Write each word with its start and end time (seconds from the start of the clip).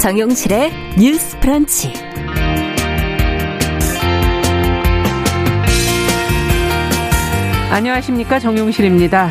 정용실의 0.00 0.72
뉴스 0.98 1.38
프런치. 1.40 1.92
안녕하십니까. 7.70 8.38
정용실입니다. 8.38 9.28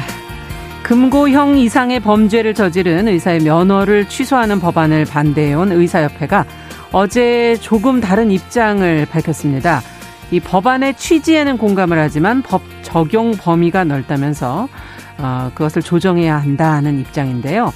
금고형 0.84 1.58
이상의 1.58 2.00
범죄를 2.02 2.54
저지른 2.54 3.08
의사의 3.08 3.40
면허를 3.40 4.08
취소하는 4.10 4.60
법안을 4.60 5.06
반대해온 5.06 5.72
의사협회가 5.72 6.46
어제 6.92 7.58
조금 7.60 8.00
다른 8.00 8.30
입장을 8.30 9.08
밝혔습니다. 9.08 9.82
이 10.30 10.40
법안의 10.40 10.98
취지에는 10.98 11.58
공감을 11.58 11.98
하지만 11.98 12.44
법 12.44 12.62
적용 12.84 13.32
범위가 13.32 13.86
넓다면서 13.86 14.70
어, 15.18 15.52
그것을 15.56 15.82
조정해야 15.82 16.38
한다는 16.38 17.00
입장인데요. 17.00 17.74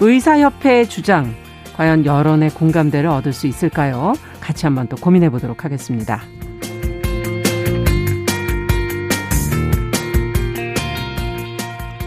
의사협회의 0.00 0.88
주장 0.88 1.34
과연 1.76 2.04
여론의 2.04 2.50
공감대를 2.50 3.08
얻을 3.08 3.32
수 3.32 3.46
있을까요? 3.46 4.12
같이 4.40 4.66
한번 4.66 4.86
또 4.88 4.96
고민해 4.96 5.30
보도록 5.30 5.64
하겠습니다. 5.64 6.22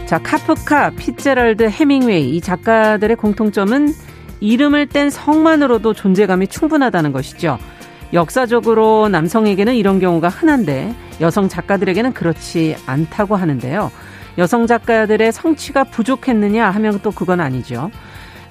자, 0.06 0.18
카프카, 0.18 0.90
피제럴드, 0.90 1.64
해밍웨이 1.64 2.36
이 2.36 2.40
작가들의 2.40 3.16
공통점은 3.16 3.92
이름을 4.40 4.86
뗀 4.86 5.10
성만으로도 5.10 5.94
존재감이 5.94 6.46
충분하다는 6.46 7.12
것이죠. 7.12 7.58
역사적으로 8.12 9.08
남성에게는 9.08 9.74
이런 9.74 9.98
경우가 9.98 10.28
흔한데 10.28 10.94
여성 11.20 11.48
작가들에게는 11.48 12.12
그렇지 12.12 12.76
않다고 12.86 13.34
하는데요. 13.34 13.90
여성 14.38 14.66
작가들의 14.66 15.32
성취가 15.32 15.84
부족했느냐 15.84 16.70
하면 16.70 17.00
또 17.02 17.10
그건 17.10 17.40
아니죠. 17.40 17.90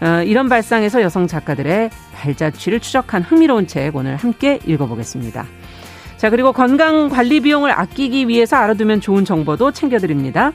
어, 0.02 0.24
이런 0.24 0.50
발상에서 0.50 1.02
여성 1.02 1.28
작가들의 1.28 1.90
발자취를 2.14 2.80
추적한 2.80 3.24
흥미로운 3.24 3.68
책 3.68 3.96
오늘 3.96 4.16
함께 4.16 4.60
읽어보겠습니다. 4.66 5.46
자, 6.18 6.30
그리고 6.30 6.54
건강 6.54 7.10
관리 7.10 7.42
비용을 7.42 7.72
아끼기 7.72 8.28
위해서 8.28 8.56
알아두면 8.56 9.02
좋은 9.02 9.26
정보도 9.26 9.72
챙겨드립니다. 9.72 10.54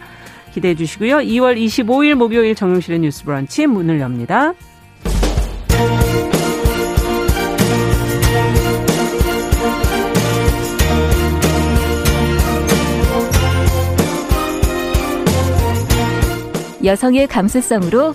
기대해 0.52 0.74
주시고요. 0.74 1.18
2월 1.18 1.56
25일 1.56 2.14
목요일 2.14 2.54
정용실의 2.54 3.00
뉴스 3.00 3.24
브런치 3.24 3.66
문을 3.66 4.00
엽니다. 4.00 4.54
여성의 16.84 17.26
감수성으로 17.26 18.14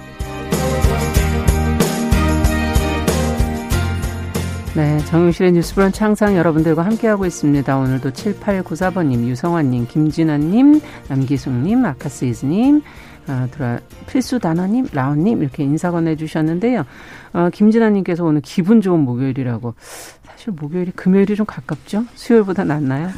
네, 4.73 4.97
정용실의 4.99 5.51
뉴스 5.51 5.75
브런치 5.75 6.01
항상 6.01 6.37
여러분들과 6.37 6.85
함께하고 6.85 7.25
있습니다. 7.25 7.77
오늘도 7.77 8.11
7894번님, 8.11 9.27
유성환님, 9.27 9.87
김진아님, 9.87 10.79
남기숙님, 11.09 11.83
아카스이즈님, 11.83 12.81
어, 13.27 13.47
들어 13.51 13.79
필수 14.07 14.39
단어님, 14.39 14.87
라온님 14.93 15.41
이렇게 15.41 15.63
인사 15.63 15.91
건네주셨는데요. 15.91 16.85
어, 17.33 17.49
김진아님께서 17.51 18.23
오늘 18.23 18.39
기분 18.39 18.79
좋은 18.79 19.01
목요일이라고. 19.01 19.75
사실 20.23 20.53
목요일이 20.53 20.91
금요일이 20.91 21.35
좀 21.35 21.45
가깝죠? 21.45 22.05
수요일보다 22.15 22.63
낫나요? 22.63 23.09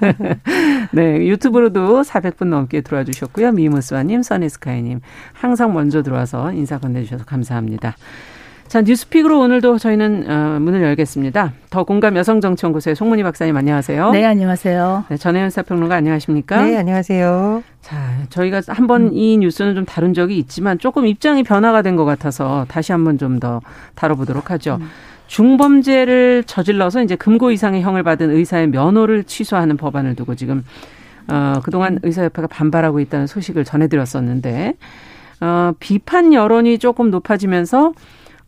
네, 0.92 1.26
유튜브로도 1.26 2.00
400분 2.00 2.46
넘게 2.46 2.80
들어와 2.80 3.04
주셨고요. 3.04 3.52
미무스와님, 3.52 4.22
써니스카이님 4.22 5.00
항상 5.34 5.74
먼저 5.74 6.02
들어와서 6.02 6.52
인사 6.54 6.78
건네주셔서 6.78 7.26
감사합니다. 7.26 7.96
자, 8.70 8.82
뉴스픽으로 8.82 9.40
오늘도 9.40 9.78
저희는 9.78 10.30
어, 10.30 10.60
문을 10.60 10.80
열겠습니다. 10.82 11.54
더 11.70 11.82
공감 11.82 12.16
여성정치연구소의 12.16 12.94
송문희 12.94 13.24
박사님 13.24 13.56
안녕하세요. 13.56 14.12
네, 14.12 14.24
안녕하세요. 14.24 15.06
네, 15.08 15.16
전혜연 15.16 15.50
사평론가 15.50 15.96
안녕하십니까? 15.96 16.62
네, 16.62 16.76
안녕하세요. 16.76 17.64
자, 17.80 17.96
저희가 18.28 18.62
한번 18.68 19.12
이 19.12 19.36
뉴스는 19.38 19.74
좀 19.74 19.84
다룬 19.84 20.14
적이 20.14 20.38
있지만 20.38 20.78
조금 20.78 21.04
입장이 21.04 21.42
변화가 21.42 21.82
된 21.82 21.96
것 21.96 22.04
같아서 22.04 22.64
다시 22.68 22.92
한번 22.92 23.18
좀 23.18 23.40
더 23.40 23.60
다뤄보도록 23.96 24.52
하죠. 24.52 24.78
음. 24.80 24.88
중범죄를 25.26 26.44
저질러서 26.44 27.02
이제 27.02 27.16
금고 27.16 27.50
이상의 27.50 27.82
형을 27.82 28.04
받은 28.04 28.30
의사의 28.30 28.68
면허를 28.68 29.24
취소하는 29.24 29.76
법안을 29.78 30.14
두고 30.14 30.36
지금 30.36 30.64
어, 31.26 31.54
그동안 31.64 31.98
의사협회가 32.04 32.46
반발하고 32.46 33.00
있다는 33.00 33.26
소식을 33.26 33.64
전해드렸었는데 33.64 34.74
어, 35.40 35.72
비판 35.80 36.32
여론이 36.32 36.78
조금 36.78 37.10
높아지면서 37.10 37.94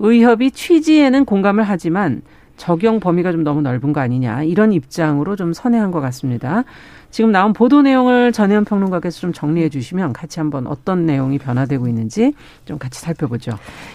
의협이 0.03 0.51
취지에는 0.51 1.25
공감을 1.25 1.63
하지만 1.63 2.23
적용 2.57 3.01
범위가 3.01 3.33
좀 3.33 3.45
너무 3.45 3.63
넓은 3.63 3.93
거 3.93 4.01
아니냐 4.01 4.43
이런 4.43 4.73
입장으로 4.73 5.37
좀 5.37 5.53
선회한 5.53 5.93
것 5.93 6.01
같습니다. 6.01 6.65
지금 7.12 7.31
나온 7.31 7.53
보도 7.53 7.83
내용을 7.83 8.33
전혜연 8.33 8.65
평론가께서 8.65 9.21
좀 9.21 9.33
정리해 9.34 9.69
주시면 9.69 10.15
같이 10.15 10.41
한번 10.41 10.67
어떤 10.67 11.05
내용이 11.05 11.39
변화되고 11.39 11.87
있는지 11.87 12.33
좀 12.65 12.78
같이 12.78 13.00
살펴보죠. 13.00 13.53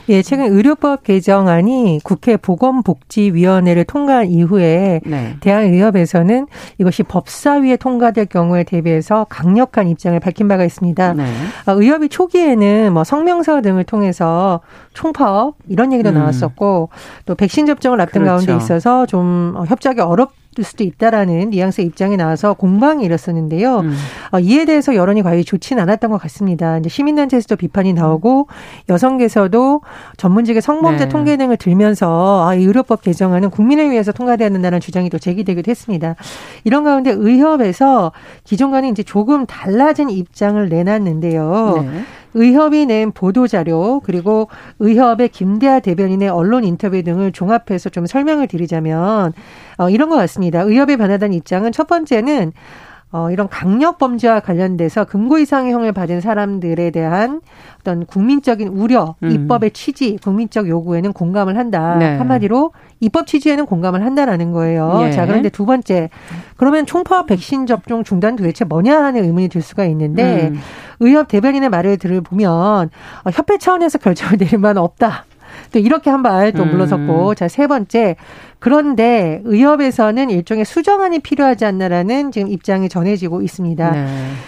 예, 0.08 0.22
최근 0.22 0.54
의료법 0.54 1.04
개정안이 1.04 2.00
국회 2.04 2.38
보건복지위원회를 2.38 3.86
통과한 3.86 4.28
이후에 4.28 5.02
네. 5.04 5.36
대한의협에서는 5.40 6.46
이것이 6.78 7.02
법사위에 7.02 7.78
통과될 7.78 8.28
경우에 8.28 8.64
대비해서 8.64 9.26
강력한 9.30 9.88
입장을 9.88 10.18
밝힌 10.20 10.48
바가 10.48 10.64
있습니다. 10.64 11.14
네. 11.14 11.26
아, 11.66 11.72
의협이 11.72 12.10
초기에는 12.10 12.94
뭐 12.94 13.04
성명서 13.04 13.62
등을 13.62 13.84
통해서 13.84 14.60
총파업 14.94 15.56
이런 15.68 15.92
얘기도 15.92 16.10
음. 16.10 16.14
나왔었고 16.14 16.90
또 17.26 17.36
백신 17.36 17.66
접종을 17.66 18.00
앞둔 18.00 18.24
그렇죠. 18.24 18.46
가운데 18.46 18.64
있어서 18.64 19.08
좀 19.08 19.56
협작이 19.68 20.02
어렵 20.02 20.34
수도 20.64 20.84
있다라는 20.84 21.50
뉘앙스의 21.52 21.88
입장이 21.88 22.18
나와서 22.18 22.54
공방이 22.54 23.04
일었었는데요. 23.06 23.80
음. 23.80 23.96
어, 24.32 24.40
이에 24.40 24.66
대해서 24.66 24.96
여론이 24.96 25.24
과연 25.24 25.44
좋지는 25.44 25.82
않았던 25.84 26.12
것 26.12 26.18
같습니다. 26.22 26.78
이제 26.78 26.90
시민단체에서도 26.90 27.56
비판이 27.56 27.94
나오고 27.94 28.48
여성계에서도 28.90 29.82
전문직의 30.18 30.62
성범죄 30.62 31.06
네. 31.06 31.10
통계 31.10 31.38
등을 31.38 31.58
들면서 31.58 32.48
아, 32.48 32.56
이 32.56 32.64
의료법 32.64 33.02
개정안은 33.02 33.50
국민을 33.50 33.92
위해서 33.92 34.12
통과돼야 34.12 34.50
된다는 34.50 34.80
주장이 34.80 35.10
또 35.10 35.18
제기되기도 35.18 35.70
했습니다. 35.70 36.16
이런 36.64 36.84
가운데 36.84 37.12
의협에서 37.12 38.12
기존과는 38.44 38.90
이제 38.90 39.04
조금 39.04 39.46
달라진 39.46 40.10
입장을 40.10 40.68
내놨는데요. 40.70 41.86
네. 41.86 42.02
의협이 42.34 42.86
낸 42.86 43.12
보도 43.12 43.48
자료 43.48 44.00
그리고 44.02 44.48
의협의 44.80 45.30
김대하 45.30 45.80
대변인의 45.80 46.30
언론 46.30 46.64
인터뷰 46.64 47.02
등을 47.02 47.32
종합해서 47.32 47.90
좀 47.90 48.06
설명을 48.06 48.48
드리자면 48.48 49.34
어, 49.78 49.90
이런 49.90 50.10
것 50.10 50.16
같습니다. 50.18 50.62
의협에 50.62 50.98
반하다는 50.98 51.36
입장은 51.36 51.72
첫 51.72 51.88
번째는 51.88 52.52
어, 53.10 53.32
이런 53.32 53.48
강력 53.48 53.98
범죄와 54.00 54.42
관련돼서 54.42 55.06
금고 55.06 55.38
이상형을 55.38 55.94
받은 55.94 56.20
사람들에 56.20 56.92
대한 56.92 57.40
어떤 57.80 58.06
국민적인 58.06 58.68
우려, 58.68 59.16
음. 59.24 59.32
입법의 59.32 59.72
취지, 59.72 60.18
국민적 60.22 60.68
요구에는 60.68 61.14
공감을 61.14 61.58
한다. 61.58 61.96
네. 61.96 62.18
한마디로 62.18 62.74
입법 63.00 63.26
취지에는 63.28 63.66
공감을 63.66 64.04
한다라는 64.04 64.52
거예요. 64.52 65.04
예. 65.06 65.12
자, 65.12 65.26
그런데 65.26 65.48
두 65.48 65.66
번째, 65.66 66.10
그러면 66.58 66.86
총파업 66.86 67.28
백신 67.28 67.66
접종 67.66 68.04
중단 68.04 68.36
도대체 68.36 68.66
뭐냐라는 68.66 69.24
의문이 69.24 69.48
들 69.48 69.62
수가 69.62 69.86
있는데 69.86 70.50
음. 70.50 70.60
의협 71.00 71.30
대변인의 71.30 71.70
말을 71.70 71.98
들어보면 71.98 72.90
어, 73.24 73.30
협회 73.32 73.58
차원에서 73.58 74.00
결정을 74.00 74.38
내릴 74.38 74.60
만은 74.60 74.82
없다. 74.82 75.27
또 75.72 75.80
이렇게 75.80 76.10
한 76.10 76.24
발 76.24 76.52
또 76.54 76.66
물러섰고 76.66 77.30
음. 77.30 77.36
자세 77.36 77.68
번째 77.68 78.16
그런데 78.60 79.40
의협에서는 79.46 80.32
일종의 80.32 80.66
수정안이 80.66 81.20
필요하지 81.20 81.64
않나라는 81.66 82.32
지금 82.32 82.48
입장이 82.48 82.90
전해지고 82.90 83.44
있습니다. 83.44 83.92
네. 83.92 84.08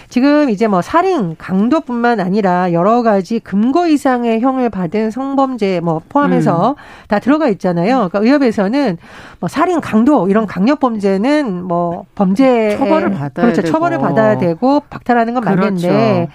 지금 0.10 0.50
이제 0.50 0.66
뭐 0.68 0.82
살인 0.82 1.36
강도뿐만 1.38 2.20
아니라 2.20 2.74
여러 2.74 3.04
가지 3.04 3.40
금고 3.40 3.86
이상의 3.86 4.42
형을 4.42 4.72
받은 4.72 5.12
성범죄 5.12 5.82
뭐 5.82 6.02
포함해서 6.10 6.72
음. 6.72 6.76
다 7.08 7.20
들어가 7.20 7.50
있잖아요. 7.50 8.10
그러니까 8.10 8.20
의협에서는 8.20 8.98
뭐 9.40 9.48
살인 9.48 9.80
강도 9.80 10.28
이런 10.28 10.48
강력 10.48 10.80
범죄는 10.80 11.64
뭐 11.64 12.06
범죄 12.16 12.76
처벌을 12.80 13.12
받아야 13.12 13.46
그렇죠. 13.46 13.62
되고. 13.62 13.72
처벌을 13.72 14.00
받아야 14.00 14.38
되고 14.40 14.82
박탈하는 14.90 15.36
건 15.36 15.44
맞는데 15.44 15.88
그렇죠. 15.88 16.32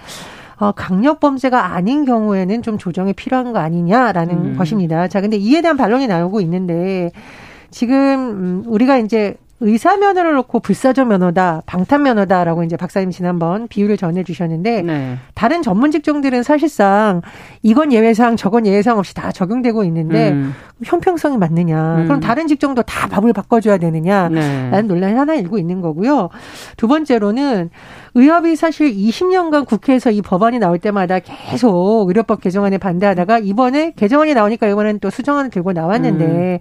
어, 0.57 0.71
강력 0.71 1.19
범죄가 1.19 1.73
아닌 1.73 2.05
경우에는 2.05 2.61
좀 2.61 2.77
조정이 2.77 3.13
필요한 3.13 3.51
거 3.53 3.59
아니냐라는 3.59 4.35
음. 4.35 4.57
것입니다. 4.57 5.07
자, 5.07 5.21
근데 5.21 5.37
이에 5.37 5.61
대한 5.61 5.77
반론이 5.77 6.07
나오고 6.07 6.41
있는데 6.41 7.11
지금 7.71 7.95
음, 7.95 8.63
우리가 8.65 8.97
이제 8.97 9.35
의사 9.61 9.95
면허를 9.95 10.33
놓고 10.33 10.59
불사조 10.59 11.05
면허다, 11.05 11.61
방탄 11.65 12.03
면허다라고 12.03 12.63
이제 12.63 12.75
박사님 12.75 13.11
지난번 13.11 13.69
비유를 13.69 13.95
전해 13.95 14.23
주셨는데 14.23 14.81
네. 14.81 15.17
다른 15.33 15.61
전문 15.61 15.91
직종들은 15.91 16.43
사실상 16.43 17.21
이건 17.63 17.93
예외상 17.93 18.35
저건 18.35 18.65
예외상 18.65 18.97
없이 18.97 19.13
다 19.13 19.31
적용되고 19.31 19.85
있는데 19.85 20.31
음. 20.31 20.53
형평성이 20.83 21.37
맞느냐? 21.37 21.95
음. 21.99 22.03
그럼 22.03 22.19
다른 22.19 22.47
직종도 22.47 22.81
다 22.81 23.07
법을 23.07 23.31
바꿔줘야 23.31 23.77
되느냐라는 23.77 24.71
네. 24.71 24.81
논란이 24.81 25.15
하나 25.15 25.35
일고 25.35 25.57
있는 25.57 25.79
거고요. 25.79 26.29
두 26.75 26.89
번째로는 26.89 27.69
의협이 28.15 28.57
사실 28.57 28.93
20년간 28.93 29.65
국회에서 29.65 30.11
이 30.11 30.21
법안이 30.21 30.59
나올 30.59 30.79
때마다 30.79 31.19
계속 31.19 32.07
의료법 32.09 32.41
개정안에 32.41 32.77
반대하다가 32.77 33.39
이번에 33.39 33.93
개정안이 33.95 34.33
나오니까 34.33 34.67
이번엔 34.67 34.99
또 34.99 35.09
수정안을 35.09 35.49
들고 35.49 35.71
나왔는데 35.71 36.25
음. 36.25 36.59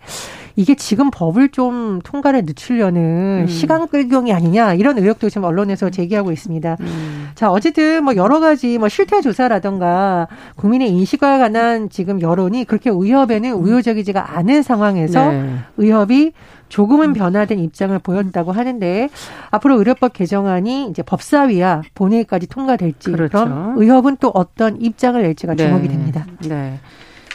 이게 0.57 0.75
지금 0.75 1.11
법을 1.11 1.49
좀 1.49 2.01
통과를 2.03 2.43
늦추려는 2.45 3.43
음. 3.43 3.47
시간 3.49 3.89
끌경이 3.89 4.33
아니냐 4.33 4.75
이런 4.75 4.99
의혹도 4.99 5.29
지금 5.29 5.45
언론에서 5.45 5.91
제기하고 5.91 6.31
있습니다. 6.33 6.77
음. 6.81 7.29
자 7.35 7.51
어쨌든 7.51 8.05
뭐 8.05 8.15
여러 8.17 8.39
가지 8.41 8.79
뭐 8.79 8.89
실태 8.89 9.21
조사라던가 9.21 10.29
국민의 10.57 10.91
인식과 10.91 11.39
관한 11.39 11.89
지금 11.91 12.21
여론이 12.21 12.65
그렇게 12.65 12.91
의협에는 12.91 13.53
우호적이지가 13.53 14.37
않은 14.37 14.63
상황에서 14.63 15.31
네. 15.33 15.57
의협이 15.77 16.33
조금은 16.69 17.13
변화된 17.13 17.59
입장을 17.59 17.97
보였다고 17.99 18.53
하는데 18.53 19.09
앞으로 19.51 19.79
의료법 19.79 20.13
개정안이 20.13 20.89
이제 20.89 21.03
법사위와 21.03 21.83
본회의까지 21.95 22.49
통과될지 22.49 23.13
그렇죠. 23.13 23.45
그럼 23.45 23.75
의협은 23.77 24.17
또 24.19 24.31
어떤 24.35 24.81
입장을 24.81 25.21
낼지가 25.21 25.55
네. 25.55 25.67
주목이 25.67 25.89
됩니다. 25.89 26.27
네. 26.49 26.79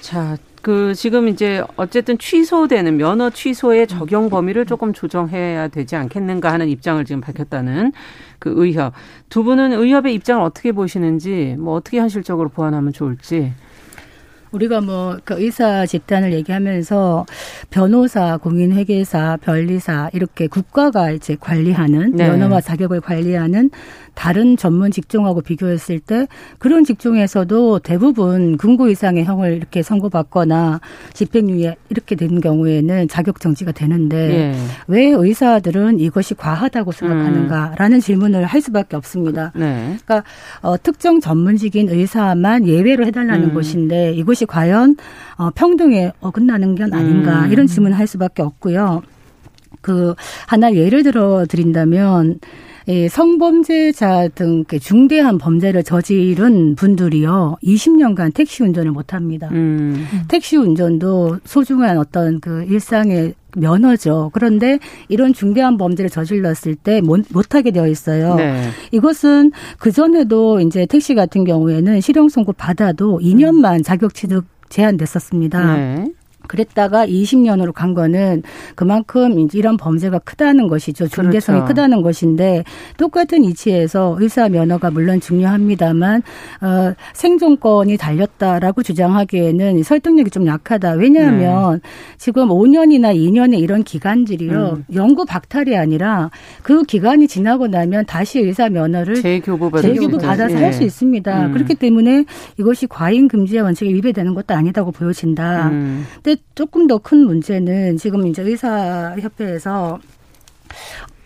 자, 0.02 0.38
그 0.62 0.94
지금 0.94 1.28
이제 1.28 1.64
어쨌든 1.78 2.18
취소되는 2.18 2.98
면허 2.98 3.30
취소의 3.30 3.88
적용 3.88 4.30
범위를 4.30 4.66
조금 4.66 4.94
조정해야 4.94 5.70
되지 5.70 5.96
않겠는가 5.96 6.52
하는 6.52 6.68
입장을 6.68 7.04
지금 7.06 7.22
밝혔다는 7.22 7.94
그 8.40 8.54
의협. 8.56 8.94
두 9.30 9.44
분은 9.44 9.74
의협의 9.74 10.14
입장을 10.16 10.44
어떻게 10.44 10.72
보시는지 10.72 11.56
뭐 11.58 11.76
어떻게 11.76 12.00
현실적으로 12.00 12.50
보완하면 12.50 12.94
좋을지 12.94 13.54
우리가 14.52 14.82
뭐 14.82 15.20
그 15.24 15.40
의사 15.40 15.86
집단을 15.86 16.34
얘기하면서 16.34 17.26
변호사, 17.70 18.38
공인회계사, 18.38 19.38
변리사 19.42 20.10
이렇게 20.14 20.48
국가가 20.48 21.12
이제 21.12 21.38
관리하는 21.40 22.16
네. 22.16 22.28
면허와 22.28 22.62
자격을 22.62 23.02
관리하는 23.02 23.70
다른 24.16 24.58
전문 24.58 24.92
직종하고 24.92 25.42
비교했을 25.42 26.00
때 26.00 26.28
그런 26.58 26.84
직종에서도 26.84 27.80
대부분 27.80 28.58
금고 28.58 28.90
이상의 28.90 29.24
형을 29.24 29.54
이렇게 29.54 29.82
선고받거나 29.82 30.82
집행유예 31.14 31.78
이렇게 31.90 32.16
된 32.16 32.42
경우에는 32.42 33.08
자격 33.08 33.40
정지가 33.40 33.72
되는데 33.72 34.18
예. 34.18 34.56
왜 34.88 35.06
의사들은 35.06 36.00
이것이 36.00 36.34
과하다고 36.34 36.92
생각하는가라는 36.92 37.98
음. 37.98 38.02
질문을 38.02 38.46
할 38.46 38.60
수밖에 38.62 38.98
없습니다. 38.98 39.54
네. 39.56 39.96
그러니까 40.04 40.24
어, 40.62 40.76
특정 40.82 41.22
전문직인 41.22 41.88
의사만 41.90 42.68
예외로 42.68 43.06
해달라는 43.06 43.52
음. 43.52 43.54
것인데 43.54 44.12
이것이 44.14 44.39
과연 44.46 44.96
어, 45.38 45.50
평등에 45.52 46.12
어긋나는 46.22 46.76
게 46.76 46.84
아닌가 46.84 47.46
음. 47.46 47.52
이런 47.52 47.68
질문을 47.68 47.98
할 47.98 48.08
수밖에 48.08 48.42
없고요. 48.42 49.02
그 49.82 50.14
하나 50.48 50.74
예를 50.74 51.04
들어 51.04 51.46
드린다면 51.48 52.40
예, 52.90 53.08
성범죄자 53.08 54.30
등 54.30 54.64
중대한 54.82 55.38
범죄를 55.38 55.84
저지른 55.84 56.74
분들이요, 56.74 57.58
20년간 57.64 58.34
택시 58.34 58.64
운전을 58.64 58.92
못 58.92 59.14
합니다. 59.14 59.48
음. 59.52 60.08
택시 60.28 60.58
운전도 60.58 61.38
소중한 61.46 62.00
어떤 62.00 62.40
그 62.40 62.66
일상의 62.68 63.36
면허죠. 63.56 64.32
그런데 64.34 64.80
이런 65.08 65.34
중대한 65.34 65.78
범죄를 65.78 66.10
저질렀을 66.10 66.76
때 66.76 67.02
못, 67.02 67.26
못하게 67.32 67.72
되어 67.72 67.88
있어요. 67.88 68.36
네. 68.36 68.70
이것은 68.92 69.52
그전에도 69.80 70.60
이제 70.60 70.86
택시 70.86 71.16
같은 71.16 71.44
경우에는 71.44 72.02
실형 72.02 72.30
선고 72.30 72.54
받아도 72.54 73.20
2년만 73.20 73.84
자격 73.84 74.14
취득 74.14 74.46
제한됐었습니다. 74.70 75.76
네. 75.76 76.06
그랬다가 76.48 77.06
20년으로 77.06 77.74
간 77.74 77.94
거는 77.94 78.44
그만큼 78.76 79.48
이런 79.54 79.78
범죄가 79.78 80.20
크다는 80.20 80.68
것이죠. 80.68 81.08
중대성이 81.08 81.60
그렇죠. 81.60 81.68
크다는 81.68 82.02
것인데 82.02 82.64
똑같은 82.98 83.44
이치에서 83.44 84.18
의사 84.20 84.50
면허가 84.50 84.90
물론 84.92 85.20
중요합니다만 85.20 86.24
어, 86.62 86.94
생존권이 87.14 87.98
달렸다라고 87.98 88.84
주장하기에는 88.84 89.84
설득력이 89.84 90.32
좀 90.32 90.48
약하다. 90.48 90.94
왜냐하면 90.94 91.82
네. 91.84 91.90
지금 92.18 92.48
5년이나 92.48 93.16
2년의 93.16 93.60
이런 93.60 93.84
기간들이요. 93.84 94.78
음. 94.78 94.86
연구 94.94 95.26
박탈이 95.26 95.78
아니라 95.78 96.32
그 96.64 96.84
기간이 96.84 97.28
지나고 97.28 97.68
나면 97.68 98.06
다시 98.06 98.40
의사 98.40 98.70
면허를 98.70 99.22
재교부, 99.22 99.82
재교부 99.82 100.18
받아서 100.18 100.56
네. 100.56 100.64
할수 100.64 100.84
있습니다. 100.84 101.48
음. 101.48 101.54
그렇기 101.54 101.76
때문에 101.76 102.26
이것이 102.58 102.88
과잉 102.88 103.28
금지의 103.28 103.62
원칙에 103.62 103.92
위배되는 103.94 104.34
것도 104.34 104.54
아니다고 104.54 104.92
보여진다. 104.92 105.70
음. 105.70 106.06
근데 106.30 106.42
조금 106.54 106.86
더 106.86 107.00
큰 107.00 107.26
문제는 107.26 107.98
지금 107.98 108.28
이제 108.28 108.44
의사협회에서 108.44 109.98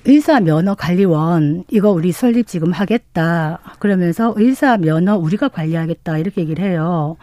의사 0.06 0.40
면허 0.40 0.76
관리원 0.76 1.66
이거 1.70 1.92
우리 1.92 2.14
설립 2.14 2.48
지금 2.48 2.72
하겠다. 2.72 3.60
그러면서 3.80 4.34
의사 4.38 4.78
면허 4.78 5.18
우리가 5.18 5.50
관리하겠다 5.50 6.20
이렇게 6.20 6.42
얘기를 6.42 6.64
해요. 6.64 7.18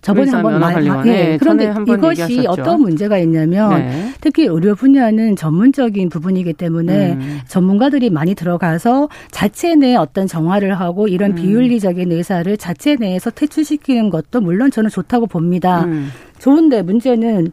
저번에 0.00 0.30
한번 0.30 0.60
말, 0.60 0.86
예. 0.86 0.90
네, 1.02 1.36
그런데 1.36 1.74
이것이 1.86 2.22
얘기하셨죠. 2.22 2.62
어떤 2.62 2.80
문제가 2.80 3.18
있냐면 3.18 3.70
네. 3.70 4.12
특히 4.20 4.44
의료 4.46 4.76
분야는 4.76 5.34
전문적인 5.34 6.08
부분이기 6.10 6.52
때문에 6.52 7.14
음. 7.14 7.40
전문가들이 7.48 8.10
많이 8.10 8.36
들어가서 8.36 9.08
자체 9.32 9.74
내 9.74 9.96
어떤 9.96 10.28
정화를 10.28 10.78
하고 10.78 11.08
이런 11.08 11.32
음. 11.32 11.34
비윤리적인 11.34 12.12
의사를 12.12 12.56
자체 12.56 12.94
내에서 12.94 13.30
퇴출시키는 13.30 14.10
것도 14.10 14.40
물론 14.40 14.70
저는 14.70 14.90
좋다고 14.90 15.26
봅니다. 15.26 15.84
음. 15.84 16.08
좋은데 16.38 16.82
문제는 16.82 17.52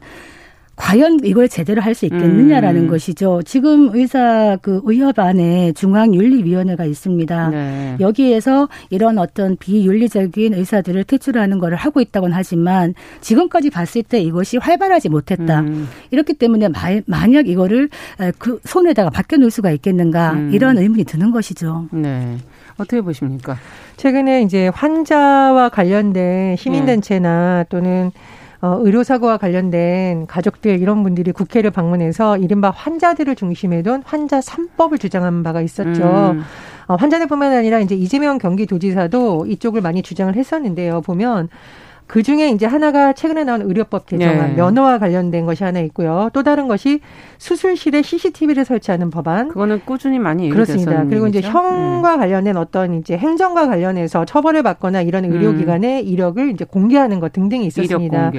과연 0.76 1.20
이걸 1.24 1.48
제대로 1.48 1.82
할 1.84 1.94
수 1.94 2.06
있겠느냐라는 2.06 2.82
음. 2.82 2.88
것이죠. 2.88 3.44
지금 3.46 3.92
의사 3.94 4.58
그 4.64 4.82
의협 4.86 5.20
안에 5.20 5.72
중앙윤리위원회가 5.74 6.86
있습니다. 6.86 7.50
네. 7.50 7.98
여기에서 8.00 8.68
이런 8.90 9.20
어떤 9.20 9.56
비윤리적인 9.56 10.56
의사들을 10.56 11.04
퇴출하는 11.04 11.60
것을 11.60 11.75
하고 11.75 12.02
있다고는 12.02 12.36
하지만 12.36 12.96
지금까지 13.22 13.70
봤을 13.70 14.02
때 14.02 14.20
이것이 14.20 14.58
활발하지 14.58 15.10
못했다. 15.10 15.60
음. 15.60 15.88
이렇기 16.10 16.34
때문에 16.34 16.70
만약 17.06 17.48
이거를 17.48 17.90
그 18.40 18.60
손에다가 18.66 19.12
맡겨놓을 19.12 19.52
수가 19.52 19.70
있겠는가 19.70 20.32
음. 20.34 20.50
이런 20.52 20.80
의문이 20.80 21.04
드는 21.04 21.30
것이죠. 21.30 21.88
네. 21.92 22.38
어떻게 22.78 23.02
보십니까? 23.02 23.58
최근에 23.98 24.42
이제 24.42 24.70
환자와 24.70 25.70
관련된 25.70 26.56
시민단체나 26.56 27.58
네. 27.60 27.66
또는 27.70 28.12
어, 28.63 28.77
의료사고와 28.79 29.39
관련된 29.39 30.25
가족들 30.25 30.79
이런 30.79 31.03
분들이 31.03 31.34
국회를 31.34 31.70
방문해서 31.70 32.38
이른바 32.38 32.70
환자들을 32.70 33.36
중심에 33.36 33.82
둔 33.84 34.01
환자 34.05 34.39
3법을 34.39 35.01
주장한 35.01 35.43
바가 35.43 35.60
있었죠. 35.60 36.32
음. 36.36 36.43
어, 36.88 36.96
환자들뿐만 36.96 37.51
아니라 37.51 37.79
이제 37.79 37.93
이재명 37.93 38.38
경기도지사도 38.38 39.48
이쪽을 39.48 39.82
많이 39.82 40.01
주장을 40.01 40.34
했었는데요. 40.34 41.01
보면 41.01 41.50
그 42.07 42.22
중에 42.22 42.50
이제 42.50 42.65
하나가 42.65 43.13
최근에 43.13 43.43
나온 43.43 43.62
의료법 43.62 44.05
개정안, 44.05 44.50
네. 44.50 44.55
면허와 44.55 45.00
관련된 45.00 45.45
것이 45.45 45.63
하나 45.63 45.79
있고요. 45.81 46.29
또 46.33 46.43
다른 46.43 46.67
것이 46.67 47.00
수술실에 47.38 48.01
CCTV를 48.01 48.65
설치하는 48.65 49.10
법안. 49.10 49.48
그거는 49.48 49.81
꾸준히 49.86 50.19
많이 50.19 50.50
그렇습니다. 50.50 51.05
그리고 51.05 51.27
이제 51.27 51.41
형과 51.41 52.13
네. 52.13 52.17
관련된 52.17 52.57
어떤 52.57 53.00
이제 53.00 53.17
행정과 53.17 53.67
관련해서 53.67 54.25
처벌을 54.25 54.63
받거나 54.63 55.01
이런 55.01 55.25
의료기관의 55.25 56.01
음. 56.01 56.07
이력을 56.07 56.50
이제 56.51 56.65
공개하는 56.65 57.19
것 57.19 57.31
등등이 57.33 57.65
있었습니다. 57.67 58.31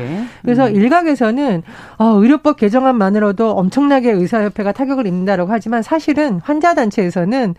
그래서 0.43 0.69
음. 0.69 0.75
일각에서는 0.75 1.63
어, 1.99 2.05
의료법 2.05 2.57
개정안만으로도 2.57 3.51
엄청나게 3.51 4.13
의사협회가 4.13 4.73
타격을 4.73 5.07
입는다라고 5.07 5.51
하지만 5.51 5.83
사실은 5.83 6.41
환자 6.43 6.75
단체에서는 6.75 7.55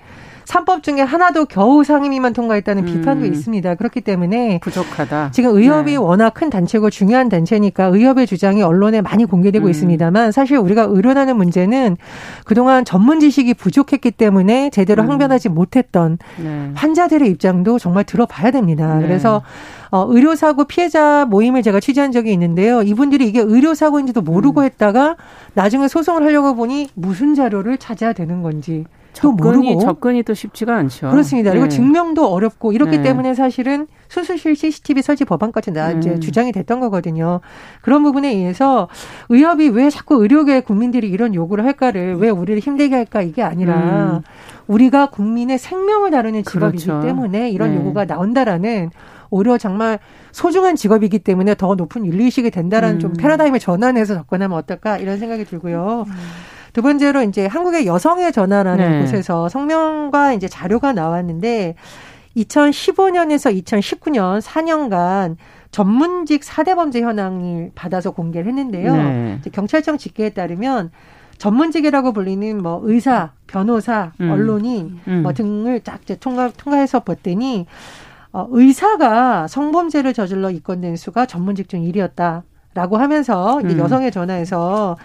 3법 0.45 0.83
중에 0.83 1.01
하나도 1.01 1.45
겨우 1.45 1.83
상임위만 1.83 2.33
통과했다는 2.33 2.87
음. 2.87 2.93
비판도 2.93 3.25
있습니다. 3.25 3.75
그렇기 3.75 4.01
때문에 4.01 4.59
부족하다. 4.61 5.31
지금 5.31 5.55
의협이 5.55 5.91
네. 5.91 5.97
워낙 5.97 6.33
큰 6.33 6.49
단체고 6.49 6.89
중요한 6.89 7.29
단체니까 7.29 7.85
의협의 7.85 8.27
주장이 8.27 8.61
언론에 8.61 9.01
많이 9.01 9.25
공개되고 9.25 9.65
음. 9.65 9.69
있습니다만 9.69 10.31
사실 10.31 10.57
우리가 10.57 10.83
의론하는 10.83 11.35
문제는 11.35 11.97
그동안 12.45 12.85
전문 12.85 13.19
지식이 13.19 13.55
부족했기 13.55 14.11
때문에 14.11 14.69
제대로 14.69 15.03
음. 15.03 15.09
항변하지 15.11 15.49
못했던 15.49 16.17
네. 16.41 16.71
환자들의 16.75 17.29
입장도 17.29 17.79
정말 17.79 18.03
들어봐야 18.03 18.51
됩니다. 18.51 18.97
네. 18.99 19.07
그래서 19.07 19.41
어, 19.91 20.05
의료사고 20.09 20.65
피해자 20.65 21.25
모임을 21.25 21.63
제가 21.63 21.79
취재한 21.79 22.11
적이 22.11 22.33
있는데요. 22.33 22.81
이분들이 22.81 23.27
이게 23.27 23.39
의료사고인지도 23.39 24.21
모르고 24.21 24.61
음. 24.61 24.65
했다가 24.65 25.15
나중에 25.53 25.87
소송을 25.87 26.23
하려고 26.23 26.55
보니 26.55 26.89
무슨 26.93 27.33
자료를 27.33 27.77
찾아야 27.77 28.13
되는 28.13 28.41
건지 28.41 28.85
또 29.21 29.31
모르고 29.31 29.79
접근이 29.79 30.23
또 30.23 30.33
쉽지가 30.33 30.75
않죠. 30.75 31.09
그렇습니다. 31.09 31.51
그리고 31.51 31.65
네. 31.65 31.69
증명도 31.69 32.27
어렵고 32.31 32.71
이렇기 32.71 32.97
네. 32.97 33.03
때문에 33.03 33.33
사실은 33.33 33.87
수술실 34.07 34.55
CCTV 34.55 35.01
설치 35.01 35.25
법안까지 35.25 35.71
나 35.71 35.91
이제 35.91 36.11
음. 36.11 36.19
주장이 36.19 36.51
됐던 36.51 36.79
거거든요. 36.79 37.41
그런 37.81 38.03
부분에 38.03 38.29
의해서 38.29 38.87
의협이 39.29 39.69
왜 39.69 39.89
자꾸 39.89 40.21
의료계 40.21 40.61
국민들이 40.61 41.09
이런 41.09 41.33
요구를 41.33 41.65
할까를 41.65 42.15
왜 42.17 42.29
우리를 42.29 42.59
힘들게 42.59 42.95
할까 42.95 43.21
이게 43.21 43.41
아니라 43.41 44.17
음. 44.17 44.21
우리가 44.67 45.09
국민의 45.09 45.57
생명을 45.57 46.11
다루는 46.11 46.43
직업이기 46.43 46.85
그렇죠. 46.85 47.05
때문에 47.05 47.49
이런 47.49 47.71
네. 47.71 47.77
요구가 47.77 48.05
나온다라는 48.05 48.89
오히려 49.29 49.57
정말 49.57 49.99
소중한 50.31 50.75
직업이기 50.75 51.19
때문에 51.19 51.55
더 51.55 51.75
높은 51.75 52.05
윤리의식이 52.05 52.51
된다라는 52.51 52.97
음. 52.97 52.99
좀 52.99 53.13
패러다임의 53.13 53.59
전환해서 53.59 54.13
접근하면 54.15 54.57
어떨까 54.57 54.97
이런 54.97 55.17
생각이 55.17 55.45
들고요. 55.45 56.05
음. 56.75 56.81
두 56.81 56.81
번째로 56.81 57.23
이제 57.23 57.45
한국의 57.45 57.85
여성의 57.87 58.33
전화라는 58.33 58.91
네. 58.91 59.01
곳에서 59.01 59.47
성명과 59.47 60.33
이제 60.33 60.49
자료가 60.49 60.91
나왔는데 60.91 61.75
2015년에서 62.35 63.63
2019년 63.63 64.41
4년간 64.41 65.37
전문직 65.71 66.43
사대 66.43 66.75
범죄 66.75 67.01
현황을 67.01 67.71
받아서 67.75 68.11
공개를 68.11 68.47
했는데요. 68.47 68.95
네. 68.95 69.41
경찰청 69.53 69.97
집계에 69.97 70.29
따르면 70.29 70.91
전문직이라고 71.37 72.11
불리는 72.11 72.61
뭐 72.61 72.81
의사, 72.83 73.31
변호사, 73.47 74.11
음. 74.19 74.31
언론인 74.31 74.99
음. 75.07 75.23
뭐 75.23 75.33
등을 75.33 75.81
쫙 75.81 76.01
통과 76.19 76.49
통과해서 76.49 77.01
봤더니 77.01 77.67
어, 78.33 78.47
의사가 78.51 79.47
성범죄를 79.47 80.13
저질러 80.13 80.51
입건된 80.51 80.97
수가 80.97 81.25
전문직 81.25 81.69
중 81.69 81.81
1위였다라고 81.81 82.97
하면서 82.97 83.61
이제 83.61 83.75
음. 83.75 83.79
여성의 83.79 84.11
전화에서 84.11 84.97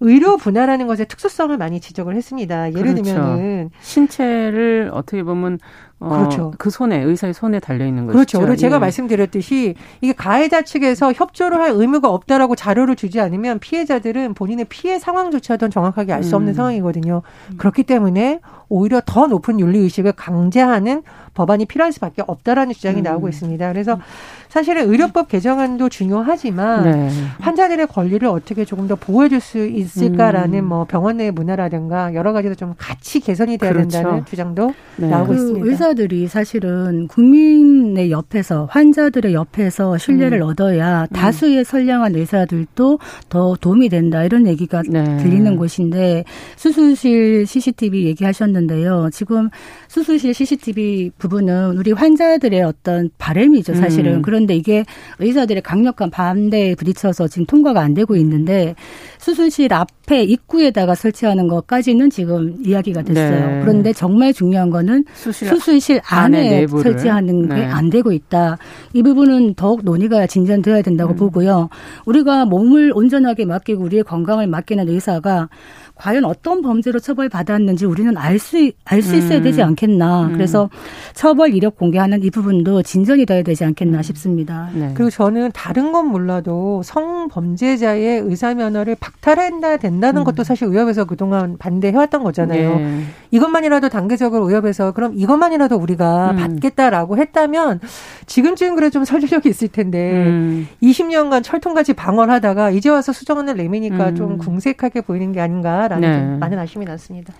의료 0.00 0.36
분야라는 0.36 0.86
것의 0.86 1.06
특수성을 1.08 1.56
많이 1.56 1.80
지적을 1.80 2.14
했습니다. 2.16 2.70
예를 2.72 2.94
그렇죠. 2.94 3.02
들면은 3.02 3.70
신체를 3.80 4.90
어떻게 4.92 5.22
보면 5.22 5.58
어, 5.98 6.10
그렇죠. 6.10 6.52
그 6.58 6.68
손에 6.68 7.00
의사의 7.02 7.32
손에 7.32 7.58
달려 7.58 7.86
있는 7.86 8.04
거죠. 8.04 8.12
그렇죠. 8.16 8.40
그리고 8.40 8.56
제가 8.56 8.76
예. 8.76 8.80
말씀드렸듯이 8.80 9.74
이게 10.02 10.12
가해자 10.12 10.60
측에서 10.60 11.12
협조를 11.14 11.58
할 11.58 11.70
의무가 11.70 12.10
없다라고 12.10 12.54
자료를 12.54 12.96
주지 12.96 13.18
않으면 13.18 13.58
피해자들은 13.60 14.34
본인의 14.34 14.66
피해 14.68 14.98
상황조차도 14.98 15.70
정확하게 15.70 16.12
알 16.12 16.26
수 16.26 16.34
없는 16.36 16.52
음. 16.52 16.54
상황이거든요. 16.54 17.22
그렇기 17.56 17.84
때문에 17.84 18.40
오히려 18.68 19.00
더 19.06 19.28
높은 19.28 19.60
윤리 19.60 19.78
의식을 19.78 20.12
강제하는 20.12 21.02
법안이 21.36 21.66
필요할 21.66 21.92
수밖에 21.92 22.22
없다라는 22.26 22.72
주장이 22.72 22.98
음. 22.98 23.02
나오고 23.02 23.28
있습니다. 23.28 23.70
그래서 23.72 24.00
사실은 24.48 24.90
의료법 24.90 25.28
개정안도 25.28 25.90
중요하지만 25.90 26.82
네. 26.84 27.10
환자들의 27.40 27.86
권리를 27.88 28.26
어떻게 28.26 28.64
조금 28.64 28.88
더 28.88 28.96
보호해줄 28.96 29.40
수 29.40 29.66
있을까라는 29.66 30.58
음. 30.60 30.64
뭐 30.64 30.84
병원 30.84 31.18
내 31.18 31.30
문화라든가 31.30 32.14
여러 32.14 32.32
가지로 32.32 32.54
좀 32.54 32.74
같이 32.78 33.20
개선이 33.20 33.58
돼야 33.58 33.72
그렇죠. 33.72 33.88
된다는 33.90 34.24
주장도 34.24 34.72
네. 34.96 35.08
나오고 35.08 35.28
그 35.28 35.34
있습니다. 35.34 35.66
의사들이 35.66 36.28
사실은 36.28 37.06
국민의 37.08 38.10
옆에서 38.10 38.66
환자들의 38.70 39.34
옆에서 39.34 39.98
신뢰를 39.98 40.40
음. 40.40 40.48
얻어야 40.48 41.02
음. 41.02 41.06
다수의 41.12 41.64
선량한 41.64 42.14
의사들도 42.14 42.98
더 43.28 43.56
도움이 43.60 43.90
된다 43.90 44.24
이런 44.24 44.46
얘기가 44.46 44.82
네. 44.88 45.18
들리는 45.18 45.56
곳인데 45.56 46.24
수술실 46.56 47.46
CCTV 47.46 48.06
얘기하셨는데요. 48.06 49.10
지금 49.12 49.50
수술실 49.88 50.32
CCTV 50.32 51.10
부분은 51.26 51.76
우리 51.78 51.92
환자들의 51.92 52.62
어떤 52.62 53.10
바램이죠 53.18 53.74
사실은 53.74 54.16
음. 54.16 54.22
그런 54.22 54.36
그런데 54.46 54.54
이게 54.54 54.84
의사들의 55.18 55.62
강력한 55.62 56.10
반대에 56.10 56.74
부딪혀서 56.74 57.28
지금 57.28 57.46
통과가 57.46 57.80
안 57.80 57.94
되고 57.94 58.14
있는데 58.16 58.74
수술실 59.18 59.72
앞에 59.72 60.22
입구에다가 60.22 60.94
설치하는 60.94 61.48
것까지는 61.48 62.10
지금 62.10 62.54
이야기가 62.64 63.02
됐어요. 63.02 63.46
네. 63.46 63.60
그런데 63.62 63.92
정말 63.92 64.32
중요한 64.32 64.70
거는 64.70 65.04
수술, 65.14 65.48
수술실 65.48 66.00
안에, 66.08 66.64
안에 66.64 66.66
설치하는 66.66 67.48
네. 67.48 67.56
게안 67.56 67.90
되고 67.90 68.12
있다. 68.12 68.58
이 68.92 69.02
부분은 69.02 69.54
더욱 69.54 69.84
논의가 69.84 70.26
진전돼야 70.26 70.82
된다고 70.82 71.14
음. 71.14 71.16
보고요. 71.16 71.70
우리가 72.04 72.44
몸을 72.44 72.92
온전하게 72.94 73.46
맡기고 73.46 73.82
우리의 73.82 74.04
건강을 74.04 74.46
맡기는 74.46 74.88
의사가 74.88 75.48
과연 75.96 76.24
어떤 76.24 76.60
범죄로 76.62 77.00
처벌받았는지 77.00 77.86
우리는 77.86 78.16
알 78.16 78.38
수 78.38 78.70
알수 78.84 79.16
있어야 79.16 79.40
되지 79.40 79.62
음. 79.62 79.68
않겠나. 79.68 80.26
음. 80.26 80.32
그래서 80.34 80.68
처벌 81.14 81.54
이력 81.54 81.76
공개하는 81.76 82.22
이 82.22 82.30
부분도 82.30 82.82
진전이 82.82 83.24
돼야 83.24 83.42
되지 83.42 83.64
않겠나 83.64 84.02
싶습니다. 84.02 84.68
네. 84.74 84.92
그리고 84.94 85.08
저는 85.10 85.52
다른 85.52 85.90
건 85.90 86.06
몰라도 86.06 86.82
성범죄자의 86.84 88.20
의사 88.20 88.54
면허를 88.54 88.96
박탈해야 89.00 89.78
된다는 89.78 90.22
음. 90.22 90.24
것도 90.24 90.44
사실 90.44 90.68
의협에서 90.68 91.06
그동안 91.06 91.56
반대해왔던 91.56 92.22
거잖아요. 92.22 92.76
네. 92.76 93.02
이것만이라도 93.30 93.88
단계적으로 93.88 94.48
의협에서 94.48 94.92
그럼 94.92 95.12
이것만이라도 95.16 95.76
우리가 95.76 96.32
음. 96.32 96.36
받겠다라고 96.36 97.16
했다면 97.16 97.80
지금쯤 98.26 98.74
그래 98.74 98.90
좀 98.90 99.04
설득력이 99.04 99.48
있을 99.48 99.68
텐데 99.68 100.12
음. 100.12 100.68
20년간 100.82 101.42
철통같이 101.42 101.94
방어하다가 101.94 102.70
이제 102.70 102.90
와서 102.90 103.12
수정안을 103.12 103.56
내미니까 103.56 104.10
음. 104.10 104.14
좀 104.14 104.38
궁색하게 104.38 105.00
보이는 105.00 105.32
게 105.32 105.40
아닌가. 105.40 105.85
않나라는 105.94 106.32
네. 106.32 106.38
많은 106.38 106.58
아쉬움이 106.58 106.86
났습니다. 106.86 107.32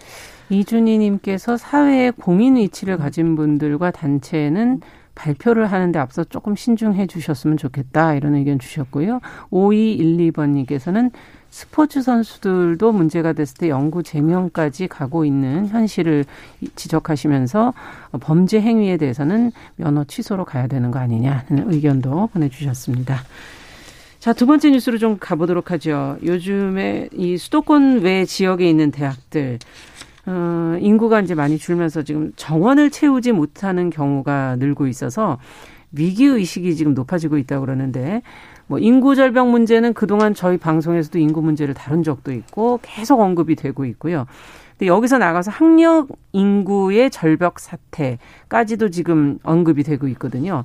이준희님께서 0.48 1.56
사회의 1.56 2.12
공인 2.12 2.56
위치를 2.56 2.96
가진 2.98 3.36
분들과 3.36 3.90
단체는 3.90 4.80
발표를 5.14 5.66
하는데 5.66 5.98
앞서 5.98 6.24
조금 6.24 6.54
신중해 6.54 7.06
주셨으면 7.06 7.56
좋겠다 7.56 8.14
이런 8.14 8.34
의견 8.34 8.58
주셨고요. 8.58 9.20
5212번님께서는 9.50 11.10
스포츠 11.48 12.02
선수들도 12.02 12.92
문제가 12.92 13.32
됐을 13.32 13.56
때 13.56 13.68
영구 13.70 14.02
제명까지 14.02 14.88
가고 14.88 15.24
있는 15.24 15.66
현실을 15.68 16.26
지적하시면서 16.74 17.72
범죄 18.20 18.60
행위에 18.60 18.98
대해서는 18.98 19.52
면허 19.76 20.04
취소로 20.04 20.44
가야 20.44 20.66
되는 20.66 20.90
거 20.90 20.98
아니냐는 20.98 21.72
의견도 21.72 22.28
보내주셨습니다. 22.34 23.20
자, 24.26 24.32
두 24.32 24.44
번째 24.44 24.72
뉴스로 24.72 24.98
좀 24.98 25.18
가보도록 25.20 25.70
하죠. 25.70 26.16
요즘에 26.24 27.10
이 27.12 27.36
수도권 27.36 28.00
외 28.00 28.24
지역에 28.24 28.68
있는 28.68 28.90
대학들, 28.90 29.60
어, 30.26 30.76
인구가 30.80 31.20
이제 31.20 31.36
많이 31.36 31.58
줄면서 31.58 32.02
지금 32.02 32.32
정원을 32.34 32.90
채우지 32.90 33.30
못하는 33.30 33.88
경우가 33.88 34.56
늘고 34.56 34.88
있어서 34.88 35.38
위기의식이 35.92 36.74
지금 36.74 36.92
높아지고 36.94 37.38
있다고 37.38 37.66
그러는데, 37.66 38.22
뭐 38.66 38.80
인구 38.80 39.14
절벽 39.14 39.48
문제는 39.48 39.94
그동안 39.94 40.34
저희 40.34 40.56
방송에서도 40.56 41.20
인구 41.20 41.40
문제를 41.40 41.74
다룬 41.74 42.02
적도 42.02 42.32
있고 42.32 42.80
계속 42.82 43.20
언급이 43.20 43.54
되고 43.54 43.84
있고요. 43.84 44.26
근데 44.70 44.88
여기서 44.88 45.18
나가서 45.18 45.52
학력 45.52 46.08
인구의 46.32 47.10
절벽 47.10 47.60
사태까지도 47.60 48.90
지금 48.90 49.38
언급이 49.44 49.84
되고 49.84 50.08
있거든요. 50.08 50.64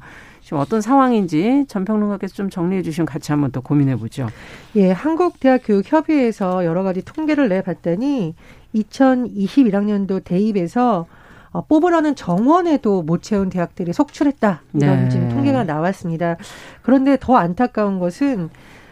지금 0.52 0.60
어떤 0.60 0.82
상황인지 0.82 1.64
전 1.70 1.86
평론가께서 1.86 2.34
좀 2.34 2.50
정리해 2.50 2.82
주시면 2.82 3.06
같이 3.06 3.32
한번 3.32 3.54
또 3.54 3.62
고민해 3.62 3.96
보죠. 3.96 4.28
예, 4.76 4.92
한국대학교육협의회에서 4.92 6.66
여러 6.66 6.84
가지 6.84 7.02
통계를 7.02 7.48
내봤더니 7.48 8.36
2021학년도 8.76 10.22
대입에서 10.26 11.06
어, 11.52 11.66
뽑으라는 11.66 12.16
정원에도 12.16 13.02
못 13.02 13.22
채운 13.22 13.50
대학들이 13.50 13.94
속출했다. 13.94 14.62
이런 14.74 15.04
네. 15.06 15.10
지금 15.10 15.30
통계가 15.30 15.64
나왔습니다. 15.64 16.36
그런데 16.82 17.16
더 17.18 17.38
안타까운 17.38 18.00
것은 18.00 18.50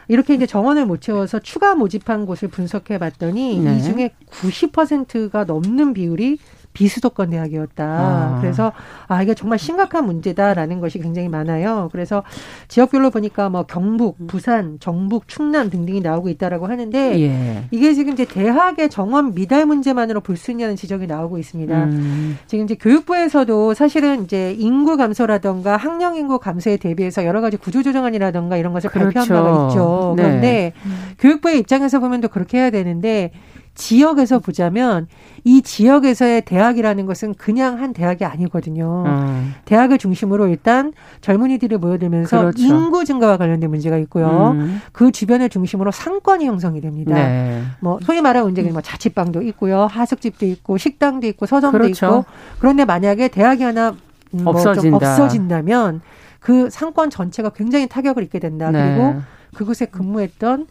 이렇게 0.08 0.36
이제 0.36 0.46
정원을 0.46 0.86
못 0.86 1.02
채워서 1.02 1.40
추가 1.40 1.76
모집한 1.76 2.26
곳을 2.26 2.48
분석해 2.48 3.00
봤더니 3.00 3.60
네. 3.60 3.76
이 3.76 3.84
중에 3.84 4.12
90%가 4.30 5.44
넘는 5.44 5.92
비율이 5.92 6.38
비수도권 6.80 7.32
대학이었다. 7.32 7.84
아. 7.86 8.38
그래서 8.40 8.72
아 9.10 9.22
이게 9.22 9.34
정말 9.34 9.60
심각한 9.60 10.06
문제다라는 10.06 10.80
것이 10.80 10.98
굉장히 11.00 11.28
많아요. 11.28 11.90
그래서 11.92 12.24
지역별로 12.70 13.10
보니까 13.10 13.50
뭐 13.50 13.64
경북, 13.64 14.16
부산, 14.28 14.80
정북, 14.80 15.28
충남 15.28 15.70
등등이 15.70 16.00
나오고 16.00 16.30
있다라고 16.30 16.68
하는데 16.68 17.20
예. 17.20 17.64
이게 17.72 17.94
지금 17.94 18.14
이제 18.14 18.24
대학의 18.24 18.90
정원 18.90 19.34
미달 19.36 19.66
문제만으로 19.66 20.22
볼 20.22 20.40
수 20.40 20.52
있냐는 20.52 20.78
지적이 20.78 21.06
나오고 21.06 21.38
있습니다. 21.38 21.84
음. 21.84 22.38
지금 22.48 22.64
이제 22.64 22.76
교육부에서도 22.76 23.74
사실은 23.74 24.24
이제 24.24 24.56
인구 24.58 24.96
감소라던가 24.96 25.76
학령 25.76 26.16
인구 26.16 26.40
감소에 26.40 26.78
대비해서 26.78 27.26
여러 27.26 27.42
가지 27.42 27.58
구조조정안이라던가 27.58 28.56
이런 28.56 28.72
것을 28.72 28.90
그렇죠. 28.90 29.14
발표한 29.20 29.28
바가 29.28 29.68
있죠. 29.68 30.14
네. 30.16 30.24
그런데 30.24 30.74
음. 30.86 31.10
교육부의 31.20 31.60
입장에서 31.60 32.00
보면 32.00 32.22
또 32.22 32.30
그렇게 32.30 32.58
해야 32.58 32.70
되는데 32.70 33.32
지역에서 33.80 34.40
보자면 34.40 35.08
이 35.46 35.62
지역에서의 35.62 36.42
대학이라는 36.42 37.06
것은 37.06 37.34
그냥 37.36 37.80
한 37.80 37.94
대학이 37.94 38.26
아니거든요. 38.26 39.06
음. 39.08 39.54
대학을 39.64 39.98
중심으로 39.98 40.50
일단 40.50 40.92
젊은이들이 41.22 41.78
모여들면서 41.78 42.40
그렇죠. 42.40 42.62
인구 42.62 43.06
증가와 43.06 43.38
관련된 43.38 43.70
문제가 43.70 43.98
있고요. 44.00 44.52
음. 44.52 44.82
그 44.92 45.14
주변을 45.14 45.48
중심으로 45.48 45.92
상권이 45.92 46.46
형성이 46.46 46.82
됩니다. 46.82 47.16
네. 47.16 47.64
뭐 47.80 48.00
소위 48.04 48.22
말하는 48.22 48.48
문제는 48.48 48.74
뭐 48.74 48.82
자취방도 48.82 49.42
있고요, 49.44 49.86
하숙집도 49.86 50.46
있고, 50.46 50.78
식당도 50.78 51.26
있고, 51.28 51.46
서점도 51.46 51.78
그렇죠. 51.78 52.06
있고. 52.06 52.26
그런데 52.60 52.84
만약에 52.84 53.30
대학이 53.30 53.64
하나 53.64 53.96
음, 54.34 54.46
없어진다. 54.46 54.98
없어진다면 54.98 56.02
그 56.42 56.70
상권 56.70 57.10
전체가 57.10 57.52
굉장히 57.52 57.88
타격을 57.88 58.24
입게 58.24 58.40
된다. 58.40 58.72
네. 58.72 58.94
그리고 58.94 59.22
그곳에 59.56 59.86
근무했던 59.86 60.68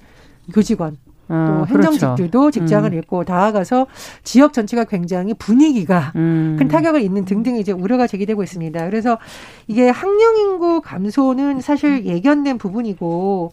교직원 0.53 0.99
어, 1.29 1.65
또 1.67 1.67
행정직들도 1.67 2.39
그렇죠. 2.39 2.51
직장을 2.51 2.91
음. 2.91 2.95
잃고 2.95 3.25
나아가서 3.27 3.87
지역 4.25 4.53
전체가 4.53 4.85
굉장히 4.85 5.35
분위기가 5.35 6.13
음. 6.17 6.57
큰 6.59 6.69
타격을 6.69 7.03
입는 7.03 7.25
등등 7.25 7.57
이제 7.57 7.73
우려가 7.73 8.07
제기되고 8.07 8.43
있습니다. 8.43 8.87
그래서 8.87 9.19
이게 9.67 9.89
학령 9.89 10.37
인구 10.37 10.81
감소는 10.81 11.61
사실 11.61 12.07
예견된 12.07 12.59
부분이고 12.59 13.53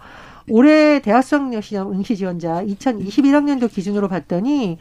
올해 0.50 1.00
대학생 1.00 1.60
시험 1.62 1.91
응시 1.91 2.15
지원자 2.15 2.63
2021학년도 2.65 3.70
기준으로 3.72 4.08
봤더니 4.08 4.77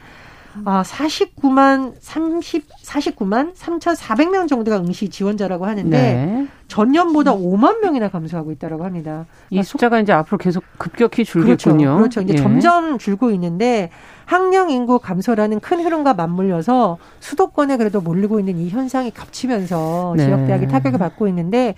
아, 0.64 0.82
49만 0.82 1.94
30 2.00 2.68
49만 2.84 3.54
3,400명 3.54 4.48
정도가 4.48 4.78
응시 4.78 5.08
지원자라고 5.08 5.66
하는데 5.66 5.90
네. 5.90 6.46
전년보다 6.68 7.34
5만 7.34 7.80
명이나 7.80 8.08
감소하고 8.08 8.52
있다라고 8.52 8.84
합니다. 8.84 9.26
이 9.50 9.56
그러니까 9.56 9.68
숫자가 9.68 10.00
이제 10.00 10.12
앞으로 10.12 10.38
계속 10.38 10.64
급격히 10.78 11.24
줄겠군요. 11.24 11.96
그렇죠. 11.96 11.96
그렇죠. 11.96 12.20
이제 12.22 12.34
예. 12.34 12.36
점점 12.36 12.98
줄고 12.98 13.30
있는데 13.32 13.90
학령 14.26 14.70
인구 14.70 14.98
감소라는 14.98 15.60
큰 15.60 15.84
흐름과 15.84 16.14
맞물려서 16.14 16.98
수도권에 17.20 17.76
그래도 17.76 18.00
몰리고 18.00 18.38
있는 18.38 18.58
이 18.58 18.70
현상이 18.70 19.10
겹치면서 19.10 20.14
네. 20.16 20.24
지역 20.24 20.46
대학이 20.46 20.68
타격을 20.68 20.98
받고 20.98 21.28
있는데 21.28 21.74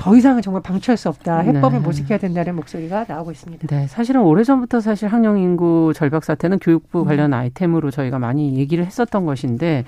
더 0.00 0.16
이상은 0.16 0.40
정말 0.40 0.62
방치할 0.62 0.96
수 0.96 1.10
없다. 1.10 1.40
해법을 1.40 1.78
네. 1.78 1.84
모색해야 1.84 2.18
된다는 2.18 2.56
목소리가 2.56 3.04
나오고 3.06 3.32
있습니다. 3.32 3.66
네, 3.66 3.86
사실은 3.86 4.22
오래전부터 4.22 4.80
사실 4.80 5.08
학령 5.08 5.38
인구 5.38 5.92
절벽 5.94 6.24
사태는 6.24 6.58
교육부 6.58 7.00
음. 7.00 7.04
관련 7.04 7.34
아이템으로 7.34 7.90
저희가 7.90 8.18
많이 8.18 8.56
얘기를 8.56 8.86
했었던 8.86 9.26
것인데 9.26 9.84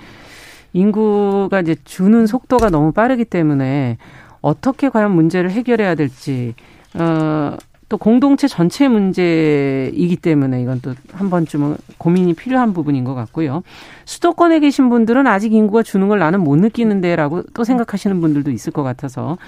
인구가 0.75 1.61
이제 1.61 1.77
주는 1.85 2.27
속도가 2.27 2.69
너무 2.69 2.93
빠르기 2.93 3.25
때문에 3.25 3.97
어떻게 4.43 4.91
과연 4.91 5.13
문제를 5.15 5.51
해결해야 5.51 5.95
될지 5.95 6.55
어, 6.95 7.57
또 7.89 7.97
공동체 7.97 8.49
전체 8.49 8.89
문제이기 8.89 10.17
때문에 10.17 10.61
이건 10.61 10.81
또 10.83 10.93
한 11.13 11.31
번쯤은 11.31 11.77
고민이 11.97 12.35
필요한 12.35 12.75
부분인 12.75 13.05
것 13.05 13.15
같고요. 13.15 13.63
수도권에 14.05 14.61
계신 14.61 14.91
분들은 14.91 15.27
아직 15.27 15.55
인구가 15.55 15.83
주는 15.83 16.07
걸 16.09 16.19
나는 16.19 16.41
못 16.41 16.57
느끼는데라고 16.57 17.45
또 17.55 17.65
생각하시는 17.65 18.21
분들도 18.21 18.51
있을 18.51 18.73
것 18.73 18.83
같아서 18.83 19.39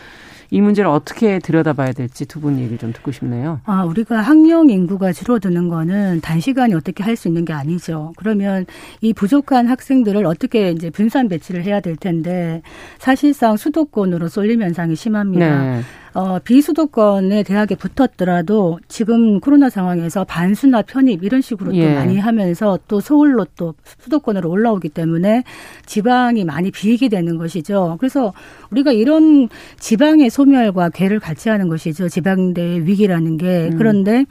이 0.50 0.60
문제를 0.60 0.88
어떻게 0.90 1.38
들여다봐야 1.38 1.92
될지 1.92 2.26
두 2.26 2.40
분 2.40 2.58
얘기 2.58 2.76
좀 2.78 2.92
듣고 2.92 3.10
싶네요. 3.12 3.60
아, 3.64 3.84
우리가 3.84 4.20
학령 4.20 4.68
인구가 4.70 5.12
줄어드는 5.12 5.68
거는 5.68 6.20
단시간에 6.20 6.74
어떻게 6.74 7.02
할 7.02 7.16
수 7.16 7.28
있는 7.28 7.44
게 7.44 7.52
아니죠. 7.52 8.12
그러면 8.16 8.66
이 9.00 9.12
부족한 9.12 9.66
학생들을 9.68 10.26
어떻게 10.26 10.70
이제 10.72 10.90
분산 10.90 11.28
배치를 11.28 11.64
해야 11.64 11.80
될 11.80 11.96
텐데 11.96 12.60
사실상 12.98 13.56
수도권으로 13.56 14.28
쏠림 14.28 14.62
현상이 14.62 14.96
심합니다. 14.96 15.62
네. 15.62 15.80
어, 16.14 16.38
비수도권의 16.38 17.42
대학에 17.42 17.74
붙었더라도 17.74 18.78
지금 18.86 19.40
코로나 19.40 19.68
상황에서 19.68 20.24
반수나 20.24 20.82
편입 20.82 21.24
이런 21.24 21.40
식으로 21.40 21.74
예. 21.74 21.88
또 21.88 21.94
많이 21.94 22.18
하면서 22.18 22.78
또 22.86 23.00
서울로 23.00 23.44
또 23.56 23.74
수도권으로 23.98 24.48
올라오기 24.48 24.90
때문에 24.90 25.42
지방이 25.86 26.44
많이 26.44 26.70
비이게 26.70 27.08
되는 27.08 27.36
것이죠. 27.36 27.96
그래서 27.98 28.32
우리가 28.70 28.92
이런 28.92 29.48
지방의 29.80 30.30
소멸과 30.30 30.90
괴를 30.90 31.18
같이 31.18 31.48
하는 31.48 31.68
것이죠. 31.68 32.08
지방대 32.08 32.82
위기라는 32.84 33.36
게. 33.36 33.70
음. 33.72 33.76
그런데 33.76 34.24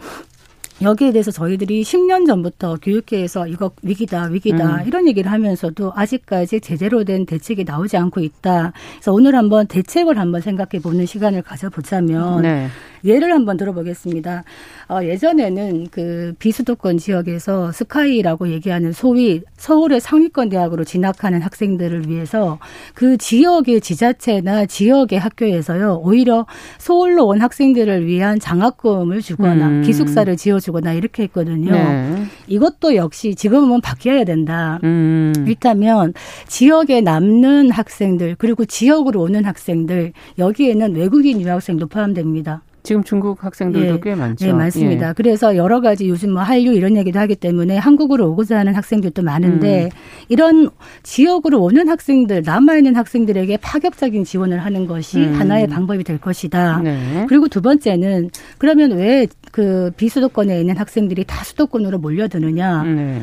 여기에 0.83 1.13
대해서 1.13 1.31
저희들이 1.31 1.81
10년 1.81 2.27
전부터 2.27 2.77
교육계에서 2.81 3.47
이거 3.47 3.71
위기다, 3.81 4.25
위기다 4.25 4.81
음. 4.81 4.87
이런 4.87 5.07
얘기를 5.07 5.31
하면서도 5.31 5.93
아직까지 5.95 6.61
제대로 6.61 7.03
된 7.03 7.25
대책이 7.25 7.63
나오지 7.63 7.97
않고 7.97 8.19
있다. 8.19 8.73
그래서 8.95 9.13
오늘 9.13 9.35
한번 9.35 9.65
대책을 9.67 10.17
한번 10.19 10.41
생각해 10.41 10.81
보는 10.81 11.05
시간을 11.05 11.41
가져보자면 11.41 12.41
네. 12.41 12.67
예를 13.05 13.33
한번 13.33 13.57
들어보겠습니다. 13.57 14.43
어, 14.89 14.99
예전에는 15.03 15.87
그 15.91 16.33
비수도권 16.39 16.97
지역에서 16.97 17.71
스카이라고 17.71 18.49
얘기하는 18.49 18.91
소위 18.91 19.41
서울의 19.57 19.99
상위권 19.99 20.49
대학으로 20.49 20.83
진학하는 20.83 21.41
학생들을 21.41 22.07
위해서 22.07 22.59
그 22.93 23.17
지역의 23.17 23.81
지자체나 23.81 24.65
지역의 24.65 25.19
학교에서요 25.19 26.01
오히려 26.03 26.45
서울로 26.77 27.27
온 27.27 27.41
학생들을 27.41 28.05
위한 28.05 28.39
장학금을 28.39 29.21
주거나 29.21 29.67
음. 29.67 29.81
기숙사를 29.83 30.35
지어주 30.37 30.71
거나 30.73 30.91
이렇게 30.91 31.23
했거든요. 31.23 31.71
네. 31.71 32.23
이것도 32.47 32.95
역시 32.95 33.35
지금은 33.35 33.79
바뀌어야 33.79 34.25
된다. 34.25 34.79
음. 34.83 35.33
일단면 35.47 36.13
지역에 36.47 36.99
남는 36.99 37.71
학생들 37.71 38.35
그리고 38.37 38.65
지역으로 38.65 39.21
오는 39.21 39.45
학생들 39.45 40.11
여기에는 40.37 40.95
외국인 40.95 41.39
유학생도 41.39 41.87
포함됩니다. 41.87 42.61
지금 42.83 43.03
중국 43.03 43.43
학생들도 43.43 43.95
예, 43.95 43.99
꽤 44.01 44.15
많죠. 44.15 44.45
네, 44.45 44.53
많습니다. 44.53 45.09
예. 45.09 45.13
그래서 45.15 45.55
여러 45.55 45.81
가지 45.81 46.07
요즘 46.09 46.31
뭐 46.31 46.41
한류 46.41 46.73
이런 46.73 46.97
얘기도 46.97 47.19
하기 47.19 47.35
때문에 47.35 47.77
한국으로 47.77 48.29
오고자 48.31 48.59
하는 48.59 48.75
학생들도 48.75 49.23
많은데 49.23 49.85
음. 49.85 49.89
이런 50.29 50.69
지역으로 51.03 51.61
오는 51.61 51.87
학생들 51.89 52.43
남아 52.45 52.77
있는 52.77 52.95
학생들에게 52.95 53.57
파격적인 53.57 54.23
지원을 54.23 54.59
하는 54.59 54.85
것이 54.87 55.19
음. 55.19 55.33
하나의 55.33 55.67
방법이 55.67 56.03
될 56.03 56.17
것이다. 56.19 56.79
네. 56.79 57.25
그리고 57.27 57.47
두 57.47 57.61
번째는 57.61 58.29
그러면 58.57 58.91
왜 58.91 59.27
그 59.53 59.91
비수도권에 59.97 60.59
있는 60.59 60.75
학생들이 60.77 61.25
다 61.25 61.43
수도권으로 61.43 61.99
몰려드느냐? 61.99 62.83
네. 62.83 63.21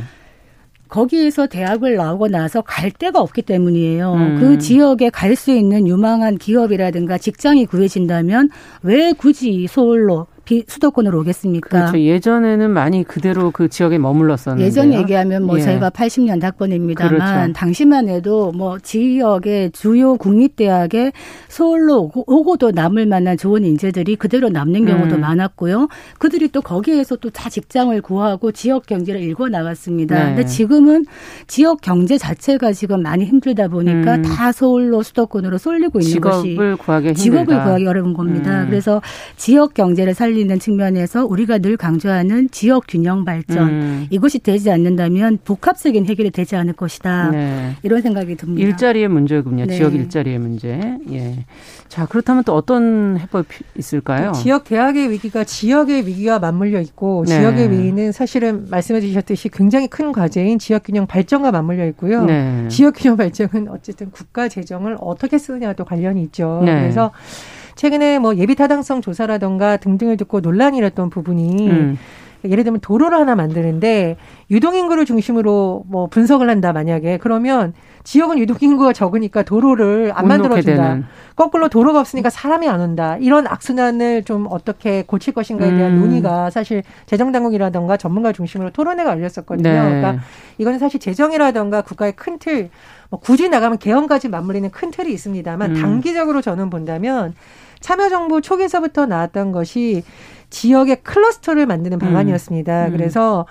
거기에서 0.91 1.47
대학을 1.47 1.95
나오고 1.97 2.29
나서 2.29 2.61
갈 2.61 2.91
데가 2.91 3.21
없기 3.21 3.43
때문이에요. 3.43 4.13
음. 4.13 4.37
그 4.41 4.59
지역에 4.59 5.09
갈 5.11 5.31
수 5.37 5.53
있는 5.53 5.87
유망한 5.87 6.37
기업이라든가 6.37 7.17
직장이 7.17 7.65
구해진다면 7.65 8.51
왜 8.83 9.13
굳이 9.13 9.67
서울로 9.69 10.27
수도권으로 10.69 11.21
오겠습니까? 11.21 11.69
그렇죠. 11.69 11.99
예전에는 11.99 12.71
많이 12.71 13.03
그대로 13.05 13.51
그 13.51 13.69
지역에 13.69 13.99
머물렀었는데 13.99 14.65
예전 14.65 14.93
얘기하면 14.93 15.45
뭐 15.45 15.59
예. 15.59 15.63
저희가 15.63 15.91
80년 15.91 16.43
학번입니다만 16.43 17.09
그렇죠. 17.19 17.53
당시만 17.55 18.09
해도 18.09 18.53
뭐 18.53 18.79
지역의 18.79 19.73
주요 19.73 20.17
국립대학에 20.17 21.13
서울로 21.49 22.11
오고도 22.15 22.71
남을 22.73 23.07
만한 23.07 23.37
좋은 23.37 23.65
인재들이 23.65 24.17
그대로 24.17 24.49
남는 24.49 24.87
경우도 24.87 25.17
음. 25.17 25.21
많았고요. 25.21 25.89
그들이 26.19 26.49
또 26.49 26.61
거기에서 26.61 27.17
또 27.17 27.31
다 27.31 27.49
직장을 27.49 27.99
구하고 28.03 28.53
지역 28.53 28.87
경제를 28.87 29.21
일궈 29.23 29.49
나갔습니다. 29.49 30.15
네. 30.19 30.25
근데 30.35 30.45
지금은 30.45 31.07
지역 31.47 31.81
경제 31.81 32.19
자체가 32.19 32.73
지금 32.73 33.03
많이 33.03 33.25
힘들다 33.25 33.69
보니까 33.69 34.17
음. 34.17 34.23
다 34.23 34.53
서울로 34.53 35.03
수도권으로 35.03 35.57
쏠리고 35.57 36.01
있는 36.01 36.11
직업을 36.13 36.31
것이 36.33 36.49
직업을 36.51 36.77
구하기 36.77 37.07
힘들다. 37.09 37.23
직업을 37.23 37.63
구하기 37.63 37.87
어려운 37.87 38.13
겁니다. 38.15 38.63
음. 38.65 38.67
그래서 38.69 39.01
지역 39.37 39.75
경제를 39.75 40.13
살리 40.15 40.40
있는 40.41 40.59
측면에서 40.59 41.25
우리가 41.27 41.59
늘 41.59 41.77
강조하는 41.77 42.51
지역 42.51 42.85
균형 42.89 43.25
발전 43.25 43.69
음. 43.69 44.07
이것이 44.11 44.39
되지 44.39 44.71
않는다면 44.71 45.39
복합적인 45.45 46.07
해결이 46.07 46.31
되지 46.31 46.57
않을 46.57 46.73
것이다. 46.75 47.31
네. 47.31 47.77
이런 47.83 48.03
생각이 48.03 48.37
듭니다. 48.37 48.67
일자리의 48.67 49.09
문제군요. 49.09 49.67
네. 49.67 49.77
지역 49.77 49.95
일자리의 49.95 50.39
문제. 50.39 50.99
예. 51.11 51.45
자 51.89 52.07
그렇다면 52.07 52.45
또 52.45 52.55
어떤 52.55 53.19
해법이 53.19 53.49
있을까요? 53.77 54.33
지역 54.33 54.65
대학의 54.65 55.11
위기가 55.11 55.45
지역의 55.45 56.07
위기가 56.07 56.39
맞물려 56.39 56.81
있고 56.81 57.25
네. 57.27 57.39
지역의 57.39 57.71
위기는 57.71 58.13
사실은 58.13 58.67
말씀해 58.71 59.01
주셨듯이 59.01 59.49
굉장히 59.49 59.89
큰 59.89 60.13
과제인 60.13 60.59
지역 60.59 60.85
균형 60.85 61.07
발전과 61.07 61.51
맞물려 61.51 61.87
있고요. 61.89 62.25
네. 62.25 62.69
지역 62.69 62.95
균형 62.97 63.17
발전은 63.17 63.69
어쨌든 63.69 64.11
국가 64.11 64.49
재정을 64.49 64.97
어떻게 65.01 65.39
쓰느냐도 65.39 65.85
관련이 65.85 66.23
있죠. 66.25 66.63
네. 66.65 66.81
그래서 66.81 67.11
최근에 67.81 68.19
뭐 68.19 68.37
예비 68.37 68.57
타당성 68.57 69.01
조사라던가 69.01 69.79
등등을 69.79 70.19
듣고 70.19 70.41
논란이 70.41 70.77
일었던 70.77 71.09
부분이 71.09 71.71
음. 71.71 71.99
예를 72.45 72.63
들면 72.63 72.81
도로를 72.81 73.17
하나 73.19 73.35
만드는데 73.35 74.19
유동인구를 74.51 75.07
중심으로 75.07 75.85
뭐 75.87 76.07
분석을 76.09 76.51
한다 76.51 76.75
만약에 76.75 77.17
그러면 77.17 77.73
지역은 78.05 78.39
유동인구가 78.39 78.93
적으니까 78.93 79.45
도로를 79.45 80.13
안 80.15 80.29
만들어준다. 80.29 81.01
거꾸로 81.37 81.71
도로가 81.71 82.01
없으니까 82.01 82.29
사람이 82.29 82.69
안 82.69 82.81
온다. 82.81 83.17
이런 83.19 83.47
악순환을 83.47 84.25
좀 84.25 84.47
어떻게 84.51 85.03
고칠 85.03 85.33
것인가에 85.33 85.75
대한 85.75 85.93
음. 85.93 86.01
논의가 86.01 86.51
사실 86.51 86.83
재정당국이라던가 87.07 87.97
전문가 87.97 88.33
중심으로 88.33 88.71
토론회가 88.71 89.11
열렸었거든요. 89.13 89.71
네. 89.71 89.81
그러니까 89.81 90.19
이거는 90.59 90.79
사실 90.79 91.01
재정이라던가 91.01 91.81
국가의 91.83 92.13
큰 92.13 92.39
틀, 92.39 92.69
뭐 93.09 93.21
굳이 93.21 93.49
나가면 93.49 93.79
개헌까지 93.79 94.29
맞물리는 94.29 94.71
큰 94.71 94.91
틀이 94.91 95.11
있습니다만 95.13 95.77
음. 95.77 95.81
단기적으로 95.81 96.41
저는 96.43 96.69
본다면 96.69 97.35
참여정부 97.81 98.41
초기에서부터 98.43 99.07
나왔던 99.07 99.53
것이 99.53 100.03
지역의 100.51 101.03
클러스터를 101.03 101.67
만드는 101.67 101.97
음. 101.97 101.99
방안이었습니다. 101.99 102.87
음. 102.87 102.93
그래서 102.93 103.47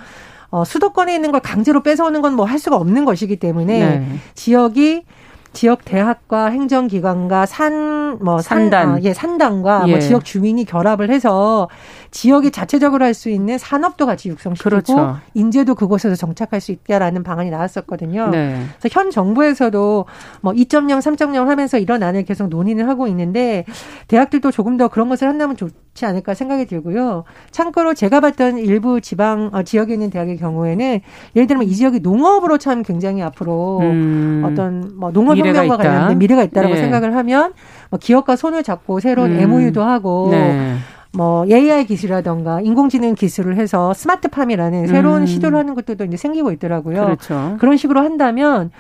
어, 0.52 0.64
수도권에 0.66 1.14
있는 1.14 1.32
걸 1.32 1.42
강제로 1.42 1.84
뺏어오는 1.84 2.22
건 2.22 2.34
뭐 2.34 2.46
할 2.46 2.58
수가 2.60 2.76
없는 2.78 3.06
것이기 3.06 3.38
때문에 3.38 3.80
네. 4.00 4.06
지역이 4.34 5.04
지역 5.60 5.84
대학과 5.84 6.46
행정기관과 6.46 7.46
산 7.46 8.00
뭐 8.22 8.40
산단 8.40 8.88
산, 8.88 8.96
아, 8.96 9.00
예 9.04 9.14
산단과 9.14 9.80
뭐 9.80 9.88
예. 9.88 9.92
뭐 9.92 10.00
지역 10.00 10.26
주민이 10.26 10.66
결합을 10.66 11.10
해서 11.10 11.70
지역이 12.12 12.52
자체적으로 12.52 13.06
할 13.06 13.10
수 13.20 13.30
있는 13.30 13.58
산업도 13.58 14.06
같이 14.06 14.30
육성시키고 14.30 14.70
그렇죠. 14.70 15.18
인재도 15.34 15.76
그곳에서 15.76 16.16
정착할 16.16 16.62
수 16.62 16.72
있다라는 16.72 17.24
방안이 17.24 17.50
나왔었거든요. 17.50 18.30
네. 18.30 18.64
그래서 18.80 18.88
현 18.92 19.10
정부에서도 19.10 20.06
뭐 20.42 20.54
2.0, 20.54 21.00
3.0 21.00 21.46
하면서 21.46 21.78
이런 21.80 22.04
안을 22.04 22.24
계속 22.24 22.48
논의를 22.48 22.88
하고 22.88 23.08
있는데 23.08 23.66
대학들도 24.08 24.52
조금 24.52 24.78
더 24.78 24.88
그런 24.88 25.10
것을 25.10 25.28
한다면 25.28 25.58
좋. 25.58 25.70
좋지 26.00 26.06
않을까 26.06 26.34
생각이 26.34 26.66
들고요. 26.66 27.26
참고로 27.52 27.94
제가 27.94 28.22
봤던 28.22 28.58
일부 28.58 29.02
지방 29.02 29.50
어, 29.54 29.64
지역에 29.64 29.94
있는 29.94 30.10
대학의 30.10 30.38
경우에는 30.38 31.02
예를 31.36 31.48
들면 31.48 31.68
이 31.68 31.74
지역이 31.74 32.00
농업으로 32.00 32.58
참 32.58 32.84
굉장히 32.84 33.22
앞으로 33.22 33.80
음. 33.80 34.44
어떤 34.46 34.94
뭐 34.96 35.12
농업 35.12 35.38
혁명과 35.56 35.78
관련된 35.78 36.20
미래가 36.20 36.44
있다라고 36.44 36.76
네. 36.76 36.82
생각을 36.82 37.16
하면 37.16 37.54
뭐 37.90 38.00
기업과 38.00 38.36
손을 38.36 38.64
잡고 38.64 39.00
새로운 39.00 39.32
음. 39.32 39.40
MOU도 39.40 39.84
하고 39.84 40.30
네. 40.32 40.76
뭐 41.12 41.46
AI 41.46 41.86
기술이라던가 41.86 42.62
인공지능 42.62 43.16
기술을 43.16 43.56
해서 43.58 43.94
스마트팜이라는 43.94 44.88
새로운 44.88 45.22
음. 45.22 45.26
시도를 45.26 45.58
하는 45.58 45.74
것들도 45.76 46.06
이제 46.06 46.18
생기고 46.18 46.52
있더라고요. 46.52 47.04
그렇죠. 47.06 47.58
그런 47.60 47.78
식으로 47.78 48.02
한다면 48.02 48.72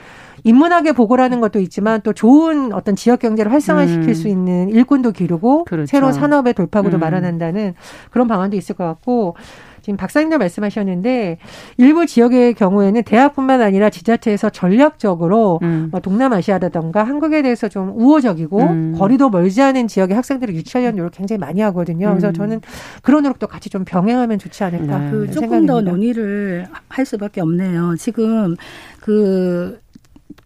인문학의 0.43 0.93
보고라는 0.93 1.41
것도 1.41 1.59
있지만 1.59 2.01
또 2.01 2.13
좋은 2.13 2.71
어떤 2.73 2.95
지역 2.95 3.19
경제를 3.19 3.51
활성화시킬 3.51 4.09
음. 4.09 4.13
수 4.13 4.27
있는 4.27 4.69
일꾼도 4.69 5.11
기르고 5.11 5.65
그렇죠. 5.65 5.87
새로운 5.87 6.13
산업의 6.13 6.53
돌파구도 6.53 6.97
음. 6.97 6.99
마련한다는 6.99 7.73
그런 8.11 8.27
방안도 8.27 8.55
있을 8.55 8.75
것 8.75 8.85
같고 8.85 9.35
지금 9.81 9.97
박사님도 9.97 10.37
말씀하셨는데 10.37 11.37
일부 11.77 12.05
지역의 12.05 12.53
경우에는 12.53 13.03
대학뿐만 13.03 13.61
아니라 13.61 13.89
지자체에서 13.89 14.49
전략적으로 14.49 15.59
음. 15.63 15.89
뭐 15.91 15.99
동남아시아라던가 15.99 17.03
한국에 17.03 17.41
대해서 17.41 17.67
좀 17.67 17.93
우호적이고 17.95 18.59
음. 18.59 18.95
거리도 18.97 19.29
멀지 19.29 19.61
않은 19.61 19.87
지역의 19.87 20.15
학생들을 20.15 20.55
유치하려는 20.55 20.97
노력 20.97 21.13
굉장히 21.13 21.39
많이 21.39 21.61
하거든요. 21.61 22.09
그래서 22.09 22.29
음. 22.29 22.33
저는 22.33 22.61
그런 23.01 23.23
노력도 23.23 23.47
같이 23.47 23.69
좀 23.69 23.85
병행하면 23.85 24.39
좋지 24.39 24.63
않을까. 24.63 24.99
네. 24.99 25.11
그 25.11 25.25
조금 25.27 25.49
생각입니다. 25.49 25.73
더 25.73 25.81
논의를 25.81 26.67
할 26.87 27.05
수밖에 27.05 27.41
없네요. 27.41 27.95
지금 27.97 28.55
그 28.99 29.79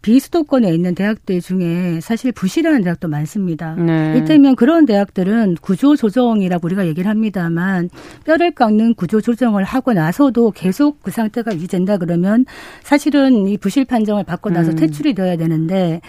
비수도권에 0.01 0.73
있는 0.73 0.95
대학들 0.95 1.41
중에 1.41 1.99
사실 2.01 2.31
부실한 2.31 2.83
대학도 2.83 3.07
많습니다. 3.07 3.75
네. 3.75 4.13
이를테면 4.15 4.55
그런 4.55 4.85
대학들은 4.85 5.57
구조 5.61 5.95
조정이라고 5.95 6.65
우리가 6.65 6.87
얘기를 6.87 7.09
합니다만 7.09 7.89
뼈를 8.25 8.51
깎는 8.51 8.95
구조 8.95 9.21
조정을 9.21 9.63
하고 9.63 9.93
나서도 9.93 10.51
계속 10.51 11.01
그 11.01 11.11
상태가 11.11 11.53
유지된다 11.53 11.97
그러면 11.97 12.45
사실은 12.81 13.47
이 13.47 13.57
부실 13.57 13.85
판정을 13.85 14.23
받고 14.23 14.49
나서 14.49 14.71
음. 14.71 14.75
퇴출이 14.75 15.13
되어야 15.13 15.37
되는데 15.37 16.01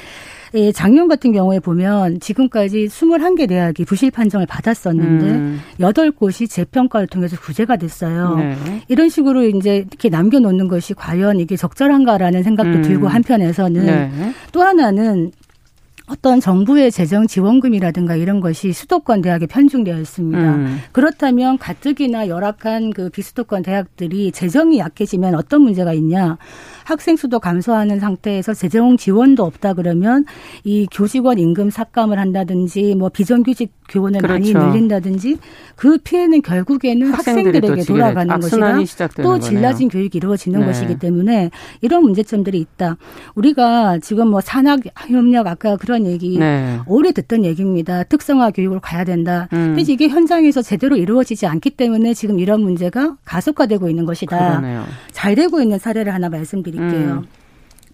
예, 0.54 0.70
작년 0.70 1.08
같은 1.08 1.32
경우에 1.32 1.58
보면 1.58 2.20
지금까지 2.20 2.86
21개 2.86 3.48
대학이 3.48 3.84
부실 3.84 4.12
판정을 4.12 4.46
받았었는데 4.46 5.26
음. 5.26 5.60
8곳이 5.80 6.48
재평가를 6.48 7.08
통해서 7.08 7.36
구제가 7.40 7.76
됐어요. 7.76 8.36
네. 8.36 8.56
이런 8.86 9.08
식으로 9.08 9.42
이제 9.44 9.78
이렇게 9.78 10.08
남겨놓는 10.08 10.68
것이 10.68 10.94
과연 10.94 11.40
이게 11.40 11.56
적절한가라는 11.56 12.44
생각도 12.44 12.78
음. 12.78 12.82
들고 12.82 13.08
한편에서는 13.08 13.84
네. 13.84 14.10
또 14.52 14.62
하나는 14.62 15.32
어떤 16.06 16.38
정부의 16.38 16.92
재정 16.92 17.26
지원금이라든가 17.26 18.14
이런 18.14 18.40
것이 18.40 18.72
수도권 18.72 19.22
대학에 19.22 19.46
편중되어 19.46 19.98
있습니다. 19.98 20.38
음. 20.38 20.78
그렇다면 20.92 21.56
가뜩이나 21.56 22.28
열악한 22.28 22.92
그 22.92 23.08
비수도권 23.08 23.62
대학들이 23.62 24.30
재정이 24.30 24.78
약해지면 24.78 25.34
어떤 25.34 25.62
문제가 25.62 25.94
있냐? 25.94 26.36
학생 26.84 27.16
수도 27.16 27.40
감소하는 27.40 27.98
상태에서 27.98 28.54
재정 28.54 28.96
지원도 28.96 29.42
없다 29.44 29.74
그러면 29.74 30.24
이 30.64 30.86
교직원 30.92 31.38
임금 31.38 31.70
삭감을 31.70 32.18
한다든지 32.18 32.94
뭐 32.94 33.08
비정규직 33.08 33.72
교원을 33.88 34.20
그렇죠. 34.20 34.32
많이 34.32 34.52
늘린다든지 34.52 35.38
그 35.76 35.98
피해는 35.98 36.42
결국에는 36.42 37.12
학생들에게 37.12 37.84
돌아가는 37.84 38.40
것이다. 38.40 39.08
또 39.22 39.38
질라진 39.38 39.88
교육이 39.88 40.16
이루어지는 40.18 40.60
네. 40.60 40.66
것이기 40.66 40.98
때문에 40.98 41.50
이런 41.80 42.02
문제점들이 42.02 42.58
있다. 42.58 42.96
우리가 43.34 43.98
지금 43.98 44.28
뭐 44.28 44.40
산학 44.40 44.80
협력 45.08 45.46
아까 45.46 45.76
그런 45.76 46.06
얘기 46.06 46.38
네. 46.38 46.78
오래 46.86 47.12
듣던 47.12 47.44
얘기입니다. 47.44 48.04
특성화 48.04 48.52
교육을 48.52 48.80
가야 48.80 49.04
된다. 49.04 49.48
음. 49.52 49.74
근데 49.76 49.92
이게 49.92 50.08
현장에서 50.08 50.62
제대로 50.62 50.96
이루어지지 50.96 51.46
않기 51.46 51.70
때문에 51.70 52.14
지금 52.14 52.38
이런 52.38 52.62
문제가 52.62 53.16
가속화되고 53.24 53.88
있는 53.88 54.06
것이다. 54.06 54.60
그러네요. 54.60 54.84
잘 55.12 55.34
되고 55.34 55.60
있는 55.60 55.78
사례를 55.78 56.12
하나 56.14 56.28
말씀드릴게요. 56.28 56.73
드릴게요. 56.74 57.12
음. 57.12 57.26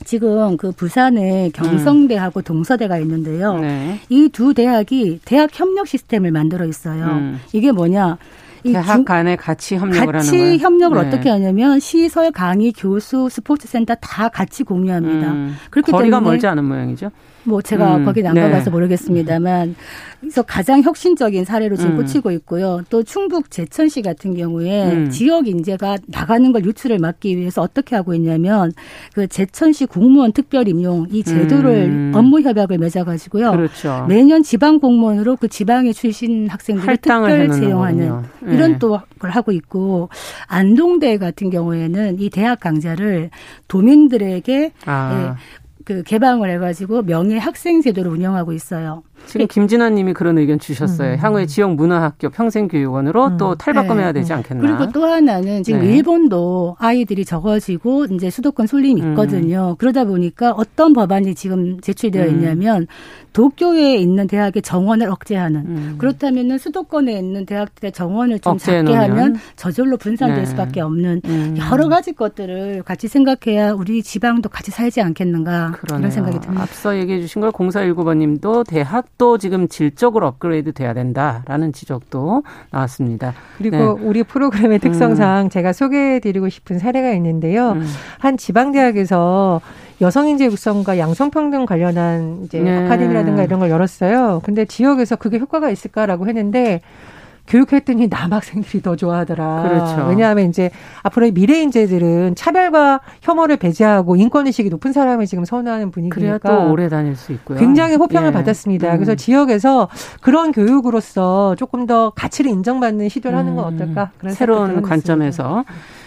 지금 0.05 0.57
그 0.57 0.73
부산에 0.73 1.51
경성대하고 1.53 2.41
음. 2.41 2.43
동서대가 2.43 2.99
있는데요. 2.99 3.59
네. 3.59 4.01
이두 4.09 4.55
대학이 4.55 5.21
대학 5.25 5.51
협력 5.53 5.87
시스템을 5.87 6.31
만들어 6.31 6.65
있어요. 6.65 7.05
음. 7.05 7.41
이게 7.53 7.71
뭐냐? 7.71 8.17
대학 8.63 9.05
간에 9.05 9.37
같이 9.37 9.77
협력을 9.77 10.13
같이 10.13 10.29
하는 10.29 10.51
같이 10.51 10.59
협력을 10.59 11.01
네. 11.01 11.09
어떻게 11.09 11.31
하냐면 11.31 11.81
시설, 11.81 12.31
강의, 12.31 12.73
교수, 12.73 13.29
스포츠 13.31 13.67
센터 13.67 13.95
다 13.97 14.29
같이 14.29 14.65
공유합니다. 14.65 15.33
음. 15.33 15.57
그렇기 15.71 15.93
거리가 15.93 16.19
때문에 16.19 16.31
멀지 16.31 16.47
않은 16.47 16.65
모양이죠. 16.65 17.11
뭐 17.45 17.63
제가 17.63 17.97
음, 17.97 18.05
거기 18.05 18.27
안 18.27 18.35
네. 18.35 18.43
가봐서 18.43 18.71
모르겠습니다만 18.71 19.75
그래서 20.21 20.43
가장 20.43 20.83
혁신적인 20.83 21.45
사례로 21.45 21.77
지금 21.77 21.93
음. 21.93 21.97
꽂히고 21.97 22.31
있고요. 22.33 22.83
또 22.91 23.03
충북 23.03 23.51
제천시 23.51 24.03
같은 24.03 24.35
경우에 24.35 24.93
음. 24.93 25.11
지역 25.11 25.49
인재가 25.49 25.97
나가는 26.07 26.53
걸 26.53 26.65
유출을 26.65 26.99
막기 26.99 27.37
위해서 27.39 27.63
어떻게 27.63 27.97
하고 27.97 28.15
있냐면 28.15 28.73
그 29.15 29.27
제천시 29.27 29.87
공무원 29.87 30.33
특별 30.33 30.69
임용 30.69 31.07
이 31.11 31.23
제도를 31.23 31.71
음. 31.87 32.13
업무 32.15 32.41
협약을 32.43 32.79
맺어 32.79 33.05
가지고요. 33.05 33.53
그렇죠. 33.53 34.05
매년 34.09 34.43
지방 34.43 34.79
공무원으로 34.79 35.37
그 35.37 35.49
지방에 35.49 35.93
출신 35.93 36.49
학생들을 36.49 36.97
특별 36.99 37.51
채용하는 37.51 38.23
네. 38.41 38.55
이런 38.55 38.79
또 38.79 39.01
걸 39.21 39.31
하고 39.31 39.53
있고 39.53 40.09
안동대 40.49 41.19
같은 41.19 41.51
경우에는 41.51 42.19
이 42.19 42.31
대학 42.31 42.59
강좌를 42.59 43.31
도민들에게 43.69 44.73
아. 44.87 45.37
예, 45.37 45.61
그 45.85 46.03
개방을 46.03 46.51
해가지고 46.51 47.03
명예 47.03 47.39
학생 47.39 47.81
제도를 47.81 48.11
운영하고 48.11 48.53
있어요. 48.53 49.03
지금 49.27 49.47
김진아 49.47 49.91
님이 49.91 50.13
그런 50.13 50.39
의견 50.39 50.59
주셨어요. 50.59 51.13
음. 51.13 51.19
향후에 51.19 51.47
지역 51.47 51.75
문화학교 51.75 52.31
평생교육원으로 52.31 53.27
음. 53.27 53.37
또 53.37 53.55
탈바꿈해야 53.55 54.13
네. 54.13 54.21
되지 54.21 54.33
않겠나. 54.33 54.63
그리고 54.63 54.93
또 54.93 55.05
하나는 55.05 55.63
지금 55.63 55.81
네. 55.81 55.95
일본도 55.97 56.77
아이들이 56.79 57.25
적어지고 57.25 58.07
이제 58.07 58.29
수도권 58.31 58.67
쏠림이 58.67 59.01
음. 59.03 59.11
있거든요. 59.11 59.71
음. 59.71 59.77
그러다 59.79 60.05
보니까 60.05 60.53
어떤 60.53 60.93
법안이 60.93 61.35
지금 61.35 61.81
제출되어 61.81 62.25
음. 62.25 62.31
있냐면 62.31 62.87
도쿄에 63.33 63.95
있는 63.97 64.27
대학의 64.27 64.63
정원을 64.63 65.09
억제하는 65.09 65.61
음. 65.61 65.95
그렇다면은 65.99 66.59
수도권에 66.59 67.13
있는 67.17 67.47
대학들의 67.47 67.93
정원을 67.93 68.41
좀 68.41 68.59
작게 68.59 68.83
놓으면. 68.83 69.11
하면 69.11 69.37
저절로 69.55 69.97
분산될 69.97 70.39
네. 70.39 70.47
수밖에 70.47 70.81
없는 70.81 71.23
여러 71.71 71.89
가지 71.89 72.13
것들을 72.13 72.83
같이 72.83 73.07
생각해야 73.07 73.73
우리 73.73 74.03
지방도 74.03 74.49
같이 74.49 74.73
살지 74.73 75.01
않겠는가. 75.01 75.75
이런 75.89 76.11
생각이 76.11 76.41
듭니다. 76.41 76.63
앞서 76.63 76.97
얘기해 76.97 77.21
주신 77.21 77.41
걸 77.41 77.53
0419번 77.53 78.17
님도 78.17 78.65
대학 78.65 79.07
또 79.21 79.37
지금 79.37 79.69
질적으로 79.69 80.27
업그레이드 80.29 80.73
돼야 80.73 80.95
된다라는 80.95 81.75
지적도 81.75 82.43
나왔습니다. 82.71 83.35
그리고 83.59 83.77
네. 83.77 83.83
우리 83.85 84.23
프로그램의 84.23 84.79
특성상 84.79 85.45
음. 85.45 85.51
제가 85.51 85.75
소개해드리고 85.75 86.49
싶은 86.49 86.79
사례가 86.79 87.13
있는데요. 87.13 87.73
음. 87.73 87.87
한 88.19 88.39
지방대학에서 88.39 89.61
여성인재 90.01 90.47
육성과 90.47 90.97
양성평등 90.97 91.67
관련한 91.67 92.45
이제 92.45 92.61
네. 92.61 92.87
아카데미라든가 92.87 93.43
이런 93.43 93.61
걸 93.61 93.69
열었어요. 93.69 94.41
근데 94.43 94.65
지역에서 94.65 95.17
그게 95.17 95.39
효과가 95.39 95.69
있을까라고 95.69 96.27
했는데 96.27 96.81
교육했더니 97.51 98.07
남학생들이 98.09 98.81
더 98.83 98.95
좋아하더라. 98.95 99.63
그렇죠. 99.65 100.07
왜냐하면 100.09 100.49
이제 100.49 100.71
앞으로의 101.03 101.33
미래 101.33 101.61
인재들은 101.61 102.37
차별과 102.37 103.01
혐오를 103.23 103.57
배제하고 103.57 104.15
인권 104.17 104.47
의식이 104.47 104.71
높은 104.71 104.93
사람을 104.93 105.27
지금 105.27 105.45
선호하는 105.45 105.91
분위기니까. 105.91 106.39
그래야 106.39 106.39
또 106.39 106.71
오래 106.71 106.89
다닐 106.89 107.17
수 107.17 107.33
있고요. 107.33 107.59
굉장히 107.59 107.97
호평을 107.97 108.29
예. 108.29 108.33
받았습니다. 108.33 108.93
음. 108.93 108.97
그래서 108.97 109.17
지역에서 109.17 109.89
그런 110.21 110.53
교육으로서 110.53 111.57
조금 111.57 111.87
더 111.87 112.11
가치를 112.11 112.51
인정받는 112.51 113.09
시도를 113.09 113.37
하는 113.37 113.57
건 113.57 113.65
음. 113.65 113.75
어떨까? 113.75 114.13
그런 114.19 114.33
새로운 114.33 114.81
관점에서. 114.83 115.65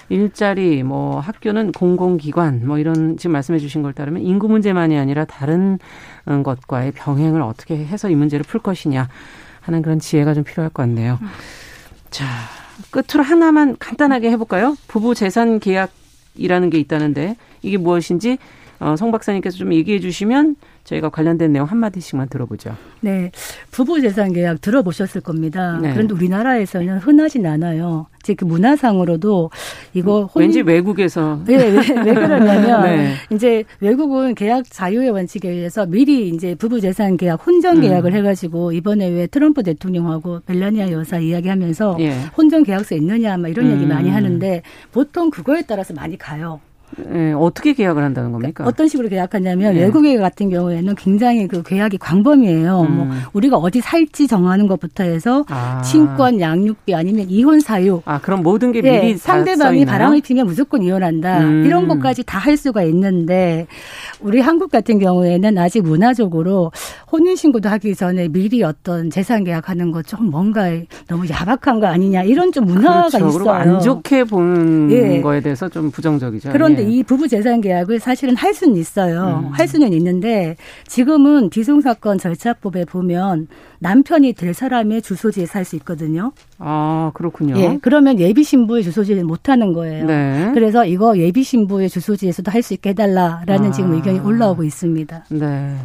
일자리, 0.09 0.83
뭐 0.83 1.19
학교는 1.19 1.71
공공기관, 1.71 2.67
뭐 2.67 2.77
이런 2.77 3.17
지금 3.17 3.31
말씀해 3.33 3.57
주신 3.57 3.81
걸 3.81 3.93
따르면 3.93 4.21
인구 4.21 4.47
문제만이 4.47 4.97
아니라 4.97 5.25
다른 5.25 5.79
것과의 6.25 6.91
병행을 6.91 7.41
어떻게 7.41 7.77
해서 7.85 8.09
이 8.09 8.15
문제를 8.15 8.45
풀 8.47 8.61
것이냐. 8.61 9.07
하는 9.63 9.81
그런 9.81 9.99
지혜가 9.99 10.33
좀 10.33 10.43
필요할 10.43 10.69
것 10.69 10.83
같네요. 10.83 11.19
음. 11.21 11.27
자, 12.09 12.25
끝으로 12.91 13.23
하나만 13.23 13.77
간단하게 13.79 14.29
해볼까요? 14.31 14.75
부부 14.87 15.15
재산 15.15 15.59
계약이라는 15.59 16.69
게 16.69 16.79
있다는데 16.79 17.35
이게 17.61 17.77
무엇인지 17.77 18.37
어, 18.79 18.95
송 18.97 19.11
박사님께서 19.11 19.57
좀 19.57 19.73
얘기해 19.73 19.99
주시면 19.99 20.55
저희가 20.83 21.09
관련된 21.09 21.53
내용 21.53 21.65
한마디씩만 21.65 22.29
들어보죠. 22.29 22.75
네. 23.01 23.31
부부 23.71 24.01
재산 24.01 24.33
계약 24.33 24.61
들어보셨을 24.61 25.21
겁니다. 25.21 25.79
네. 25.81 25.93
그런데 25.93 26.13
우리나라에서는 26.13 26.97
흔하진 26.99 27.45
않아요. 27.45 28.07
즉, 28.21 28.37
그 28.37 28.45
문화상으로도 28.45 29.51
이거. 29.93 30.25
혼... 30.25 30.41
왠지 30.41 30.61
외국에서. 30.61 31.39
네, 31.45 31.55
왜, 31.55 31.71
왜 31.71 32.13
그러냐면, 32.13 32.83
네. 32.83 33.13
이제 33.31 33.63
외국은 33.81 34.33
계약 34.35 34.63
자유의 34.69 35.09
원칙에 35.09 35.49
의해서 35.49 35.85
미리 35.85 36.29
이제 36.29 36.55
부부 36.55 36.79
재산 36.79 37.17
계약, 37.17 37.45
혼전 37.45 37.81
계약을 37.81 38.11
음. 38.11 38.17
해가지고 38.17 38.71
이번에 38.71 39.09
왜 39.09 39.27
트럼프 39.27 39.63
대통령하고 39.63 40.41
멜라니아 40.45 40.91
여사 40.91 41.19
이야기하면서 41.19 41.97
예. 41.99 42.13
혼전 42.37 42.63
계약서 42.63 42.95
있느냐, 42.95 43.37
막 43.37 43.49
이런 43.49 43.67
음. 43.67 43.71
얘기 43.73 43.85
많이 43.85 44.09
하는데 44.09 44.61
보통 44.91 45.29
그거에 45.29 45.63
따라서 45.63 45.93
많이 45.93 46.17
가요. 46.17 46.61
네, 46.97 47.33
어떻게 47.33 47.73
계약을 47.73 48.03
한다는 48.03 48.31
겁니까? 48.31 48.51
그러니까 48.53 48.65
어떤 48.65 48.87
식으로 48.87 49.09
계약하냐면 49.09 49.73
네. 49.73 49.81
외국계 49.81 50.17
같은 50.17 50.49
경우에는 50.49 50.95
굉장히 50.95 51.47
그 51.47 51.63
계약이 51.63 51.97
광범위해요. 51.97 52.81
음. 52.81 52.95
뭐 52.95 53.07
우리가 53.33 53.57
어디 53.57 53.81
살지 53.81 54.27
정하는 54.27 54.67
것부터 54.67 55.03
해서 55.03 55.43
아. 55.49 55.81
친권, 55.81 56.39
양육비 56.39 56.93
아니면 56.93 57.25
이혼 57.29 57.59
사유. 57.59 58.01
아 58.05 58.19
그럼 58.19 58.43
모든 58.43 58.71
게 58.71 58.81
미리 58.81 58.91
네, 59.13 59.17
상대방이 59.17 59.85
바람을 59.85 60.21
피면 60.21 60.45
무조건 60.45 60.83
이혼한다. 60.83 61.39
음. 61.41 61.65
이런 61.65 61.87
것까지 61.87 62.23
다 62.23 62.43
할 62.43 62.57
수가 62.57 62.83
있는데 62.83 63.67
우리 64.19 64.41
한국 64.41 64.69
같은 64.69 64.99
경우에는 64.99 65.57
아직 65.57 65.81
문화적으로 65.81 66.71
혼인 67.09 67.37
신고도 67.37 67.69
하기 67.69 67.95
전에 67.95 68.27
미리 68.27 68.61
어떤 68.63 69.09
재산 69.09 69.43
계약하는 69.43 69.91
것 69.91 70.03
좀 70.05 70.29
뭔가 70.29 70.69
너무 71.07 71.23
야박한 71.29 71.79
거 71.79 71.87
아니냐 71.87 72.23
이런 72.23 72.51
좀 72.51 72.65
문화가 72.65 73.07
그렇죠. 73.07 73.27
있어요. 73.29 73.49
안 73.51 73.79
좋게 73.79 74.25
보는 74.25 74.91
예. 74.91 75.21
거에 75.21 75.39
대해서 75.39 75.69
좀 75.69 75.89
부정적이죠. 75.89 76.51
그런데 76.51 76.82
예. 76.83 76.89
이 76.89 77.03
부부 77.03 77.27
재산 77.27 77.61
계약을 77.61 77.99
사실은 77.99 78.35
할 78.35 78.53
수는 78.53 78.75
있어요. 78.75 79.43
음. 79.47 79.51
할 79.51 79.67
수는 79.67 79.93
있는데 79.93 80.55
지금은 80.87 81.49
비송 81.49 81.81
사건 81.81 82.17
절차법에 82.17 82.85
보면 82.85 83.47
남편이 83.83 84.33
될 84.33 84.53
사람의 84.53 85.01
주소지에 85.01 85.45
살 85.45 85.63
수 85.65 85.75
있거든요. 85.77 86.31
아 86.57 87.11
그렇군요. 87.13 87.55
예, 87.57 87.77
그러면 87.81 88.19
예비 88.19 88.43
신부의 88.43 88.83
주소지를 88.83 89.23
못 89.23 89.49
하는 89.49 89.73
거예요. 89.73 90.05
네. 90.05 90.51
그래서 90.53 90.85
이거 90.85 91.17
예비 91.17 91.43
신부의 91.43 91.89
주소지에서도 91.89 92.49
할 92.51 92.63
수 92.63 92.73
있게 92.73 92.91
해달라라는 92.91 93.67
아. 93.67 93.71
지금 93.71 93.93
의견이 93.93 94.19
올라오고 94.19 94.63
있습니다. 94.63 95.25
네. 95.31 95.75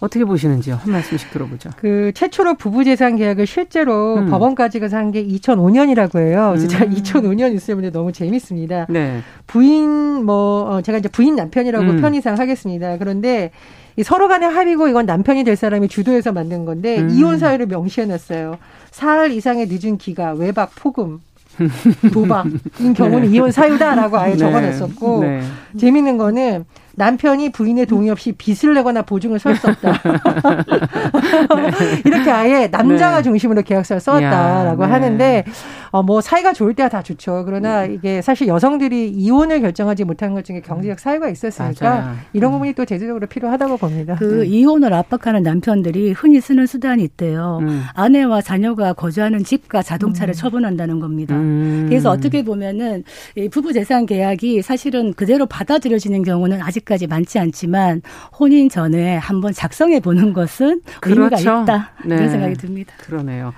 어떻게 0.00 0.24
보시는지요? 0.24 0.76
한 0.82 0.90
말씀씩 0.92 1.30
들어보죠. 1.30 1.70
그 1.76 2.10
최초로 2.14 2.54
부부 2.54 2.82
재산 2.82 3.14
계약을 3.16 3.46
실제로 3.46 4.16
음. 4.16 4.26
법원까지 4.30 4.80
가서 4.80 4.96
한 4.96 5.12
게 5.12 5.24
2005년이라고 5.24 6.18
해요. 6.18 6.54
음. 6.56 6.68
제가 6.68 6.86
2005년 6.86 7.54
있으면 7.54 7.92
너무 7.92 8.10
재밌습니다. 8.12 8.86
네. 8.88 9.20
부인 9.46 10.24
뭐 10.24 10.68
어, 10.70 10.80
제가 10.82 10.98
이제 10.98 11.08
부인 11.08 11.36
남편이라고 11.36 11.84
음. 11.84 12.00
편의상 12.00 12.36
하겠습니다. 12.38 12.96
그런데 12.98 13.52
이 13.96 14.02
서로 14.02 14.28
간의 14.28 14.48
합의고 14.48 14.88
이건 14.88 15.06
남편이 15.06 15.44
될 15.44 15.56
사람이 15.56 15.88
주도해서 15.88 16.32
만든 16.32 16.64
건데 16.64 17.00
음. 17.00 17.10
이혼 17.10 17.38
사유를 17.38 17.66
명시해 17.66 18.06
놨어요. 18.06 18.58
사흘 18.90 19.32
이상의 19.32 19.68
늦은 19.68 19.98
기가, 19.98 20.32
외박, 20.32 20.74
폭음, 20.74 21.20
도박인 22.12 22.94
경우는 22.94 23.30
네. 23.30 23.36
이혼 23.36 23.50
사유다라고 23.52 24.18
아예 24.18 24.32
네. 24.32 24.36
적어놨었고 24.38 25.20
네. 25.20 25.42
재밌는 25.78 26.18
거는 26.18 26.64
남편이 26.96 27.52
부인의 27.52 27.86
동의 27.86 28.10
없이 28.10 28.32
빚을 28.32 28.74
내거나 28.74 29.02
보증을 29.02 29.38
설 29.38 29.56
수 29.56 29.68
없다. 29.68 29.92
네. 29.92 32.02
이렇게 32.04 32.30
아예 32.30 32.66
남자가 32.68 33.18
네. 33.18 33.22
중심으로 33.22 33.62
계약서를 33.62 34.00
써왔다라고 34.00 34.82
야, 34.82 34.86
네. 34.86 34.92
하는데 34.92 35.44
어, 35.90 36.02
뭐 36.02 36.20
사이가 36.20 36.52
좋을 36.52 36.74
때야 36.74 36.88
다 36.88 37.02
좋죠. 37.02 37.44
그러나 37.44 37.86
네. 37.86 37.94
이게 37.94 38.22
사실 38.22 38.48
여성들이 38.48 39.10
이혼을 39.10 39.60
결정하지 39.60 40.04
못한 40.04 40.34
것 40.34 40.44
중에 40.44 40.60
경제적 40.60 40.98
사유가 40.98 41.28
있었으니까 41.28 41.90
맞아요. 41.90 42.16
이런 42.32 42.50
음. 42.50 42.52
부분이 42.54 42.72
또 42.74 42.84
제도적으로 42.84 43.26
필요하다고 43.26 43.76
봅니다. 43.76 44.16
그 44.18 44.42
네. 44.42 44.46
이혼을 44.46 44.92
압박하는 44.94 45.42
남편들이 45.42 46.12
흔히 46.12 46.40
쓰는 46.40 46.66
수단이 46.66 47.02
있대요. 47.04 47.58
음. 47.62 47.82
아내와 47.94 48.40
자녀가 48.40 48.92
거주하는 48.94 49.44
집과 49.44 49.82
자동차를 49.82 50.32
음. 50.32 50.34
처분한다는 50.34 51.00
겁니다. 51.00 51.34
음. 51.34 51.86
그래서 51.88 52.10
어떻게 52.10 52.42
보면은 52.42 53.04
이 53.36 53.48
부부 53.48 53.72
재산 53.72 54.06
계약이 54.06 54.62
사실은 54.62 55.12
그대로 55.14 55.46
받아들여지는 55.46 56.22
경우는 56.22 56.60
아직 56.62 56.81
까지 56.84 57.06
많지 57.06 57.38
않지만 57.38 58.02
혼인 58.38 58.68
전에 58.68 59.16
한번 59.16 59.52
작성해 59.52 60.00
보는 60.00 60.32
것은 60.32 60.80
그렇죠. 61.00 61.22
의미가 61.22 61.62
있다. 61.62 61.92
네. 62.04 62.16
그런 62.16 62.30
생각이 62.30 62.54
듭니다. 62.54 62.94
그러네요. 62.98 63.52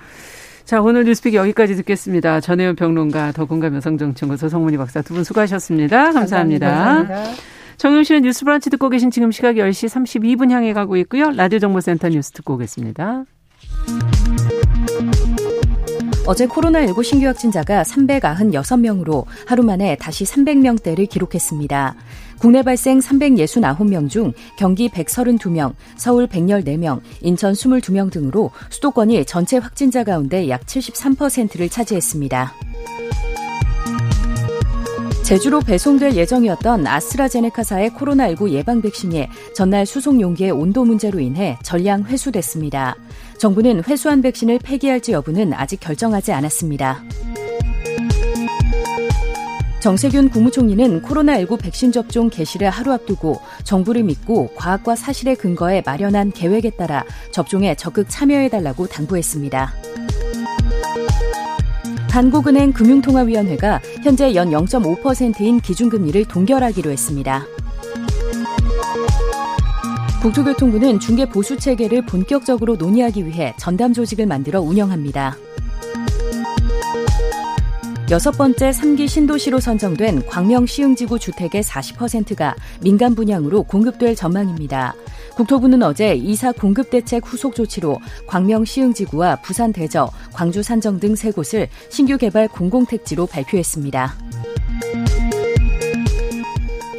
자, 0.63 0.81
오늘 0.81 1.03
뉴스픽 1.05 1.33
여기까지 1.35 1.75
듣겠습니다. 1.75 2.39
전혜연 2.39 2.75
평론가, 2.75 3.33
더공감 3.33 3.75
여성정치연구소 3.75 4.49
성문희 4.49 4.77
박사 4.77 5.01
두 5.01 5.13
분 5.13 5.23
수고하셨습니다. 5.23 6.11
감사합니다. 6.11 6.67
감사합니다. 6.67 7.41
정용실의 7.77 8.21
뉴스 8.21 8.45
브런치 8.45 8.69
듣고 8.69 8.89
계신 8.89 9.11
지금 9.11 9.31
시각 9.31 9.55
10시 9.55 9.89
32분 9.89 10.49
향해 10.49 10.73
가고 10.73 10.95
있고요. 10.97 11.29
라디오 11.31 11.59
정보센터 11.59 12.09
뉴스 12.09 12.31
듣고 12.31 12.55
오겠습니다. 12.55 13.25
어제 16.27 16.47
코로나19 16.47 17.03
신규 17.03 17.27
확진자가 17.27 17.83
396명으로 17.83 19.25
하루 19.45 19.63
만에 19.63 19.95
다시 19.97 20.23
300명대를 20.23 21.07
기록했습니다. 21.07 21.95
국내 22.45 22.61
발생 22.61 22.99
369명 22.99 24.07
중 24.07 24.31
경기 24.55 24.87
132명, 24.87 25.73
서울 25.97 26.27
114명, 26.27 27.01
인천 27.21 27.53
22명 27.53 28.11
등으로 28.11 28.51
수도권이 28.69 29.25
전체 29.25 29.57
확진자 29.57 30.03
가운데 30.03 30.47
약 30.47 30.63
73%를 30.63 31.69
차지했습니다. 31.69 32.53
제주로 35.23 35.59
배송될 35.59 36.15
예정이었던 36.15 36.85
아스트라제네카사의 36.85 37.89
코로나19 37.89 38.51
예방 38.51 38.79
백신이 38.79 39.27
전날 39.55 39.87
수송 39.87 40.21
용기의 40.21 40.51
온도 40.51 40.85
문제로 40.85 41.19
인해 41.19 41.57
전량 41.63 42.03
회수됐습니다. 42.03 42.95
정부는 43.39 43.85
회수한 43.85 44.21
백신을 44.21 44.59
폐기할지 44.59 45.13
여부는 45.13 45.51
아직 45.55 45.79
결정하지 45.79 46.31
않았습니다. 46.31 47.01
정세균 49.85 50.29
국무총리는 50.29 51.03
코로나19 51.03 51.59
백신 51.59 51.91
접종 51.91 52.27
개시를 52.27 52.71
하루 52.71 52.91
앞두고 52.91 53.39
정부를 53.63 54.01
믿고 54.01 54.49
과학과 54.55 54.95
사실에 54.95 55.35
근거해 55.35 55.83
마련한 55.85 56.31
계획에 56.31 56.71
따라 56.71 57.05
접종에 57.29 57.75
적극 57.75 58.07
참여해달라고 58.09 58.87
당부했습니다. 58.87 59.75
한국은행 62.09 62.73
금융통화위원회가 62.73 63.79
현재 64.03 64.33
연 64.33 64.49
0.5%인 64.49 65.59
기준금리를 65.59 66.25
동결하기로 66.25 66.89
했습니다. 66.89 67.45
국토교통부는 70.23 70.99
중개 70.99 71.29
보수 71.29 71.59
체계를 71.59 72.07
본격적으로 72.07 72.75
논의하기 72.75 73.27
위해 73.27 73.53
전담 73.59 73.93
조직을 73.93 74.25
만들어 74.25 74.61
운영합니다. 74.61 75.37
여섯 78.11 78.29
번째 78.37 78.69
3기 78.69 79.07
신도시로 79.07 79.59
선정된 79.59 80.27
광명 80.27 80.67
시흥지구 80.67 81.17
주택의 81.17 81.63
40%가 81.63 82.53
민간 82.79 83.15
분양으로 83.15 83.63
공급될 83.63 84.15
전망입니다. 84.15 84.93
국토부는 85.35 85.81
어제 85.81 86.13
이사 86.13 86.51
공급 86.51 86.91
대책 86.91 87.25
후속 87.25 87.55
조치로 87.55 87.99
광명 88.27 88.63
시흥지구와 88.63 89.37
부산 89.37 89.73
대저, 89.73 90.11
광주 90.33 90.61
산정 90.61 90.99
등 90.99 91.15
세 91.15 91.31
곳을 91.31 91.67
신규 91.89 92.17
개발 92.19 92.47
공공택지로 92.47 93.25
발표했습니다. 93.25 94.15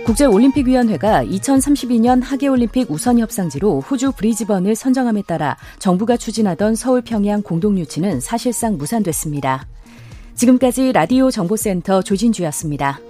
국제올림픽위원회가 0.06 1.24
2032년 1.24 2.22
하계올림픽 2.22 2.90
우선 2.90 3.20
협상지로 3.20 3.80
호주 3.80 4.12
브리즈번을 4.12 4.74
선정함에 4.74 5.22
따라 5.22 5.56
정부가 5.78 6.16
추진하던 6.16 6.74
서울 6.74 7.00
평양 7.02 7.42
공동유치는 7.42 8.20
사실상 8.20 8.76
무산됐습니다. 8.76 9.66
지금까지 10.36 10.92
라디오 10.92 11.30
정보센터 11.30 12.02
조진주였습니다. 12.02 13.00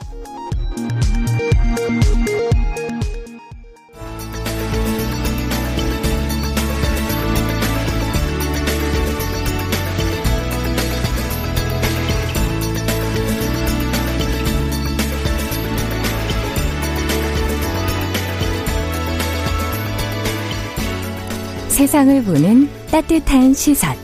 세상을 21.69 22.25
보는 22.25 22.71
따뜻한 22.91 23.53
시선. 23.53 23.95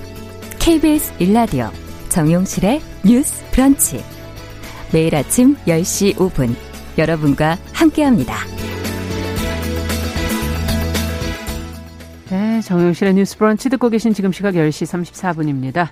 KBS 0.59 1.15
일라디오 1.19 1.71
정용실의 2.12 2.83
뉴스 3.07 3.42
브런치. 3.53 4.05
매일 4.92 5.16
아침 5.16 5.57
10시 5.66 6.16
5분 6.16 6.55
여러분과 6.98 7.57
함께합니다. 7.72 8.37
네, 12.29 12.61
정용실의 12.61 13.14
뉴스 13.14 13.38
브런치 13.38 13.70
듣고 13.70 13.88
계신 13.88 14.12
지금 14.12 14.31
시각 14.31 14.53
10시 14.57 15.07
34분입니다. 15.11 15.88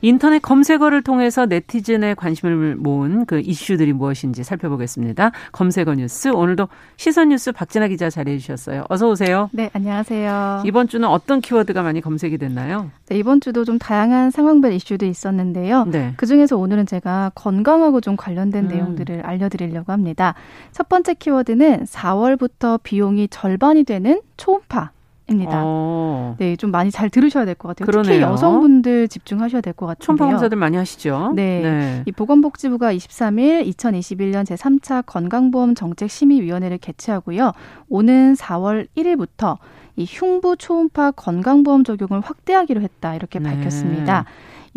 인터넷 0.00 0.40
검색어를 0.40 1.02
통해서 1.02 1.46
네티즌의 1.46 2.16
관심을 2.16 2.76
모은 2.76 3.24
그 3.26 3.40
이슈들이 3.40 3.92
무엇인지 3.92 4.44
살펴보겠습니다. 4.44 5.32
검색어 5.52 5.94
뉴스 5.94 6.28
오늘도 6.28 6.68
시선 6.96 7.30
뉴스 7.30 7.52
박진아 7.52 7.88
기자 7.88 8.10
자리해 8.10 8.38
주셨어요. 8.38 8.84
어서 8.88 9.08
오세요. 9.08 9.48
네, 9.52 9.70
안녕하세요. 9.72 10.62
이번 10.66 10.88
주는 10.88 11.08
어떤 11.08 11.40
키워드가 11.40 11.82
많이 11.82 12.00
검색이 12.00 12.38
됐나요? 12.38 12.90
네, 13.06 13.18
이번 13.18 13.40
주도 13.40 13.64
좀 13.64 13.78
다양한 13.78 14.30
상황별 14.30 14.72
이슈도 14.72 15.06
있었는데요. 15.06 15.84
네. 15.86 16.14
그중에서 16.16 16.56
오늘은 16.56 16.86
제가 16.86 17.32
건강하고 17.34 18.00
좀 18.00 18.16
관련된 18.16 18.64
음. 18.64 18.68
내용들을 18.68 19.22
알려드리려고 19.24 19.92
합니다. 19.92 20.34
첫 20.72 20.88
번째 20.88 21.14
키워드는 21.14 21.84
4월부터 21.84 22.80
비용이 22.82 23.28
절반이 23.28 23.84
되는 23.84 24.20
초음파 24.36 24.90
입니다. 25.30 25.60
어. 25.62 26.34
네, 26.38 26.56
좀 26.56 26.70
많이 26.70 26.90
잘 26.90 27.10
들으셔야 27.10 27.44
될 27.44 27.54
것 27.54 27.68
같아요. 27.68 27.86
그러네요. 27.86 28.12
특히 28.12 28.20
여성분들 28.22 29.08
집중하셔야 29.08 29.60
될 29.60 29.72
것 29.74 29.86
같아요. 29.86 30.00
초음파 30.04 30.26
검사들 30.26 30.56
많이 30.56 30.76
하시죠? 30.76 31.32
네. 31.34 31.60
네. 31.60 32.02
이 32.06 32.12
보건복지부가 32.12 32.92
23일 32.94 33.66
2021년 33.74 34.44
제3차 34.46 35.04
건강보험 35.06 35.74
정책 35.74 36.10
심의위원회를 36.10 36.78
개최하고요. 36.78 37.52
오는 37.88 38.34
4월 38.34 38.86
1일부터 38.96 39.58
이 39.96 40.06
흉부 40.08 40.56
초음파 40.56 41.10
건강보험 41.12 41.84
적용을 41.84 42.20
확대하기로 42.20 42.80
했다 42.80 43.14
이렇게 43.14 43.38
네. 43.38 43.50
밝혔습니다. 43.50 44.24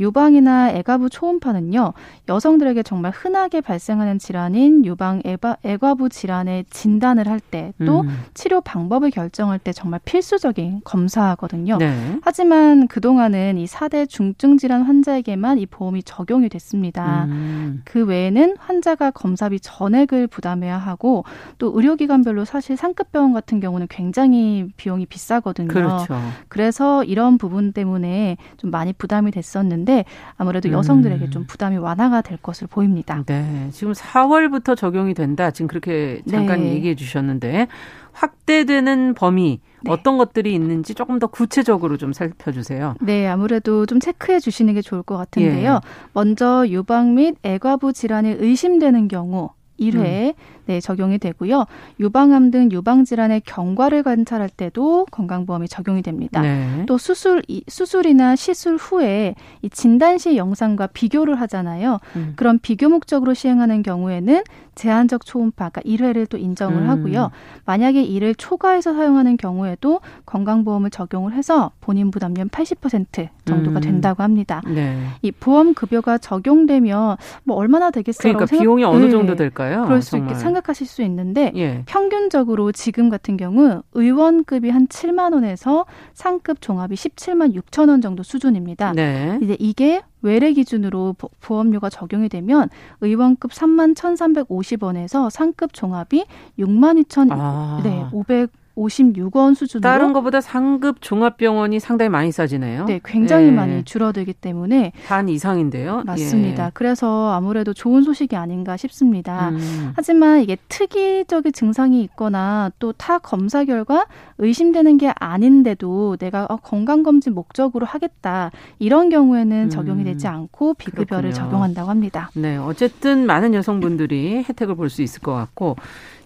유방이나 0.02 0.72
애가부 0.72 1.10
초음파는요 1.10 1.94
여성들에게 2.28 2.84
정말 2.84 3.12
흔하게 3.12 3.62
발생하는 3.62 4.20
질환인 4.20 4.84
유방 4.86 5.22
애바, 5.24 5.58
애과부 5.64 6.10
질환의 6.10 6.66
진단을 6.70 7.28
할 7.28 7.40
때또 7.40 8.02
음. 8.02 8.10
치료 8.34 8.62
방법을 8.62 9.12
결정할 9.12 9.60
때 9.60 9.72
정말 9.72 10.00
필수적인 10.04 10.82
검사거든요. 10.84 11.78
네. 11.78 12.20
하지만 12.24 12.88
그동안은 12.88 13.58
이 13.58 13.66
4대 13.66 14.10
중증 14.10 14.58
질환 14.58 14.82
환자에게만 14.84 15.60
이 15.60 15.66
보험이 15.66 16.04
적용이 16.04 16.50
됐습니다. 16.50 17.26
음. 17.26 17.82
그 17.86 18.04
외에는 18.06 18.56
환자가 18.58 19.12
검사비 19.12 19.60
전액을 19.60 20.28
부담해야 20.28 20.78
하고 20.78 21.24
또 21.58 21.72
의료기관별로 21.76 22.46
사실 22.46 22.76
상급 22.76 23.12
병원 23.12 23.34
같은 23.34 23.60
경우는 23.60 23.88
굉장히 23.90 24.68
비용이 24.78 25.06
비싸거든요. 25.06 25.68
그렇죠. 25.68 26.18
그래서 26.48 27.04
이런 27.04 27.38
부분 27.38 27.72
때문에 27.72 28.38
좀 28.58 28.72
많이 28.72 28.94
부담이 28.94 29.32
됐었는데 29.32 29.91
있는데 29.92 30.06
아무래도 30.38 30.70
음. 30.70 30.74
여성들에게 30.74 31.30
좀 31.30 31.46
부담이 31.46 31.78
완화가 31.78 32.22
될 32.22 32.38
것으로 32.38 32.68
보입니다. 32.68 33.24
네. 33.26 33.70
지금 33.72 33.94
4월부터 33.94 34.78
적용이 34.78 35.14
된다. 35.14 35.52
지금 35.52 35.68
그렇게 35.68 36.22
잠깐 36.30 36.62
네. 36.62 36.74
얘기해 36.74 36.96
주셨는데 36.96 37.68
확대되는 38.14 39.14
범위 39.14 39.60
네. 39.84 39.92
어떤 39.92 40.18
것들이 40.18 40.54
있는지 40.54 40.94
조금 40.96 41.20
더 41.20 41.28
구체적으로 41.28 41.98
좀 41.98 42.14
살펴주세요. 42.14 42.96
네, 43.02 43.28
아무래도 43.28 43.86
좀 43.86 44.00
체크해 44.00 44.40
주시는 44.40 44.74
게 44.74 44.82
좋을 44.82 45.04
것 45.04 45.18
같은데요. 45.18 45.74
예. 45.74 45.80
먼저 46.14 46.66
유방 46.68 47.16
및 47.16 47.36
애과부 47.44 47.94
질환이 47.94 48.36
의심되는 48.40 49.08
경우 49.08 49.50
1회 49.82 50.28
음. 50.28 50.34
네, 50.68 50.80
적용이 50.80 51.18
되고요. 51.18 51.66
유방암 52.00 52.52
등 52.52 52.72
유방 52.72 53.04
질환의 53.04 53.42
경과를 53.42 54.04
관찰할 54.04 54.48
때도 54.50 55.06
건강보험이 55.12 55.68
적용이 55.68 56.02
됩니다. 56.02 56.42
네. 56.42 56.86
또 56.88 56.98
수술 56.98 57.42
수술이나 57.68 58.36
시술 58.36 58.78
후에 58.78 59.36
이 59.62 59.70
진단 59.70 60.18
시 60.18 60.38
영상과 60.38 60.88
비교를 60.88 61.40
하잖아요. 61.42 62.00
음. 62.16 62.34
그런 62.36 62.60
비교 62.60 62.90
목적으로 62.90 63.34
시행하는 63.34 63.84
경우에는 63.84 64.44
제한적 64.76 65.26
초음파, 65.26 65.70
그러니까 65.70 65.82
1회를 65.82 66.30
또 66.30 66.38
인정을 66.38 66.84
음. 66.84 66.90
하고요. 66.90 67.32
만약에 67.66 68.02
이를 68.02 68.34
초과해서 68.34 68.94
사용하는 68.94 69.38
경우에도 69.38 70.00
건강보험을 70.26 70.90
적용을 70.90 71.34
해서 71.34 71.72
본인 71.82 72.10
부담률 72.12 72.48
80% 72.48 73.28
정도가 73.46 73.80
음. 73.80 73.82
된다고 73.82 74.24
합니다. 74.24 74.62
네. 74.66 74.98
이 75.22 75.32
보험 75.32 75.74
급여가 75.74 76.18
적용되면 76.18 77.18
뭐 77.44 77.58
얼마나 77.58 77.92
되겠어요? 77.92 78.34
그러니까 78.34 78.58
비용이 78.58 78.84
어느 78.84 79.06
네. 79.06 79.12
정도 79.12 79.36
될까요? 79.36 79.71
그럴 79.86 80.02
수 80.02 80.12
정말. 80.12 80.30
있게 80.32 80.40
생각하실 80.40 80.88
수 80.88 81.02
있는데 81.04 81.52
예. 81.56 81.84
평균적으로 81.86 82.72
지금 82.72 83.10
같은 83.10 83.38
경우 83.38 83.82
의원급이 83.94 84.70
한 84.70 84.88
7만 84.88 85.34
원에서 85.34 85.86
상급 86.14 86.62
종합이 86.62 86.96
17만 86.96 87.56
6천 87.56 87.90
원 87.90 88.02
정도 88.02 88.24
수준입니다. 88.24 88.94
네. 88.94 89.40
이제 89.42 89.56
이게 89.60 90.02
외래 90.22 90.54
기준으로 90.54 91.16
보험료가 91.42 91.90
적용이 91.90 92.30
되면 92.30 92.70
의원급 93.02 93.52
3만 93.52 93.96
1,350원에서 93.96 95.30
상급 95.30 95.74
종합이 95.74 96.26
6만 96.60 97.04
2천 97.04 97.30
아. 97.32 97.82
네, 97.84 98.06
500 98.12 98.52
56원 98.78 99.56
수준으로 99.56 99.82
다른 99.82 100.14
것보다 100.14 100.42
상급 100.42 101.02
종합병원이 101.02 101.80
상당히 101.80 102.10
많이 102.10 102.32
싸지네요. 102.32 102.86
네, 102.86 103.00
굉장히 103.04 103.48
예. 103.48 103.52
많이 103.52 103.84
줄어들기 103.84 104.34
때문에 104.34 104.92
반 105.08 105.28
이상인데요. 105.30 106.04
맞습니다. 106.06 106.66
예. 106.68 106.72
그래서 106.74 107.32
아무래도 107.34 107.74
좋은 107.74 108.04
소식이 108.04 108.36
아닌가 108.36 108.78
싶습니다. 108.78 109.50
음. 109.50 109.94
하지만 109.96 110.42
이게 110.42 110.58
특이적인 110.70 111.52
증상이 111.54 112.02
있거나 112.04 112.72
또 112.80 112.92
타 112.98 113.18
검사 113.18 113.66
결과 113.66 114.06
의심되는 114.38 114.98
게 114.98 115.12
아닌데도 115.20 116.18
내가 116.18 116.46
어, 116.50 116.58
건강 116.58 117.04
검진 117.04 117.34
목적으로 117.34 117.86
하겠다 117.86 118.52
이런 118.80 119.10
경우에는 119.10 119.70
적용이 119.70 120.04
되지 120.04 120.28
음. 120.28 120.34
않고 120.34 120.76
비급여를 120.76 121.30
그렇군요. 121.32 121.34
적용한다고 121.34 121.90
합니다. 121.90 122.30
네, 122.36 122.58
어쨌든 122.58 123.26
많은 123.26 123.54
여성분들이 123.54 124.44
혜택을 124.48 124.76
볼 124.76 124.90
수 124.92 125.02
있을 125.02 125.22
것 125.22 125.34
같고 125.34 125.78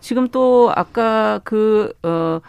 지금 0.06 0.28
또 0.28 0.72
아까 0.76 1.40
그, 1.44 1.92
어, 2.04 2.40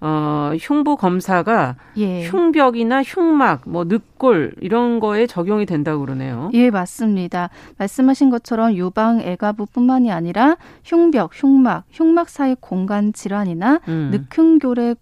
어, 0.00 0.52
흉부 0.58 0.96
검사가 0.96 1.76
예. 1.98 2.24
흉벽이나 2.24 3.02
흉막, 3.02 3.64
뭐 3.66 3.84
늑골 3.84 4.54
이런 4.62 5.00
거에 5.00 5.26
적용이 5.26 5.66
된다고 5.66 6.00
그러네요. 6.00 6.48
예, 6.54 6.70
맞습니다. 6.70 7.50
말씀하신 7.76 8.30
것처럼 8.30 8.72
유방 8.72 9.20
애가부뿐만이 9.20 10.10
아니라 10.10 10.56
흉벽, 10.82 11.32
흉막, 11.34 11.84
흉막 11.90 12.30
사이 12.30 12.56
공간 12.58 13.12
질환이나 13.12 13.80
음. 13.86 14.26
늑흉골의 14.30 14.96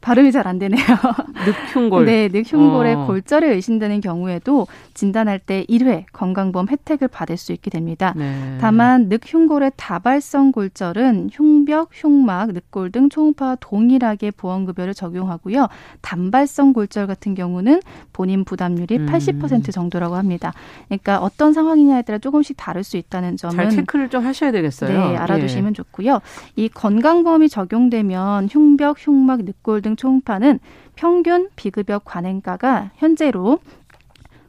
발음이 0.00 0.32
잘 0.32 0.48
안 0.48 0.58
되네요. 0.58 0.82
늑흉골. 1.74 2.06
네, 2.06 2.28
늑흉골의 2.32 2.94
어. 2.94 3.06
골절이 3.06 3.46
의심되는 3.46 4.00
경우에도 4.00 4.66
진단할 4.94 5.38
때 5.38 5.64
1회 5.68 6.04
건강보험 6.12 6.68
혜택을 6.68 7.08
받을 7.08 7.36
수 7.36 7.52
있게 7.52 7.70
됩니다. 7.70 8.14
네. 8.16 8.58
다만 8.60 9.08
늑흉골의 9.08 9.72
다발성 9.76 10.52
골절은 10.52 11.30
흉벽, 11.32 11.90
흉막, 11.92 12.52
늑골 12.52 12.92
등 12.92 13.08
초음파와 13.08 13.56
동일하게 13.60 14.30
보험급여를 14.32 14.94
적용하고요. 14.94 15.68
단발성 16.00 16.72
골절 16.72 17.06
같은 17.06 17.34
경우는 17.34 17.80
본인 18.12 18.44
부담률이 18.44 18.98
음. 18.98 19.06
80% 19.06 19.72
정도라고 19.72 20.16
합니다. 20.16 20.52
그러니까 20.86 21.18
어떤 21.18 21.52
상황이냐에 21.52 22.02
따라 22.02 22.18
조금씩 22.18 22.56
다를 22.56 22.84
수 22.84 22.96
있다는 22.96 23.36
점은 23.36 23.54
잘 23.54 23.70
체크를 23.70 24.08
좀 24.08 24.24
하셔야 24.24 24.50
되겠어요. 24.52 24.90
네, 24.90 25.16
알아두시면 25.16 25.70
예. 25.70 25.74
좋고요. 25.74 26.20
이 26.56 26.68
건강보험이 26.68 27.48
적용되면 27.48 28.48
흉벽, 28.50 28.96
흉막, 28.98 29.40
늑골 29.44 29.82
등 29.82 29.87
초음파는 29.96 30.58
평균 30.96 31.48
비급여 31.56 32.00
관행가가 32.00 32.90
현재로 32.96 33.58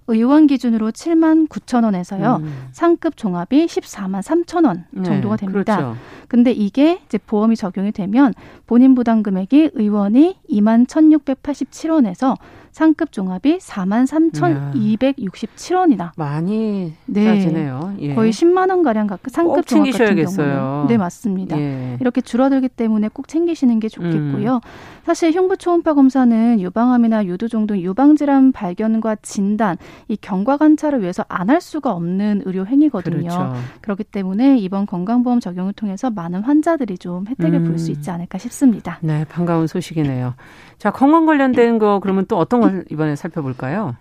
의원 0.09 0.47
기준으로 0.47 0.91
7만 0.91 1.47
9천 1.47 1.83
원에서요. 1.83 2.37
음. 2.41 2.67
상급 2.71 3.15
종합이 3.15 3.67
14만 3.67 4.23
3천 4.23 4.65
원 4.65 4.85
네, 4.89 5.03
정도가 5.03 5.37
네, 5.37 5.45
됩니다. 5.45 5.77
그렇죠. 5.77 5.97
근데 6.27 6.51
이게 6.51 6.99
이제 7.05 7.19
보험이 7.19 7.55
적용이 7.55 7.91
되면 7.91 8.33
본인 8.65 8.95
부담 8.95 9.21
금액이 9.21 9.71
의원이 9.75 10.39
2만 10.49 10.87
1,687원에서 10.87 12.37
상급 12.79 13.11
종합이 13.11 13.57
4만 13.57 14.07
3,267원이다. 14.07 16.11
많이 16.15 16.93
네. 17.07 17.25
싸지네요. 17.25 17.95
예. 17.99 18.15
거의 18.15 18.31
10만 18.31 18.69
원 18.69 18.83
가량 18.83 19.07
가까 19.07 19.23
상급 19.29 19.67
종합 19.67 19.91
같은 19.91 20.15
경우는 20.15 20.87
네 20.87 20.97
맞습니다. 20.97 21.59
예. 21.59 21.97
이렇게 21.99 22.21
줄어들기 22.21 22.69
때문에 22.69 23.09
꼭 23.11 23.27
챙기시는 23.27 23.81
게 23.81 23.89
좋겠고요. 23.89 24.55
음. 24.55 24.59
사실 25.03 25.33
흉부 25.33 25.57
초음파 25.57 25.93
검사는 25.93 26.61
유방암이나 26.61 27.25
유두종 27.25 27.67
등 27.67 27.79
유방 27.79 28.15
질환 28.15 28.53
발견과 28.53 29.17
진단, 29.23 29.75
이 30.07 30.15
경과 30.15 30.55
관찰을 30.55 31.01
위해서 31.01 31.25
안 31.27 31.49
할 31.49 31.61
수가 31.61 31.91
없는 31.93 32.43
의료 32.45 32.63
행위거든요. 32.67 33.27
그렇죠. 33.27 33.53
그렇기 33.81 34.03
때문에 34.03 34.59
이번 34.59 34.85
건강보험 34.85 35.39
적용을 35.39 35.73
통해서 35.73 36.11
많은 36.11 36.43
환자들이 36.43 36.99
좀 36.99 37.25
혜택을 37.27 37.61
음. 37.61 37.63
볼수 37.69 37.89
있지 37.89 38.11
않을까 38.11 38.37
싶습니다. 38.37 38.99
네, 39.01 39.25
반가운 39.27 39.65
소식이네요. 39.65 40.35
자, 40.77 40.91
건강 40.91 41.25
관련된 41.25 41.79
거 41.79 41.99
그러면 41.99 42.27
또 42.27 42.37
어떤 42.37 42.61
걸 42.61 42.68
이번에 42.89 43.15
살펴볼까요? 43.15 43.95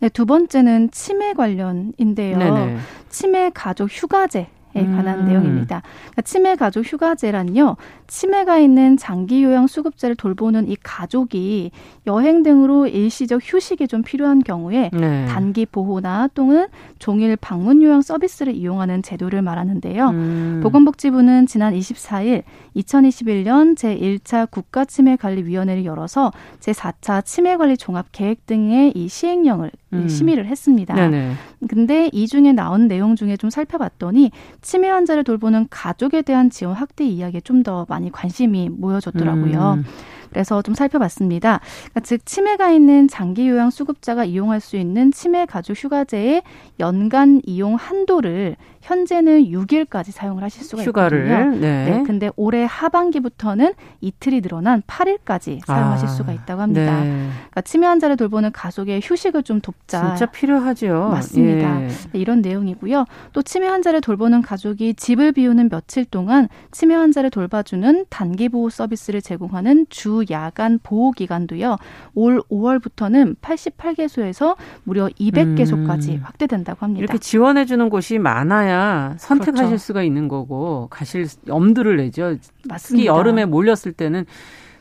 네, 0.00 0.08
두 0.08 0.26
번째는 0.26 0.90
치매 0.90 1.32
관련인데요. 1.32 2.38
네네. 2.38 2.76
치매 3.08 3.50
가족 3.50 3.88
휴가제 3.90 4.40
에 4.40 4.48
관한 4.84 5.20
음. 5.20 5.24
내용입니다. 5.26 5.82
그러니까 5.82 6.22
치매 6.22 6.54
가족 6.56 6.84
휴가제란요. 6.84 7.76
치매가 8.06 8.58
있는 8.58 8.96
장기 8.96 9.42
요양 9.42 9.66
수급자를 9.66 10.16
돌보는 10.16 10.68
이 10.68 10.76
가족이 10.76 11.70
여행 12.06 12.42
등으로 12.42 12.86
일시적 12.86 13.40
휴식이 13.42 13.88
좀 13.88 14.02
필요한 14.02 14.40
경우에 14.40 14.90
네. 14.92 15.26
단기 15.26 15.66
보호나 15.66 16.28
또는 16.34 16.66
종일 16.98 17.36
방문 17.36 17.82
요양 17.82 18.02
서비스를 18.02 18.54
이용하는 18.54 19.02
제도를 19.02 19.42
말하는데요. 19.42 20.08
음. 20.10 20.60
보건복지부는 20.62 21.46
지난 21.46 21.74
24일 21.74 22.42
2021년 22.76 23.76
제1차 23.76 24.50
국가치매관리위원회를 24.50 25.84
열어서 25.84 26.32
제4차 26.60 27.24
치매관리 27.24 27.76
종합계획 27.76 28.46
등의 28.46 28.92
이 28.94 29.08
시행령을 29.08 29.70
음. 30.04 30.08
심의를 30.08 30.46
했습니다. 30.46 30.94
네네. 30.94 31.32
근데 31.68 32.08
이 32.12 32.26
중에 32.26 32.52
나온 32.52 32.88
내용 32.88 33.16
중에 33.16 33.36
좀 33.36 33.50
살펴봤더니 33.50 34.30
치매 34.62 34.88
환자를 34.88 35.24
돌보는 35.24 35.66
가족에 35.68 36.22
대한 36.22 36.48
지원 36.50 36.74
확대 36.74 37.04
이야기에 37.04 37.40
좀 37.40 37.56
더 37.66 37.84
많이 37.88 38.12
관심이 38.12 38.68
모여졌더라고요. 38.68 39.78
음. 39.78 39.84
그래서 40.30 40.60
좀 40.62 40.74
살펴봤습니다. 40.74 41.60
그러니까 41.90 42.00
즉 42.00 42.24
치매가 42.26 42.70
있는 42.70 43.08
장기 43.08 43.48
요양 43.48 43.70
수급자가 43.70 44.24
이용할 44.24 44.60
수 44.60 44.76
있는 44.76 45.10
치매 45.10 45.46
가족 45.46 45.76
휴가제의 45.76 46.42
연간 46.78 47.40
이용 47.46 47.74
한도를 47.74 48.56
현재는 48.86 49.46
6일까지 49.46 50.12
사용을 50.12 50.44
하실 50.44 50.62
수가 50.62 50.84
휴가를, 50.84 51.24
있거든요. 51.26 51.56
네. 51.56 51.84
네. 51.90 52.02
근데 52.06 52.30
올해 52.36 52.64
하반기부터는 52.70 53.74
이틀이 54.00 54.42
늘어난 54.42 54.80
8일까지 54.82 55.66
사용하실 55.66 56.08
아, 56.08 56.10
수가 56.12 56.32
있다고 56.32 56.62
합니다. 56.62 57.02
네. 57.02 57.28
그러니까 57.34 57.60
치매 57.62 57.86
환자를 57.88 58.16
돌보는 58.16 58.52
가족의 58.52 59.00
휴식을 59.02 59.42
좀 59.42 59.60
돕자. 59.60 60.06
진짜 60.06 60.26
필요하죠. 60.26 61.08
맞습니다. 61.10 61.82
예. 61.82 61.88
네, 61.88 62.18
이런 62.18 62.42
내용이고요. 62.42 63.06
또 63.32 63.42
치매 63.42 63.66
환자를 63.66 64.00
돌보는 64.00 64.42
가족이 64.42 64.94
집을 64.94 65.32
비우는 65.32 65.68
며칠 65.68 66.04
동안 66.04 66.48
치매 66.70 66.94
환자를 66.94 67.30
돌봐주는 67.30 68.06
단기 68.08 68.48
보호 68.48 68.70
서비스를 68.70 69.20
제공하는 69.20 69.86
주 69.88 70.24
야간 70.30 70.78
보호 70.80 71.10
기간도요. 71.10 71.76
올 72.14 72.40
5월부터는 72.42 73.36
88개소에서 73.40 74.54
무려 74.84 75.08
200개소까지 75.08 76.10
음. 76.10 76.20
확대된다고 76.22 76.84
합니다. 76.84 77.00
이렇게 77.00 77.18
지원해 77.18 77.64
주는 77.64 77.90
곳이 77.90 78.20
많아야 78.20 78.75
가야 78.76 79.14
선택하실 79.18 79.66
그렇죠. 79.66 79.76
수가 79.78 80.02
있는 80.02 80.28
거고 80.28 80.88
가실 80.90 81.26
엄두를 81.48 81.96
내죠. 81.96 82.36
맞습니다. 82.68 82.78
특히 82.78 83.06
여름에 83.06 83.44
몰렸을 83.46 83.92
때는 83.96 84.26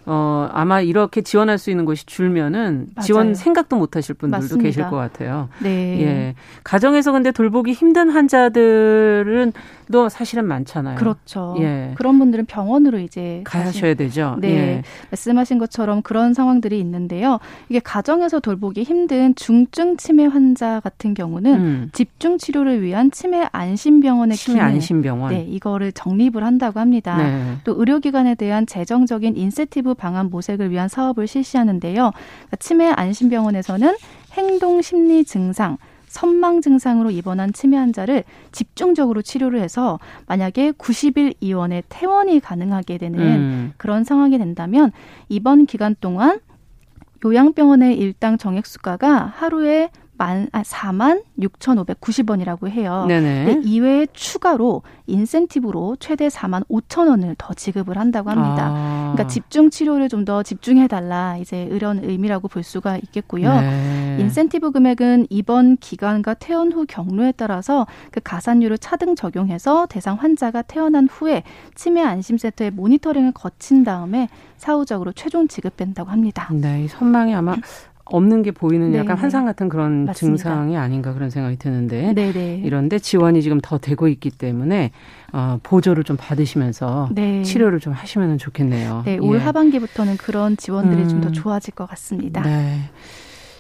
어, 0.05 0.47
아마 0.51 0.81
이렇게 0.81 1.21
지원할 1.21 1.57
수 1.57 1.71
있는 1.71 1.85
곳이 1.85 2.05
줄면은 2.05 2.87
맞아요. 2.95 3.05
지원 3.05 3.33
생각도 3.33 3.75
못 3.75 3.95
하실 3.95 4.13
분들도 4.15 4.41
맞습니다. 4.41 4.63
계실 4.63 4.83
것 4.83 4.95
같아요. 4.97 5.49
네. 5.63 6.01
예. 6.01 6.35
가정에서 6.63 7.11
근데 7.11 7.31
돌보기 7.31 7.73
힘든 7.73 8.09
환자들은 8.09 9.53
또 9.91 10.09
사실은 10.09 10.45
많잖아요. 10.45 10.97
그렇죠. 10.97 11.55
예. 11.59 11.93
그런 11.95 12.19
분들은 12.19 12.45
병원으로 12.45 12.99
이제 12.99 13.41
가셔야 13.45 13.93
되죠. 13.95 14.37
네. 14.39 14.49
예. 14.49 14.83
말씀하신 15.11 15.57
것처럼 15.57 16.01
그런 16.01 16.33
상황들이 16.33 16.79
있는데요. 16.79 17.39
이게 17.69 17.79
가정에서 17.79 18.39
돌보기 18.39 18.83
힘든 18.83 19.33
중증 19.35 19.97
치매 19.97 20.25
환자 20.25 20.79
같은 20.79 21.13
경우는 21.13 21.55
음. 21.55 21.89
집중 21.93 22.37
치료를 22.37 22.81
위한 22.81 23.11
치매 23.11 23.47
안심 23.51 24.01
병원의 24.01 24.37
치매 24.37 24.59
기능, 24.59 24.65
안심 24.65 25.01
병원. 25.01 25.33
네, 25.33 25.43
이거를 25.43 25.91
적립을 25.91 26.43
한다고 26.43 26.79
합니다. 26.79 27.17
네. 27.17 27.55
또 27.63 27.75
의료기관에 27.77 28.35
대한 28.35 28.65
재정적인 28.65 29.35
인센티브 29.35 29.94
방안 29.95 30.29
모색을 30.29 30.69
위한 30.71 30.87
사업을 30.87 31.27
실시하는데요. 31.27 31.93
그러니까 31.93 32.55
치매 32.59 32.87
안심병원에서는 32.87 33.95
행동 34.33 34.81
심리 34.81 35.23
증상 35.23 35.77
선망 36.07 36.61
증상으로 36.61 37.11
입원한 37.11 37.51
치매 37.51 37.75
환자를 37.75 38.23
집중적으로 38.53 39.21
치료를 39.21 39.59
해서 39.59 39.99
만약에 40.27 40.71
90일 40.71 41.35
이원의 41.41 41.83
퇴원이 41.89 42.39
가능하게 42.39 42.97
되는 42.97 43.19
음. 43.19 43.73
그런 43.75 44.05
상황이 44.05 44.37
된다면 44.37 44.93
이번 45.27 45.65
기간 45.65 45.93
동안 45.99 46.39
요양병원의 47.25 47.97
일당 47.97 48.37
정액 48.37 48.65
수가가 48.65 49.25
하루에 49.25 49.89
만, 50.17 50.49
아, 50.51 50.61
4만 50.63 51.23
6,590원이라고 51.39 52.67
해요. 52.69 53.05
네네. 53.07 53.61
이외에 53.63 54.07
추가로 54.13 54.81
인센티브로 55.07 55.97
최대 55.99 56.27
4만 56.27 56.67
5천 56.67 57.07
원을 57.09 57.35
더 57.37 57.53
지급을 57.53 57.97
한다고 57.97 58.29
합니다. 58.29 58.71
아. 58.73 59.11
그러니까 59.13 59.27
집중 59.27 59.69
치료를 59.69 60.09
좀 60.09 60.25
더 60.25 60.41
집중해 60.41 60.87
달라 60.87 61.37
이제 61.37 61.69
이런 61.71 62.03
의미라고 62.03 62.47
볼 62.47 62.63
수가 62.63 62.97
있겠고요. 62.97 63.61
네. 63.61 64.17
인센티브 64.19 64.71
금액은 64.71 65.27
이번 65.29 65.77
기간과 65.77 66.33
퇴원 66.33 66.71
후 66.71 66.85
경로에 66.87 67.33
따라서 67.33 67.85
그 68.11 68.19
가산율을 68.23 68.79
차등 68.79 69.15
적용해서 69.15 69.85
대상 69.85 70.15
환자가 70.15 70.63
태어난 70.63 71.07
후에 71.07 71.43
치매 71.75 72.01
안심 72.01 72.39
센터의 72.39 72.71
모니터링을 72.71 73.33
거친 73.33 73.83
다음에 73.83 74.29
사후적으로 74.57 75.11
최종 75.11 75.47
지급된다고 75.47 76.09
합니다. 76.09 76.49
네, 76.51 76.85
이 76.85 76.87
선망이 76.87 77.35
아마 77.35 77.55
없는 78.05 78.43
게 78.43 78.51
보이는 78.51 78.91
네 78.91 78.99
약간 78.99 79.17
환상 79.17 79.45
같은 79.45 79.67
그런 79.67 80.05
맞습니다. 80.05 80.37
증상이 80.37 80.77
아닌가 80.77 81.13
그런 81.13 81.29
생각이 81.29 81.57
드는데 81.57 82.13
네네. 82.13 82.61
이런데 82.63 82.99
지원이 82.99 83.41
지금 83.41 83.59
더 83.61 83.79
되고 83.79 84.07
있기 84.07 84.29
때문에 84.29 84.91
어, 85.33 85.59
보조를 85.63 86.03
좀 86.03 86.15
받으시면서 86.15 87.09
네. 87.11 87.41
치료를 87.41 87.79
좀 87.79 87.93
하시면 87.93 88.37
좋겠네요. 88.37 89.03
네, 89.05 89.17
올 89.17 89.37
예. 89.37 89.41
하반기부터는 89.41 90.17
그런 90.17 90.55
지원들이 90.55 91.01
음. 91.01 91.09
좀더 91.09 91.31
좋아질 91.31 91.73
것 91.73 91.87
같습니다. 91.89 92.41
네. 92.41 92.79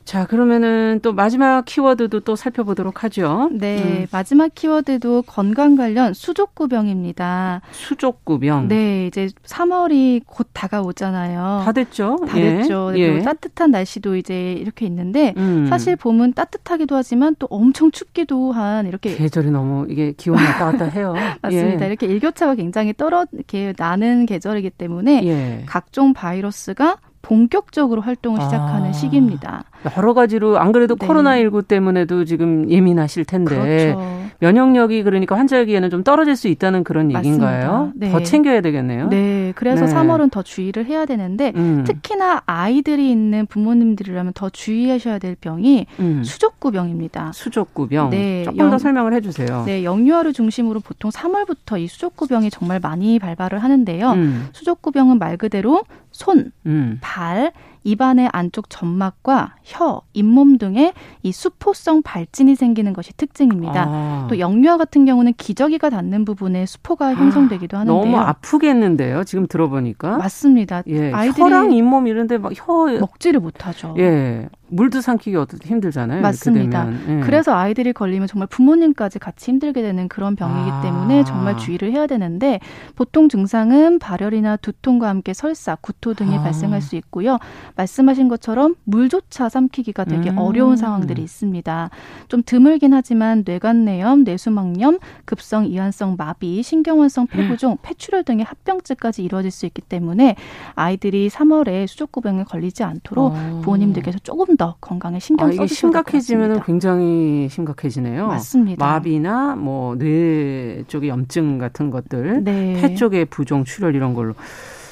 자, 0.05 0.27
그러면은 0.27 0.99
또 1.01 1.13
마지막 1.13 1.65
키워드도 1.65 2.19
또 2.19 2.35
살펴보도록 2.35 3.03
하죠. 3.03 3.49
네, 3.51 4.01
음. 4.03 4.07
마지막 4.11 4.53
키워드도 4.53 5.23
건강 5.23 5.75
관련 5.75 6.13
수족구병입니다. 6.13 7.61
수족구병. 7.71 8.67
네, 8.67 9.07
이제 9.07 9.29
3월이 9.45 10.21
곧 10.27 10.47
다가오잖아요. 10.53 11.63
다 11.65 11.71
됐죠. 11.71 12.17
다 12.27 12.39
예. 12.39 12.57
됐죠. 12.57 12.93
예. 12.97 13.19
따뜻한 13.23 13.71
날씨도 13.71 14.15
이제 14.15 14.53
이렇게 14.53 14.85
있는데 14.85 15.33
음. 15.37 15.65
사실 15.67 15.95
봄은 15.95 16.33
따뜻하기도 16.33 16.95
하지만 16.95 17.35
또 17.39 17.47
엄청 17.49 17.89
춥기도 17.89 18.51
한 18.51 18.85
이렇게 18.85 19.15
계절이 19.15 19.49
너무 19.49 19.87
이게 19.89 20.13
기온이 20.15 20.39
왔다 20.39 20.71
갔다 20.71 20.85
해요. 20.85 21.15
맞습니다. 21.41 21.83
예. 21.83 21.87
이렇게 21.87 22.05
일교차가 22.05 22.53
굉장히 22.53 22.93
떨어 22.93 23.25
이렇게 23.31 23.73
나는 23.75 24.27
계절이기 24.27 24.69
때문에 24.69 25.25
예. 25.25 25.63
각종 25.65 26.13
바이러스가 26.13 26.97
본격적으로 27.25 28.01
활동을 28.01 28.39
시작하는 28.39 28.89
아, 28.89 28.91
시기입니다. 28.91 29.63
여러 29.97 30.13
가지로 30.13 30.59
안 30.59 30.71
그래도 30.71 30.95
네. 30.95 31.07
코로나19 31.07 31.67
때문에도 31.67 32.23
지금 32.23 32.69
예민하실 32.69 33.25
텐데 33.25 33.93
그렇죠. 33.93 34.25
면역력이 34.39 35.01
그러니까 35.01 35.35
환자에게는 35.35 35.89
좀 35.89 36.03
떨어질 36.03 36.35
수 36.35 36.47
있다는 36.47 36.83
그런. 36.83 37.11
얘기인가요? 37.11 37.91
네. 37.95 38.11
더 38.11 38.21
챙겨야 38.21 38.61
되겠네요. 38.61 39.07
네. 39.09 39.53
그래서 39.55 39.85
네. 39.85 39.93
3월은 39.93 40.31
더 40.31 40.43
주의를 40.43 40.85
해야 40.85 41.05
되는데 41.05 41.51
음. 41.55 41.83
특히나 41.85 42.43
아이들이 42.45 43.09
있는 43.09 43.45
부모님들이라면 43.47 44.33
더 44.33 44.49
주의하셔야 44.49 45.17
될 45.17 45.35
병이 45.35 45.87
음. 45.99 46.23
수족구병입니다. 46.23 47.31
수족구병. 47.33 48.09
네. 48.11 48.43
조금 48.43 48.59
영, 48.59 48.69
더 48.69 48.77
설명을 48.77 49.13
해 49.13 49.21
주세요. 49.21 49.63
네. 49.65 49.83
영유아를 49.83 50.33
중심으로 50.33 50.79
보통 50.79 51.09
3월부터 51.09 51.79
이 51.79 51.87
수족구병이 51.87 52.49
정말 52.51 52.79
많이 52.79 53.17
발발을 53.17 53.63
하는데요. 53.63 54.11
음. 54.11 54.47
수족구병은 54.53 55.17
말 55.17 55.37
그대로 55.37 55.83
손, 56.15 56.51
음. 56.65 56.97
발, 57.01 57.51
입안의 57.85 58.29
안쪽 58.33 58.69
점막과 58.69 59.55
혀, 59.63 60.01
잇몸 60.13 60.57
등의 60.57 60.93
이 61.23 61.31
수포성 61.31 62.01
발진이 62.01 62.55
생기는 62.55 62.91
것이 62.91 63.13
특징입니다. 63.15 63.85
아. 63.87 64.27
또 64.29 64.39
영유아 64.39 64.77
같은 64.77 65.05
경우는 65.05 65.33
기저귀가 65.37 65.91
닿는 65.91 66.25
부분에 66.25 66.65
수포가 66.65 67.09
아, 67.09 67.13
형성되기도 67.13 67.77
하는데요. 67.77 68.03
너무 68.03 68.17
아프겠는데요. 68.17 69.23
지금 69.23 69.47
들어보니까. 69.47 70.17
맞습니다. 70.17 70.81
예, 70.87 71.11
아이들이 71.13 71.41
혀랑 71.41 71.71
잇몸 71.71 72.07
이런데 72.07 72.37
막 72.37 72.51
혀 72.55 72.97
먹지를 72.99 73.39
못하죠. 73.39 73.93
예. 73.97 74.49
물도 74.67 74.99
삼키기 75.01 75.37
힘들잖아요. 75.63 76.21
맞습니다. 76.21 76.87
예. 77.07 77.19
그래서 77.19 77.55
아이들이 77.55 77.93
걸리면 77.93 78.27
정말 78.27 78.47
부모님까지 78.47 79.19
같이 79.19 79.51
힘들게 79.51 79.83
되는 79.83 80.07
그런 80.07 80.35
병이기 80.35 80.71
아. 80.71 80.81
때문에 80.81 81.23
정말 81.23 81.55
주의를 81.55 81.91
해야 81.91 82.07
되는데 82.07 82.59
보통 82.95 83.29
증상은 83.29 83.99
발열이나 83.99 84.57
두통과 84.57 85.07
함께 85.09 85.33
설사, 85.33 85.75
구토 85.75 86.15
등이 86.15 86.37
아. 86.37 86.41
발생할 86.41 86.81
수 86.81 86.95
있고요. 86.95 87.37
말씀하신 87.75 88.27
것처럼 88.27 88.75
물조차 88.83 89.49
삼키기가 89.49 90.05
되게 90.05 90.29
음. 90.29 90.37
어려운 90.37 90.77
상황들이 90.77 91.21
있습니다. 91.21 91.89
좀 92.27 92.43
드물긴 92.45 92.93
하지만 92.93 93.43
뇌관내염, 93.45 94.23
뇌수막염, 94.23 94.99
급성 95.25 95.65
이완성 95.65 96.15
마비, 96.17 96.61
신경원성 96.63 97.27
폐부종, 97.27 97.77
폐출혈 97.81 98.23
등의 98.23 98.45
합병증까지 98.45 99.23
이루어질 99.23 99.51
수 99.51 99.65
있기 99.65 99.81
때문에 99.81 100.35
아이들이 100.75 101.29
3월에 101.29 101.87
수족구병에 101.87 102.43
걸리지 102.43 102.83
않도록 102.83 103.33
어. 103.33 103.61
부모님들께서 103.63 104.19
조금 104.19 104.55
더 104.55 104.75
건강에 104.79 105.19
신경 105.19 105.47
아, 105.47 105.51
써주셔야 105.51 105.65
이게 105.65 105.73
심각해지면 105.75 106.63
굉장히 106.63 107.47
심각해지네요. 107.49 108.27
맞습니다. 108.27 108.85
마비나 108.85 109.55
뭐 109.55 109.95
뇌 109.97 110.83
쪽의 110.87 111.09
염증 111.09 111.57
같은 111.57 111.89
것들, 111.89 112.43
네. 112.43 112.79
폐 112.81 112.95
쪽의 112.95 113.25
부종, 113.25 113.63
출혈 113.63 113.95
이런 113.95 114.13
걸로 114.13 114.33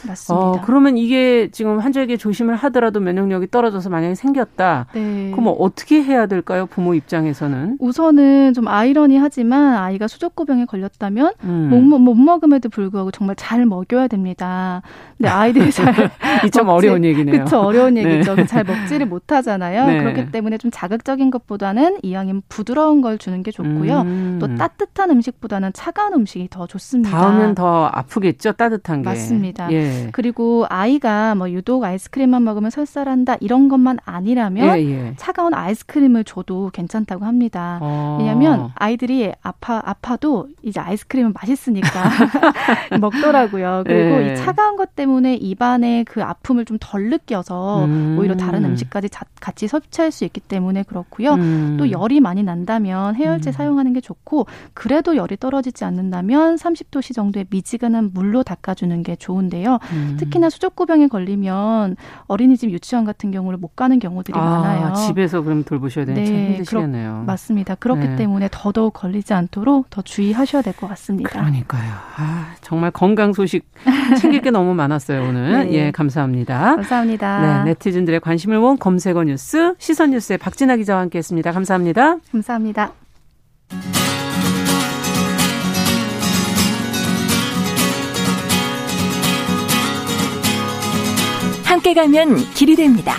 맞습니다. 0.07 0.45
어, 0.45 0.61
그러면 0.63 0.97
이게 0.97 1.49
지금 1.51 1.79
환자에게 1.79 2.17
조심을 2.17 2.55
하더라도 2.55 2.99
면역력이 2.99 3.51
떨어져서 3.51 3.89
만약에 3.89 4.15
생겼다. 4.15 4.87
네. 4.93 5.31
그럼 5.31 5.45
뭐 5.45 5.53
어떻게 5.53 6.03
해야 6.03 6.25
될까요? 6.25 6.65
부모 6.65 6.93
입장에서는? 6.93 7.77
우선은 7.79 8.53
좀 8.53 8.67
아이러니하지만 8.67 9.75
아이가 9.75 10.07
수족구병에 10.07 10.65
걸렸다면 10.65 11.33
음. 11.43 11.69
못, 11.69 11.99
못 11.99 12.15
먹음에도 12.15 12.69
불구하고 12.69 13.11
정말 13.11 13.35
잘 13.35 13.65
먹여야 13.65 14.07
됩니다. 14.07 14.81
근데 15.17 15.29
아이들이 15.29 15.71
잘. 15.71 15.93
이참 16.45 16.67
어려운 16.67 17.03
얘기네요. 17.03 17.35
그렇죠. 17.35 17.59
어려운 17.61 17.95
네. 17.95 18.03
얘기죠. 18.03 18.35
네. 18.35 18.45
잘 18.45 18.63
먹지를 18.63 19.05
못하잖아요. 19.05 19.85
네. 19.85 19.99
그렇기 19.99 20.31
때문에 20.31 20.57
좀 20.57 20.71
자극적인 20.71 21.31
것보다는 21.31 21.99
이왕이면 22.03 22.43
부드러운 22.49 23.01
걸 23.01 23.17
주는 23.17 23.43
게 23.43 23.51
좋고요. 23.51 24.01
음. 24.01 24.37
또 24.39 24.55
따뜻한 24.55 25.11
음식보다는 25.11 25.71
차가운 25.73 26.13
음식이 26.13 26.49
더 26.49 26.67
좋습니다. 26.67 27.11
다음엔 27.11 27.55
더 27.55 27.85
아프겠죠. 27.85 28.53
따뜻한 28.53 29.01
게. 29.01 29.09
맞습니다. 29.09 29.71
예. 29.71 29.92
예. 29.93 30.09
그리고 30.11 30.65
아이가 30.69 31.35
뭐 31.35 31.49
유독 31.49 31.83
아이스크림만 31.83 32.43
먹으면 32.43 32.69
설사한다 32.69 33.37
이런 33.39 33.69
것만 33.69 33.97
아니라면 34.05 34.79
예, 34.79 34.83
예. 34.85 35.13
차가운 35.17 35.53
아이스크림을 35.53 36.23
줘도 36.23 36.69
괜찮다고 36.71 37.25
합니다. 37.25 37.79
어. 37.81 38.17
왜냐하면 38.19 38.71
아이들이 38.75 39.31
아파 39.41 39.81
아파도 39.83 40.47
이제 40.61 40.79
아이스크림은 40.79 41.33
맛있으니까 41.33 41.89
먹더라고요. 43.01 43.83
그리고 43.85 44.21
이 44.21 44.35
차가운 44.37 44.75
것 44.75 44.95
때문에 44.95 45.35
입안에 45.35 46.03
그 46.03 46.21
아픔을 46.21 46.65
좀 46.65 46.77
덜 46.83 47.09
느껴서 47.09 47.85
음. 47.85 48.17
오히려 48.19 48.35
다른 48.35 48.65
음식까지 48.65 49.09
자, 49.09 49.25
같이 49.39 49.67
섭취할 49.67 50.11
수 50.11 50.25
있기 50.25 50.41
때문에 50.41 50.83
그렇고요. 50.83 51.33
음. 51.35 51.77
또 51.79 51.89
열이 51.89 52.19
많이 52.19 52.43
난다면 52.43 53.15
해열제 53.15 53.49
음. 53.49 53.53
사용하는 53.53 53.93
게 53.93 54.01
좋고 54.01 54.47
그래도 54.73 55.15
열이 55.15 55.37
떨어지지 55.37 55.85
않는다면 55.85 56.55
30도씨 56.55 57.15
정도의 57.15 57.45
미지근한 57.49 58.11
물로 58.13 58.43
닦아주는 58.43 59.01
게 59.03 59.15
좋은데요. 59.15 59.79
음. 59.91 60.15
특히나 60.19 60.49
수족구병에 60.49 61.07
걸리면 61.07 61.95
어린이집 62.27 62.71
유치원 62.71 63.05
같은 63.05 63.31
경우를 63.31 63.57
못 63.57 63.75
가는 63.75 63.99
경우들이 63.99 64.37
아, 64.37 64.43
많아요. 64.43 64.93
집에서 64.95 65.41
그럼 65.41 65.63
돌보셔야 65.63 66.05
되는 66.05 66.23
네, 66.23 66.47
힘드시겠네요. 66.53 67.11
그렇, 67.13 67.23
맞습니다. 67.23 67.75
그렇기 67.75 68.07
네. 68.07 68.15
때문에 68.15 68.49
더더욱 68.51 68.93
걸리지 68.93 69.33
않도록 69.33 69.89
더 69.89 70.01
주의하셔야 70.01 70.61
될 70.61 70.73
것 70.73 70.87
같습니다. 70.87 71.29
그러니까요. 71.29 71.91
아, 72.17 72.53
정말 72.61 72.89
건강 72.91 73.31
소식 73.33 73.67
챙길 74.19 74.41
게 74.41 74.49
너무 74.51 74.73
많았어요 74.73 75.21
오늘. 75.29 75.65
네. 75.69 75.73
예, 75.73 75.91
감사합니다. 75.91 76.75
감사합니다. 76.75 77.63
네, 77.63 77.71
네티즌들의 77.71 78.19
관심을 78.21 78.59
모은 78.59 78.77
검색어 78.79 79.23
뉴스 79.25 79.75
시선 79.77 80.11
뉴스의 80.11 80.37
박진아 80.39 80.77
기자와 80.77 81.01
함께했습니다. 81.01 81.51
감사합니다. 81.51 82.17
감사합니다. 82.31 83.02
함께 91.73 91.95
가면 91.95 92.35
길이 92.53 92.75
됩니다. 92.75 93.15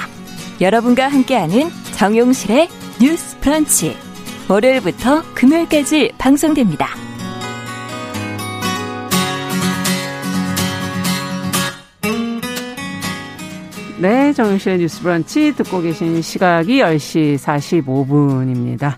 여러분과 0.60 1.08
함께하는 1.08 1.70
정용실의 1.96 2.68
뉴스 3.02 3.36
프런치. 3.40 3.96
월요일부터 4.48 5.22
금요일까지 5.34 6.12
방송됩니다. 6.18 6.86
네, 14.00 14.32
정용실의 14.32 14.78
뉴스 14.78 15.02
브런치 15.02 15.56
듣고 15.56 15.80
계신 15.80 16.22
시각이 16.22 16.78
10시 16.78 17.36
45분입니다. 17.36 18.94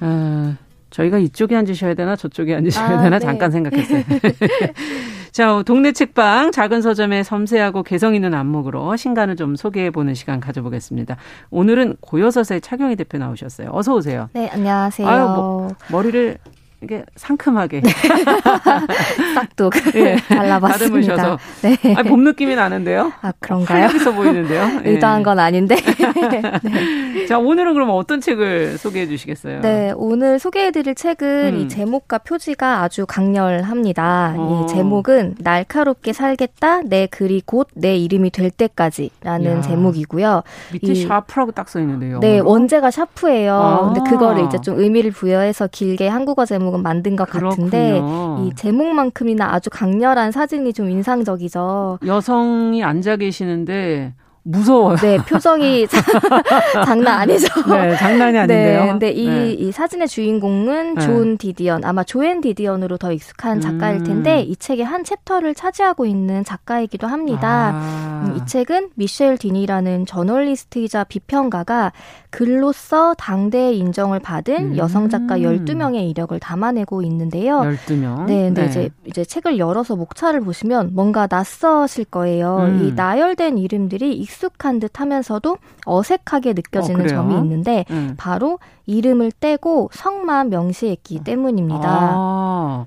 어, 0.00 0.56
저희가 0.90 1.18
이쪽에 1.18 1.54
앉으셔야 1.54 1.94
되나 1.94 2.16
저쪽에 2.16 2.56
앉으셔야 2.56 2.98
아, 2.98 3.02
되나 3.04 3.20
네. 3.20 3.24
잠깐 3.24 3.52
생각했어요. 3.52 4.02
자, 5.34 5.64
동네 5.66 5.90
책방 5.90 6.52
작은 6.52 6.80
서점의 6.80 7.24
섬세하고 7.24 7.82
개성 7.82 8.14
있는 8.14 8.34
안목으로 8.34 8.94
신간을 8.94 9.34
좀 9.34 9.56
소개해 9.56 9.90
보는 9.90 10.14
시간 10.14 10.38
가져보겠습니다. 10.38 11.16
오늘은 11.50 11.96
고요서사의 12.00 12.60
차경희 12.60 12.94
대표 12.94 13.18
나오셨어요. 13.18 13.70
어서 13.72 13.96
오세요. 13.96 14.30
네, 14.32 14.48
안녕하세요. 14.52 15.08
아유, 15.08 15.24
뭐, 15.26 15.74
머리를 15.90 16.38
이게 16.84 17.04
상큼하게 17.16 17.82
싹둑 19.34 19.74
예. 19.96 20.16
잘라봤습니다. 20.28 21.38
네. 21.62 21.94
아, 21.96 22.02
봄 22.02 22.24
느낌이 22.24 22.54
나는데요. 22.54 23.12
아 23.22 23.32
그런가요? 23.40 23.88
있어 23.96 24.12
보이는데요. 24.12 24.80
의도한 24.84 25.20
예. 25.20 25.24
건 25.24 25.38
아닌데. 25.38 25.76
네. 26.62 27.26
자 27.26 27.38
오늘은 27.38 27.74
그럼 27.74 27.90
어떤 27.90 28.20
책을 28.20 28.78
소개해 28.78 29.06
주시겠어요? 29.08 29.60
네 29.62 29.92
오늘 29.96 30.38
소개해드릴 30.38 30.94
책은 30.94 31.54
음. 31.54 31.60
이 31.60 31.68
제목과 31.68 32.18
표지가 32.18 32.82
아주 32.82 33.06
강렬합니다. 33.06 34.34
어. 34.36 34.66
이 34.68 34.72
제목은 34.72 35.36
날카롭게 35.38 36.12
살겠다 36.12 36.82
내 36.82 37.06
글이 37.06 37.42
곧 37.46 37.68
내 37.74 37.96
이름이 37.96 38.30
될 38.30 38.50
때까지라는 38.50 39.56
야. 39.56 39.60
제목이고요. 39.62 40.42
밑에 40.72 40.92
이, 40.92 41.06
Sharp라고 41.06 41.52
딱 41.52 41.68
써 41.68 41.80
있는데요. 41.80 42.20
네 42.20 42.38
원제가 42.40 42.90
Sharp예요. 42.90 43.54
아. 43.54 43.92
근데 43.92 44.08
그거를 44.10 44.44
이제 44.44 44.58
좀 44.60 44.78
의미를 44.78 45.10
부여해서 45.10 45.66
길게 45.72 46.08
한국어 46.08 46.44
제목 46.44 46.73
제목은 46.74 46.82
만든 46.82 47.16
것 47.16 47.28
그렇군요. 47.28 47.50
같은데 47.50 48.00
이 48.44 48.52
제목만큼이나 48.54 49.52
아주 49.54 49.70
강렬한 49.70 50.32
사진이 50.32 50.72
좀 50.72 50.90
인상적이죠. 50.90 52.00
여성이 52.04 52.82
앉아 52.82 53.16
계시는데 53.16 54.12
무서워요. 54.44 54.96
네, 54.96 55.16
표정이 55.18 55.86
장난 56.84 57.20
아니죠. 57.20 57.46
네, 57.66 57.96
장난이 57.96 58.38
아닌데요. 58.38 58.84
네, 58.84 58.90
근데 58.90 59.10
이, 59.10 59.26
네. 59.26 59.52
이 59.52 59.72
사진의 59.72 60.06
주인공은 60.06 60.94
네. 60.96 61.00
존 61.00 61.38
디디언, 61.38 61.84
아마 61.84 62.04
조앤 62.04 62.42
디디언으로 62.42 62.98
더 62.98 63.10
익숙한 63.10 63.62
작가일 63.62 64.00
음. 64.00 64.04
텐데 64.04 64.42
음. 64.42 64.44
이 64.46 64.56
책의 64.56 64.84
한 64.84 65.02
챕터를 65.02 65.54
차지하고 65.54 66.04
있는 66.04 66.44
작가이기도 66.44 67.06
합니다. 67.06 67.72
아. 67.74 68.24
음, 68.26 68.36
이 68.36 68.46
책은 68.46 68.90
미셸 68.96 69.38
딘이라는 69.38 70.04
저널리스트이자 70.04 71.04
비평가가 71.04 71.92
글로써 72.28 73.14
당대의 73.14 73.78
인정을 73.78 74.18
받은 74.18 74.72
음. 74.72 74.76
여성 74.76 75.08
작가 75.08 75.38
12명의 75.38 76.10
이력을 76.10 76.38
담아내고 76.38 77.00
있는데요. 77.02 77.60
12명. 77.60 78.26
네, 78.26 78.42
근데 78.44 78.62
네. 78.62 78.68
이제 78.68 78.90
이제 79.06 79.24
책을 79.24 79.58
열어서 79.58 79.96
목차를 79.96 80.42
보시면 80.42 80.90
뭔가 80.92 81.26
낯서실 81.30 82.06
거예요. 82.06 82.58
음. 82.58 82.84
이 82.84 82.92
나열된 82.92 83.56
이름들이 83.56 84.12
익 84.14 84.33
숙한 84.34 84.80
듯 84.80 85.00
하면서도 85.00 85.58
어색하게 85.86 86.52
느껴지는 86.52 87.04
어, 87.04 87.08
점이 87.08 87.34
있는데 87.36 87.84
음. 87.90 88.14
바로 88.16 88.58
이름을 88.86 89.32
떼고 89.32 89.90
성만 89.92 90.50
명시했기 90.50 91.18
어. 91.20 91.24
때문입니다. 91.24 91.82
아, 91.86 92.86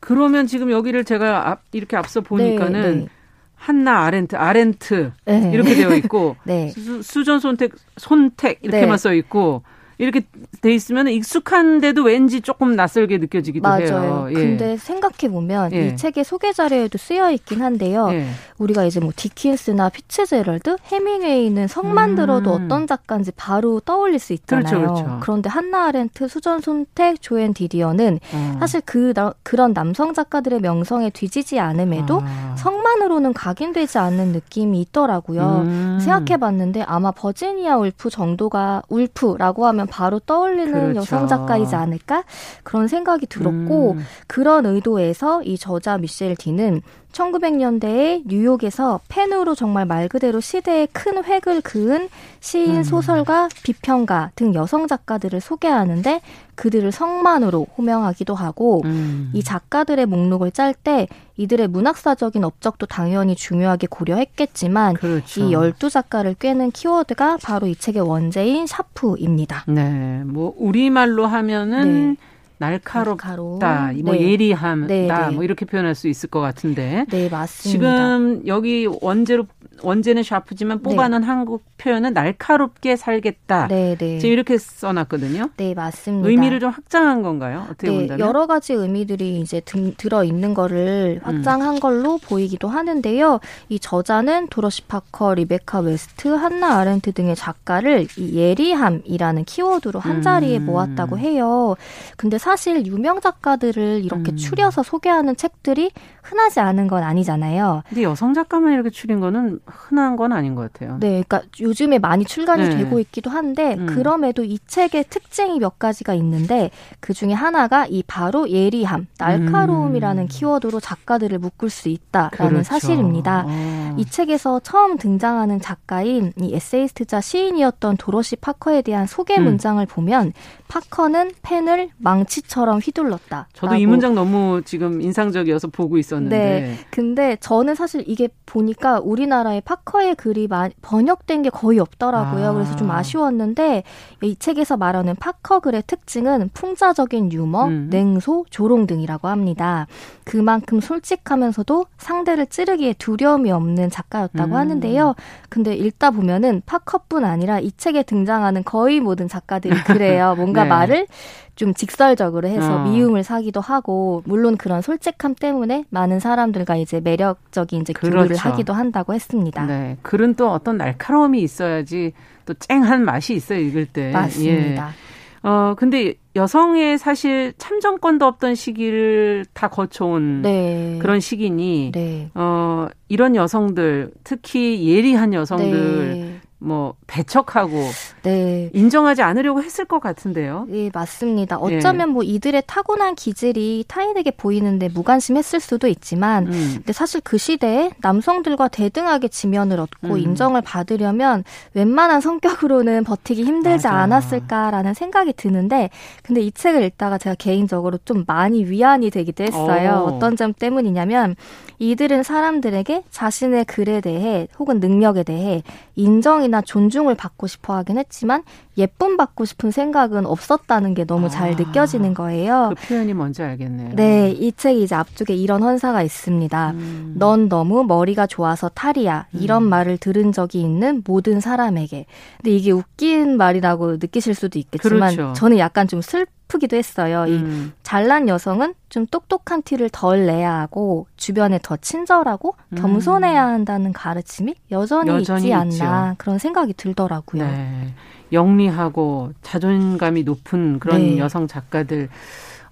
그러면 0.00 0.46
지금 0.46 0.70
여기를 0.70 1.04
제가 1.04 1.50
앞, 1.50 1.62
이렇게 1.72 1.96
앞서 1.96 2.20
보니까는 2.20 2.82
네, 2.82 2.94
네. 3.02 3.08
한나 3.54 4.04
아렌트 4.04 4.34
아렌트 4.36 5.12
네. 5.24 5.50
이렇게 5.52 5.74
되어 5.74 5.94
있고 5.94 6.36
네. 6.44 6.70
수, 6.70 7.24
전 7.24 7.38
손택 7.38 7.72
손택 7.96 8.58
이렇게만 8.62 8.90
네. 8.90 8.96
써 8.96 9.14
있고 9.14 9.62
이렇게 10.02 10.22
돼 10.60 10.74
있으면 10.74 11.06
익숙한데도 11.06 12.02
왠지 12.02 12.40
조금 12.40 12.74
낯설게 12.74 13.18
느껴지기도 13.18 13.62
맞아요. 13.62 13.86
해요. 13.86 14.26
예. 14.30 14.34
근데 14.34 14.76
생각해 14.76 15.30
보면 15.30 15.72
예. 15.72 15.86
이 15.86 15.96
책의 15.96 16.24
소개 16.24 16.52
자료에도 16.52 16.98
쓰여 16.98 17.30
있긴 17.30 17.62
한데요. 17.62 18.08
예. 18.10 18.26
우리가 18.58 18.84
이제 18.84 18.98
뭐 18.98 19.12
디킨스나 19.14 19.90
피츠제럴드, 19.90 20.78
헤밍웨이는 20.86 21.68
성만 21.68 22.10
음. 22.10 22.16
들어도 22.16 22.50
어떤 22.50 22.88
작가인지 22.88 23.30
바로 23.36 23.78
떠올릴 23.78 24.18
수 24.18 24.32
있잖아요. 24.32 24.64
그렇죠, 24.64 25.04
그렇죠. 25.04 25.18
그런데 25.20 25.48
한나 25.48 25.86
아렌트, 25.86 26.26
수전 26.26 26.60
손택, 26.60 27.22
조앤 27.22 27.54
디디언은 27.54 28.18
어. 28.34 28.56
사실 28.58 28.80
그 28.84 29.12
그런 29.44 29.72
남성 29.72 30.14
작가들의 30.14 30.60
명성에 30.60 31.10
뒤지지 31.10 31.60
않음에도 31.60 32.22
아. 32.24 32.56
성만으로는 32.58 33.34
각인되지 33.34 33.98
않는 33.98 34.32
느낌이 34.32 34.80
있더라고요. 34.80 35.62
음. 35.64 35.98
생각해 36.00 36.38
봤는데 36.38 36.82
아마 36.82 37.12
버지니아 37.12 37.76
울프 37.76 38.10
정도가 38.10 38.82
울프라고 38.88 39.66
하면 39.66 39.86
바로 39.92 40.18
떠올리는 40.20 40.72
그렇죠. 40.72 40.98
여성 41.00 41.28
작가이지 41.28 41.74
않을까 41.74 42.24
그런 42.62 42.88
생각이 42.88 43.26
들었고 43.26 43.92
음. 43.92 44.04
그런 44.26 44.64
의도에서 44.64 45.42
이 45.42 45.58
저자 45.58 45.98
미셸 45.98 46.34
디는 46.36 46.80
1900년대에 47.12 48.22
뉴욕에서 48.24 49.00
펜으로 49.08 49.54
정말 49.54 49.84
말 49.84 50.08
그대로 50.08 50.40
시대에 50.40 50.86
큰 50.86 51.22
획을 51.22 51.60
그은 51.60 52.08
시인, 52.40 52.76
음. 52.76 52.82
소설가, 52.82 53.48
비평가 53.62 54.30
등 54.34 54.54
여성 54.54 54.86
작가들을 54.86 55.42
소개하는데 55.42 56.22
그들을 56.62 56.92
성만으로 56.92 57.66
호명하기도 57.76 58.36
하고 58.36 58.82
음. 58.84 59.30
이 59.32 59.42
작가들의 59.42 60.06
목록을 60.06 60.52
짤 60.52 60.74
때 60.74 61.08
이들의 61.36 61.66
문학사적인 61.66 62.44
업적도 62.44 62.86
당연히 62.86 63.34
중요하게 63.34 63.88
고려했겠지만 63.90 64.94
그렇죠. 64.94 65.40
이 65.40 65.52
열두 65.52 65.90
작가를 65.90 66.34
꿰는 66.34 66.70
키워드가 66.70 67.38
바로 67.42 67.66
이 67.66 67.74
책의 67.74 68.02
원제인 68.08 68.68
샤프입니다. 68.68 69.64
네. 69.66 70.22
뭐 70.24 70.54
우리말로 70.56 71.26
하면은 71.26 72.10
네. 72.12 72.16
날카롭다, 72.62 73.92
뭐 74.04 74.14
네. 74.14 74.20
예리함다, 74.20 74.86
네, 74.86 75.06
네. 75.08 75.30
뭐 75.30 75.42
이렇게 75.42 75.64
표현할 75.64 75.94
수 75.94 76.06
있을 76.08 76.28
것 76.30 76.40
같은데. 76.40 77.06
네, 77.10 77.28
맞습니다. 77.28 77.70
지금 77.70 78.42
여기 78.46 78.88
원제로 79.00 79.46
원제는 79.82 80.22
Sharp지만 80.22 80.78
네. 80.78 80.82
뽑아놓은 80.82 81.22
네. 81.22 81.26
한국 81.26 81.64
표현은 81.78 82.12
날카롭게 82.14 82.94
살겠다. 82.96 83.66
네, 83.68 83.96
네. 83.98 84.18
지금 84.18 84.32
이렇게 84.32 84.56
써놨거든요. 84.58 85.50
네, 85.56 85.74
맞습니다. 85.74 86.28
의미를 86.28 86.60
좀 86.60 86.70
확장한 86.70 87.22
건가요? 87.22 87.64
어떻게 87.64 87.90
네, 87.90 87.98
본다면? 87.98 88.26
여러 88.26 88.46
가지 88.46 88.72
의미들이 88.74 89.40
이제 89.40 89.60
등, 89.60 89.92
들어 89.96 90.22
있는 90.22 90.54
거를 90.54 91.20
확장한 91.24 91.74
음. 91.74 91.80
걸로 91.80 92.18
보이기도 92.18 92.68
하는데요. 92.68 93.40
이 93.68 93.80
저자는 93.80 94.48
도로시 94.48 94.82
파커, 94.82 95.34
리베카 95.34 95.80
웨스트, 95.80 96.28
한나 96.28 96.78
아렌트 96.78 97.12
등의 97.12 97.34
작가를 97.34 98.06
이 98.16 98.36
예리함이라는 98.36 99.44
키워드로 99.44 99.98
한 99.98 100.22
자리에 100.22 100.58
음. 100.58 100.66
모았다고 100.66 101.18
해요. 101.18 101.74
근데 102.16 102.38
사 102.38 102.51
사실 102.52 102.86
유명 102.86 103.18
작가들을 103.22 104.04
이렇게 104.04 104.32
음. 104.32 104.36
추려서 104.36 104.82
소개하는 104.82 105.36
책들이 105.36 105.90
흔하지 106.22 106.60
않은 106.60 106.86
건 106.86 107.02
아니잖아요. 107.02 107.82
근데 107.88 108.02
여성 108.02 108.34
작가만 108.34 108.74
이렇게 108.74 108.90
추린 108.90 109.20
거는 109.20 109.60
흔한 109.66 110.16
건 110.16 110.32
아닌 110.32 110.54
것 110.54 110.70
같아요. 110.70 110.98
네, 111.00 111.22
그러니까 111.26 111.42
요즘에 111.60 111.98
많이 111.98 112.26
출간이 112.26 112.68
네. 112.68 112.76
되고 112.76 113.00
있기도 113.00 113.30
한데 113.30 113.74
음. 113.74 113.86
그럼에도 113.86 114.44
이 114.44 114.58
책의 114.66 115.06
특징이 115.08 115.58
몇 115.58 115.78
가지가 115.78 116.12
있는데 116.14 116.70
그 117.00 117.14
중에 117.14 117.32
하나가 117.32 117.86
이 117.86 118.04
바로 118.06 118.48
예리함, 118.48 119.06
날카로움이라는 119.18 120.24
음. 120.24 120.28
키워드로 120.28 120.78
작가들을 120.80 121.38
묶을 121.38 121.70
수 121.70 121.88
있다라는 121.88 122.48
그렇죠. 122.48 122.62
사실입니다. 122.64 123.44
어. 123.46 123.96
이 123.98 124.04
책에서 124.04 124.60
처음 124.60 124.98
등장하는 124.98 125.60
작가인 125.60 126.32
이 126.36 126.54
에세이스트자 126.54 127.20
시인이었던 127.20 127.96
도로시 127.96 128.36
파커에 128.36 128.82
대한 128.82 129.06
소개 129.06 129.38
음. 129.38 129.44
문장을 129.44 129.84
보면 129.86 130.32
파커는 130.68 131.32
펜을 131.42 131.90
망치 131.98 132.31
처럼 132.40 132.78
휘둘렀다. 132.78 133.48
저도 133.52 133.74
이 133.74 133.84
문장 133.84 134.14
너무 134.14 134.62
지금 134.64 135.02
인상적이어서 135.02 135.68
보고 135.68 135.98
있었는데. 135.98 136.38
네. 136.38 136.78
근데 136.90 137.36
저는 137.40 137.74
사실 137.74 138.02
이게 138.06 138.28
보니까 138.46 139.00
우리나라의 139.00 139.60
파커의 139.62 140.14
글이 140.14 140.48
번역된 140.80 141.42
게 141.42 141.50
거의 141.50 141.78
없더라고요. 141.78 142.48
아. 142.48 142.52
그래서 142.52 142.76
좀 142.76 142.90
아쉬웠는데 142.90 143.82
이 144.22 144.36
책에서 144.36 144.76
말하는 144.76 145.14
파커 145.16 145.60
글의 145.60 145.82
특징은 145.86 146.50
풍자적인 146.54 147.32
유머, 147.32 147.66
음. 147.66 147.88
냉소, 147.90 148.46
조롱 148.50 148.86
등이라고 148.86 149.28
합니다. 149.28 149.86
그만큼 150.24 150.80
솔직하면서도 150.80 151.86
상대를 151.98 152.46
찌르기에 152.46 152.94
두려움이 152.94 153.50
없는 153.50 153.90
작가였다고 153.90 154.52
음. 154.52 154.56
하는데요. 154.56 155.14
근데 155.48 155.74
읽다 155.74 156.10
보면은 156.10 156.62
파커뿐 156.64 157.24
아니라 157.24 157.58
이 157.58 157.72
책에 157.72 158.02
등장하는 158.02 158.64
거의 158.64 159.00
모든 159.00 159.28
작가들이 159.28 159.74
그래요. 159.84 160.34
뭔가 160.38 160.62
네. 160.64 160.68
말을 160.68 161.06
좀 161.54 161.74
직설적으로 161.74 162.48
해서 162.48 162.82
어. 162.82 162.88
미움을 162.88 163.24
사기도 163.24 163.60
하고 163.60 164.22
물론 164.24 164.56
그런 164.56 164.80
솔직함 164.80 165.34
때문에 165.34 165.84
많은 165.90 166.18
사람들과 166.18 166.76
이제 166.76 167.00
매력적인 167.00 167.82
이제 167.82 167.92
교류를 167.92 168.28
그렇죠. 168.28 168.48
하기도 168.48 168.72
한다고 168.72 169.12
했습니다. 169.12 169.66
네, 169.66 169.96
글은 170.02 170.34
또 170.34 170.50
어떤 170.50 170.78
날카로움이 170.78 171.42
있어야지 171.42 172.12
또 172.46 172.54
쨍한 172.54 173.04
맛이 173.04 173.34
있어요 173.34 173.58
읽을 173.60 173.86
때. 173.86 174.10
맞습니다. 174.12 174.88
예. 174.88 175.12
어 175.44 175.74
근데 175.76 176.14
여성의 176.36 176.98
사실 176.98 177.52
참정권도 177.58 178.24
없던 178.24 178.54
시기를 178.54 179.44
다 179.52 179.68
거쳐온 179.68 180.42
네. 180.42 180.98
그런 181.02 181.18
시기니 181.18 181.90
네. 181.92 182.30
어 182.34 182.86
이런 183.08 183.34
여성들 183.34 184.12
특히 184.22 184.88
예리한 184.88 185.34
여성들 185.34 186.14
네. 186.14 186.40
뭐 186.62 186.94
배척하고 187.06 187.90
네. 188.22 188.70
인정하지 188.72 189.22
않으려고 189.22 189.62
했을 189.62 189.84
것 189.84 190.00
같은데요. 190.00 190.66
네, 190.68 190.90
맞습니다. 190.94 191.58
어쩌면 191.58 192.08
예. 192.08 192.12
뭐 192.12 192.22
이들의 192.22 192.62
타고난 192.66 193.14
기질이 193.16 193.84
타인에게 193.88 194.30
보이는데 194.32 194.88
무관심했을 194.88 195.58
수도 195.58 195.88
있지만 195.88 196.46
음. 196.46 196.72
근데 196.76 196.92
사실 196.92 197.20
그 197.22 197.36
시대에 197.36 197.90
남성들과 198.00 198.68
대등하게 198.68 199.28
지면을 199.28 199.80
얻고 199.80 200.14
음. 200.14 200.18
인정을 200.18 200.62
받으려면 200.62 201.42
웬만한 201.74 202.20
성격으로는 202.20 203.04
버티기 203.04 203.42
힘들지 203.42 203.88
맞아. 203.88 203.98
않았을까라는 203.98 204.94
생각이 204.94 205.32
드는데 205.32 205.90
근데 206.22 206.40
이 206.40 206.52
책을 206.52 206.82
읽다가 206.84 207.18
제가 207.18 207.34
개인적으로 207.34 207.98
좀 208.04 208.24
많이 208.26 208.64
위안이 208.64 209.10
되기도 209.10 209.42
했어요. 209.42 210.06
오. 210.06 210.12
어떤 210.12 210.36
점 210.36 210.52
때문이냐면 210.52 211.34
이들은 211.80 212.22
사람들에게 212.22 213.02
자신의 213.10 213.64
글에 213.64 214.00
대해 214.00 214.46
혹은 214.58 214.78
능력에 214.78 215.24
대해 215.24 215.64
인정이 215.96 216.51
나 216.52 216.60
존중을 216.60 217.14
받고 217.14 217.46
싶어 217.46 217.74
하긴 217.76 217.96
했지만 217.96 218.42
예쁨 218.76 219.16
받고 219.16 219.46
싶은 219.46 219.70
생각은 219.70 220.26
없었다는 220.26 220.92
게 220.92 221.04
너무 221.04 221.26
아, 221.26 221.28
잘 221.30 221.56
느껴지는 221.56 222.12
거예요. 222.12 222.74
그 222.76 222.86
표현이 222.88 223.14
뭔지 223.14 223.42
알겠네요. 223.42 223.94
네, 223.96 224.30
이 224.30 224.52
책이 224.52 224.82
이제 224.82 224.94
앞쪽에 224.94 225.34
이런 225.34 225.62
헌사가 225.62 226.02
있습니다. 226.02 226.70
음. 226.72 227.14
넌 227.16 227.48
너무 227.48 227.84
머리가 227.84 228.26
좋아서 228.26 228.68
탈이야. 228.68 229.26
이런 229.32 229.64
음. 229.64 229.68
말을 229.70 229.96
들은 229.96 230.30
적이 230.32 230.60
있는 230.60 231.02
모든 231.06 231.40
사람에게. 231.40 232.04
근데 232.36 232.50
이게 232.54 232.70
웃긴 232.70 233.38
말이라고 233.38 233.92
느끼실 233.92 234.34
수도 234.34 234.58
있겠지만 234.58 235.14
그렇죠. 235.14 235.32
저는 235.32 235.58
약간 235.58 235.88
좀 235.88 236.02
슬. 236.02 236.26
슬프기도 236.52 236.76
했어요. 236.76 237.24
음. 237.28 237.72
이 237.72 237.72
잘난 237.82 238.28
여성은 238.28 238.74
좀 238.88 239.06
똑똑한 239.06 239.62
티를 239.62 239.88
덜 239.90 240.26
내야 240.26 240.60
하고 240.60 241.06
주변에 241.16 241.58
더 241.62 241.76
친절하고 241.76 242.54
음. 242.70 242.76
겸손해야 242.76 243.44
한다는 243.46 243.92
가르침이 243.92 244.54
여전히, 244.70 245.10
여전히 245.10 245.42
있지 245.42 245.52
않나 245.54 246.10
있죠. 246.10 246.14
그런 246.18 246.38
생각이 246.38 246.74
들더라고요. 246.74 247.44
네. 247.44 247.94
영리하고 248.32 249.32
자존감이 249.42 250.22
높은 250.24 250.78
그런 250.78 251.00
네. 251.00 251.18
여성 251.18 251.46
작가들 251.46 252.08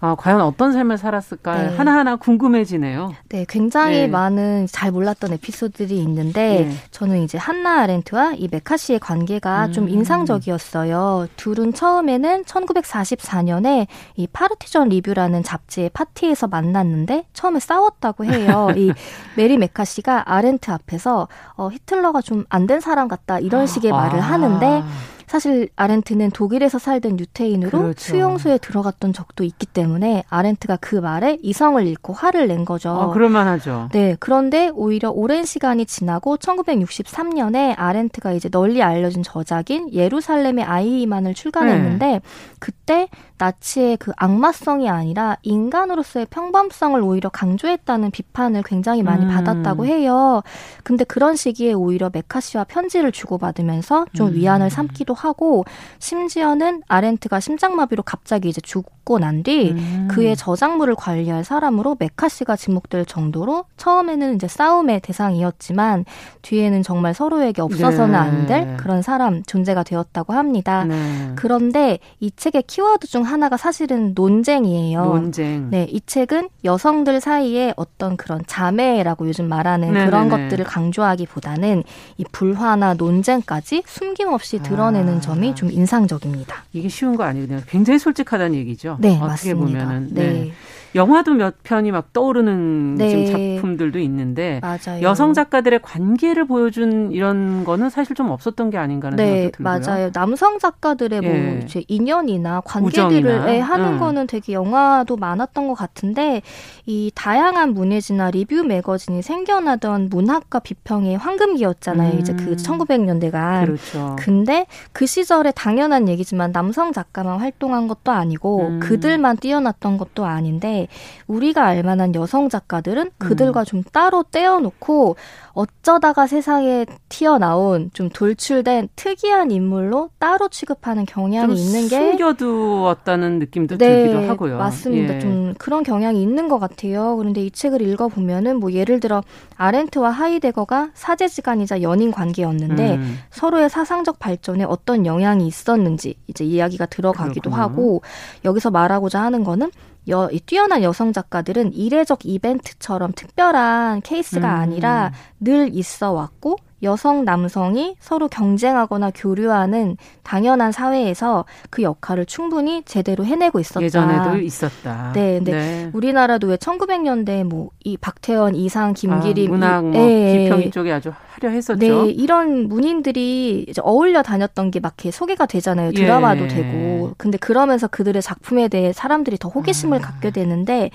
아, 0.01 0.15
과연 0.15 0.41
어떤 0.41 0.73
삶을 0.73 0.97
살았을까 0.97 1.55
네. 1.63 1.77
하나하나 1.77 2.17
궁금해지네요. 2.17 3.15
네, 3.29 3.45
굉장히 3.49 3.99
네. 3.99 4.07
많은 4.07 4.67
잘 4.71 4.91
몰랐던 4.93 5.35
에피소드들이 5.35 5.99
있는데 5.99 6.67
네. 6.69 6.73
저는 6.91 7.23
이제 7.23 7.37
한나 7.37 7.81
아렌트와 7.81 8.33
이 8.37 8.49
매카시의 8.51 8.99
관계가 9.01 9.67
음. 9.67 9.73
좀 9.73 9.89
인상적이었어요. 9.91 11.29
둘은 11.37 11.75
처음에는 11.75 12.45
1944년에 12.45 13.87
이 14.17 14.27
Partisan 14.27 14.89
Review라는 14.89 15.43
잡지의 15.43 15.91
파티에서 15.91 16.47
만났는데 16.47 17.25
처음에 17.35 17.61
싸웠다고 17.61 18.25
해요. 18.25 18.69
이 18.79 18.93
메리 19.37 19.59
매카시가 19.59 20.25
아렌트 20.33 20.71
앞에서 20.71 21.29
어, 21.57 21.69
히틀러가 21.71 22.23
좀 22.23 22.45
안 22.49 22.67
된 22.71 22.79
사람 22.81 23.09
같다 23.09 23.41
이런 23.41 23.67
식의 23.67 23.91
아. 23.91 23.97
말을 23.97 24.21
하는데 24.21 24.85
사실 25.31 25.69
아렌트는 25.77 26.33
독일에서 26.33 26.81
살던 26.81 27.21
유태인으로 27.21 27.71
그렇죠. 27.71 28.01
수용소에 28.01 28.59
들어갔던 28.59 29.13
적도 29.13 29.45
있기 29.45 29.65
때문에 29.65 30.25
아렌트가 30.29 30.79
그 30.81 30.97
말에 30.97 31.39
이성을 31.41 31.87
잃고 31.87 32.15
화를 32.15 32.49
낸 32.49 32.65
거죠. 32.65 32.91
아, 32.91 33.11
그럴만하죠. 33.11 33.91
네, 33.93 34.17
그런데 34.19 34.73
오히려 34.75 35.11
오랜 35.11 35.45
시간이 35.45 35.87
지나고 35.87 36.37
1963년에 36.37 37.75
아렌트가 37.77 38.33
이제 38.33 38.49
널리 38.49 38.83
알려진 38.83 39.23
저작인 39.23 39.95
예루살렘의 39.95 40.65
아이만을 40.65 41.35
출간했는데 41.35 42.07
네. 42.07 42.21
그때 42.59 43.09
나치의 43.39 43.99
그 43.99 44.11
악마성이 44.17 44.91
아니라 44.91 45.37
인간으로서의 45.43 46.27
평범성을 46.31 47.01
오히려 47.01 47.29
강조했다는 47.31 48.11
비판을 48.11 48.65
굉장히 48.65 49.05
많이 49.05 49.25
음. 49.25 49.31
받았다고 49.31 49.87
해요. 49.87 50.43
근데 50.83 51.05
그런 51.05 51.37
시기에 51.37 51.73
오히려 51.73 52.11
메카시와 52.13 52.65
편지를 52.65 53.13
주고받으면서 53.13 54.07
좀 54.13 54.29
음. 54.29 54.35
위안을 54.35 54.71
삼기도 54.71 55.15
하고 55.25 55.65
심지어는 55.99 56.83
아렌트가 56.89 57.41
심장마비로 57.41 58.03
갑자기 58.03 58.49
이제 58.49 58.61
죽고 58.61 59.19
난뒤 59.19 59.71
음. 59.73 60.09
그의 60.11 60.37
저작물을 60.37 60.95
관리할 60.95 61.45
사람으로 61.45 61.97
메카시가 61.99 62.57
지목될 62.57 63.07
정도로 63.07 63.65
처음에는 63.77 64.35
이제 64.37 64.49
싸움의 64.49 65.01
대상이었지만 65.01 66.05
뒤에는 66.43 66.83
정말 66.83 67.15
서로에게 67.15 67.63
없어서는 67.63 68.13
네. 68.13 68.17
안될 68.17 68.77
그런 68.77 69.03
사람 69.03 69.43
존재가 69.43 69.83
되었다고 69.83 70.33
합니다. 70.33 70.85
네. 70.85 71.33
그런데 71.37 71.99
이 72.21 72.31
책의 72.35 72.65
키워드 72.67 73.07
중 73.07 73.23
하나가 73.23 73.57
사실은 73.57 74.13
논쟁이에요. 74.15 75.05
논쟁. 75.05 75.71
네, 75.71 75.87
이 75.91 76.01
책은 76.05 76.49
여성들 76.65 77.21
사이에 77.21 77.75
어떤 77.77 78.17
그런 78.17 78.43
자매라고 78.47 79.29
요즘 79.29 79.49
말하는 79.49 79.89
네네네. 79.89 80.07
그런 80.07 80.29
것들을 80.29 80.65
강조하기보다는 80.65 81.83
이 82.17 82.25
불화나 82.33 82.95
논쟁까지 82.95 83.83
숨김없이 83.87 84.61
드러내는 84.61 85.10
아. 85.17 85.21
점이 85.21 85.55
좀 85.55 85.71
인상적입니다. 85.71 86.65
이게 86.73 86.89
쉬운 86.89 87.17
거 87.17 87.25
아니거든요. 87.25 87.61
굉장히 87.69 87.99
솔직하다는 87.99 88.55
얘기죠. 88.57 88.99
네, 89.01 89.17
어떻게 89.21 89.55
맞습니다. 89.55 89.85
보면은 89.85 90.09
네. 90.15 90.33
네. 90.33 90.53
영화도 90.95 91.35
몇 91.35 91.63
편이 91.63 91.93
막 91.93 92.13
떠오르는 92.13 92.97
네. 92.97 93.09
지금 93.09 93.57
작품들도 93.57 93.99
있는데 94.01 94.61
맞아요. 94.61 95.03
여성 95.03 95.33
작가들의 95.33 95.81
관계를 95.83 96.47
보여준 96.47 97.13
이런 97.13 97.65
거는 97.65 97.91
사실 97.91 98.17
좀 98.17 98.31
없었던 98.31 98.71
게 98.71 98.79
아닌가 98.79 99.07
하는 99.09 99.17
네, 99.17 99.25
생각도 99.25 99.57
들고요. 99.57 99.81
맞아요. 99.95 100.13
남성 100.13 100.59
작가들의 100.59 101.21
뭐 101.21 101.31
예. 101.31 101.41
뭐 101.41 101.59
이제 101.65 101.85
인연이나 101.89 102.63
관계들을 102.65 103.45
예, 103.49 103.61
하는 103.61 103.95
음. 103.95 103.99
거는 103.99 104.27
되게 104.27 104.53
영화도 104.53 105.17
많았던 105.17 105.69
것 105.69 105.75
같은데 105.75 106.43
이 106.87 107.11
다양한 107.15 107.75
문예지나 107.75 108.31
리뷰 108.33 108.65
매거진이 108.65 109.23
생겨나던 109.23 110.09
문학과 110.11 110.59
비평의 110.59 111.17
황금기였잖아요. 111.19 112.15
음. 112.15 112.19
이제 112.19 112.35
그 112.35 112.57
1900년대가. 112.57 113.65
그렇죠. 113.65 114.17
근데 114.19 114.67
그 114.93 115.07
시절에 115.07 115.53
당연한 115.53 116.09
얘기지만 116.09 116.53
남성 116.53 116.93
작가만 116.93 117.39
활동한 117.41 117.89
것도 117.89 118.13
아니고 118.13 118.61
음. 118.61 118.81
그들만 118.81 119.37
뛰어났던 119.37 119.99
것도 119.99 120.25
아닌데 120.25 120.80
있는데 120.81 120.89
우리가 121.27 121.67
알만한 121.67 122.15
여성 122.15 122.49
작가들은 122.49 123.11
그들과 123.19 123.61
음. 123.61 123.65
좀 123.65 123.83
따로 123.93 124.23
떼어놓고 124.23 125.17
어쩌다가 125.53 126.27
세상에 126.27 126.87
튀어나온 127.09 127.91
좀 127.93 128.09
돌출된 128.09 128.89
특이한 128.97 129.51
인물로 129.51 130.11
따로 130.19 130.49
취급하는 130.49 131.05
경향이 131.05 131.55
있는 131.55 131.89
게 131.89 131.99
숨겨두었다는 131.99 133.39
느낌도 133.41 133.79
네, 133.79 133.87
들기도 133.87 134.29
하고요. 134.29 134.59
맞습니다. 134.59 135.17
예. 135.17 135.21
좀 135.21 135.55
그런 135.59 135.83
경향이 135.83 136.23
있는 136.23 136.49
것 136.49 136.59
같아요. 136.59 137.17
그런데 137.17 137.45
이 137.45 137.51
책을 137.51 137.83
읽어 137.83 138.09
보면은 138.09 138.61
뭐 138.61 138.73
예를 138.73 139.01
들어 139.01 139.23
아렌트와 139.57 140.11
하이데거가 140.11 140.91
사제지간이자 140.95 141.83
연인 141.83 142.13
관계였는데 142.13 142.95
음. 142.95 143.19
서로의 143.31 143.69
사상적 143.69 144.19
발전에 144.19 144.65
어떤 144.65 145.05
영향이 145.05 145.47
있었는지 145.47 146.15
이제 146.29 146.45
이야기가 146.45 146.87
들어가기도 146.87 147.51
그렇구나. 147.51 147.63
하고 147.63 148.03
여기서 148.45 148.71
말하고자 148.71 149.21
하는 149.21 149.45
거는 149.45 149.71
여, 150.09 150.29
이 150.33 150.41
뛰어난 150.41 150.83
여성 150.83 151.13
작가들은 151.13 151.75
이례적 151.75 152.21
이벤트처럼 152.25 153.13
특별한 153.13 154.01
케이스가 154.03 154.49
음. 154.49 154.61
아니라 154.61 155.13
늘 155.39 155.71
있어 155.73 156.13
왔고 156.13 156.57
여성, 156.83 157.27
남성이 157.27 157.95
서로 158.01 158.27
경쟁하거나 158.29 159.11
교류하는 159.15 159.99
당연한 160.23 160.73
사회에서 160.73 161.45
그 161.69 161.83
역할을 161.83 162.25
충분히 162.25 162.83
제대로 162.85 163.27
해내고 163.27 163.61
있었다. 163.61 163.83
예전에도 163.83 164.39
있었다. 164.39 165.13
네, 165.15 165.35
근데 165.37 165.53
네. 165.53 165.91
우리나라도 165.93 166.47
왜 166.47 166.57
1900년대 166.57 167.45
뭐 167.45 167.71
이 167.85 167.97
박태원, 167.97 168.55
이상, 168.55 168.93
김기림 168.93 169.49
아, 169.49 169.51
문학, 169.51 169.85
뭐 169.85 169.93
네. 169.93 170.45
비평 170.45 170.63
이쪽에 170.63 170.93
아주 170.93 171.13
화려했었죠. 171.41 171.79
네, 171.79 172.11
이런 172.11 172.69
문인들이 172.69 173.67
이제 173.69 173.81
어울려 173.85 174.23
다녔던 174.23 174.71
게 174.71 174.81
막 174.81 174.91
이렇게 175.01 175.11
소개가 175.11 175.47
되잖아요. 175.47 175.93
드라마도 175.93 176.45
예. 176.45 176.49
되고. 176.49 177.13
근데 177.17 177.39
그러면서 177.39 177.87
그들의 177.87 178.21
작품에 178.23 178.69
대해 178.69 178.93
사람들이 178.93 179.39
더 179.39 179.49
호기심을 179.49 179.99
아. 179.99 180.01
갖게 180.01 180.31
되는데 180.31 180.91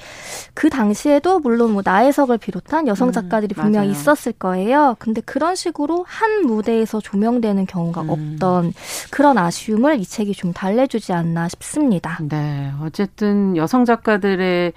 그 0.53 0.69
당시에도 0.69 1.39
물론 1.39 1.71
뭐 1.71 1.81
나혜석을 1.83 2.37
비롯한 2.37 2.87
여성 2.87 3.09
음, 3.09 3.11
작가들이 3.11 3.55
음, 3.57 3.61
분명히 3.61 3.91
있었을 3.91 4.33
거예요. 4.33 4.95
근데 4.99 5.21
그런 5.21 5.55
식으로 5.55 6.05
한 6.07 6.45
무대에서 6.45 6.99
조명되는 6.99 7.65
경우가 7.65 8.01
음. 8.01 8.09
없던 8.09 8.73
그런 9.11 9.37
아쉬움을 9.37 9.99
이 9.99 10.05
책이 10.05 10.33
좀 10.33 10.53
달래주지 10.53 11.13
않나 11.13 11.47
싶습니다. 11.49 12.19
네, 12.21 12.71
어쨌든 12.81 13.55
여성 13.57 13.85
작가들의 13.85 14.73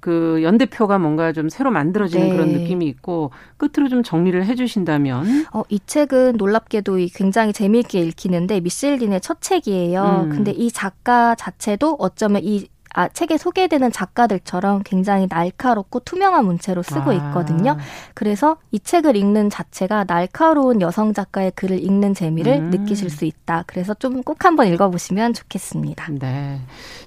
그 0.00 0.40
연대표가 0.42 0.98
뭔가 0.98 1.32
좀 1.32 1.48
새로 1.48 1.70
만들어지는 1.70 2.28
네. 2.28 2.32
그런 2.32 2.48
느낌이 2.48 2.86
있고 2.86 3.30
끝으로 3.56 3.88
좀 3.88 4.02
정리를 4.02 4.44
해주신다면 4.44 5.46
어, 5.52 5.62
이 5.68 5.80
책은 5.84 6.36
놀랍게도 6.36 6.98
굉장히 7.14 7.52
재미있게 7.52 8.00
읽히는데 8.00 8.60
미셸 8.60 8.98
딘의 8.98 9.20
첫 9.20 9.40
책이에요. 9.40 10.24
음. 10.24 10.28
근데 10.30 10.52
이 10.52 10.70
작가 10.70 11.34
자체도 11.34 11.96
어쩌면 11.98 12.42
이 12.44 12.68
아, 12.94 13.08
책에 13.08 13.36
소개되는 13.36 13.92
작가들처럼 13.92 14.82
굉장히 14.84 15.26
날카롭고 15.30 16.00
투명한 16.00 16.44
문체로 16.44 16.82
쓰고 16.82 17.10
아. 17.10 17.14
있거든요. 17.14 17.72
아. 17.72 17.78
그래서 18.14 18.56
이 18.72 18.80
책을 18.80 19.16
읽는 19.16 19.50
자체가 19.50 20.04
날카로운 20.04 20.80
여성 20.80 21.12
작가의 21.12 21.52
글을 21.54 21.82
읽는 21.82 22.14
재미를 22.14 22.54
음. 22.54 22.70
느끼실 22.70 23.10
수 23.10 23.24
있다. 23.24 23.64
그래서 23.66 23.94
좀 23.94 24.18
꼭 24.24 24.44
한번 24.44 24.66
읽어보시면 24.68 25.32
좋겠습니다. 25.34 26.08
네. 26.18 26.60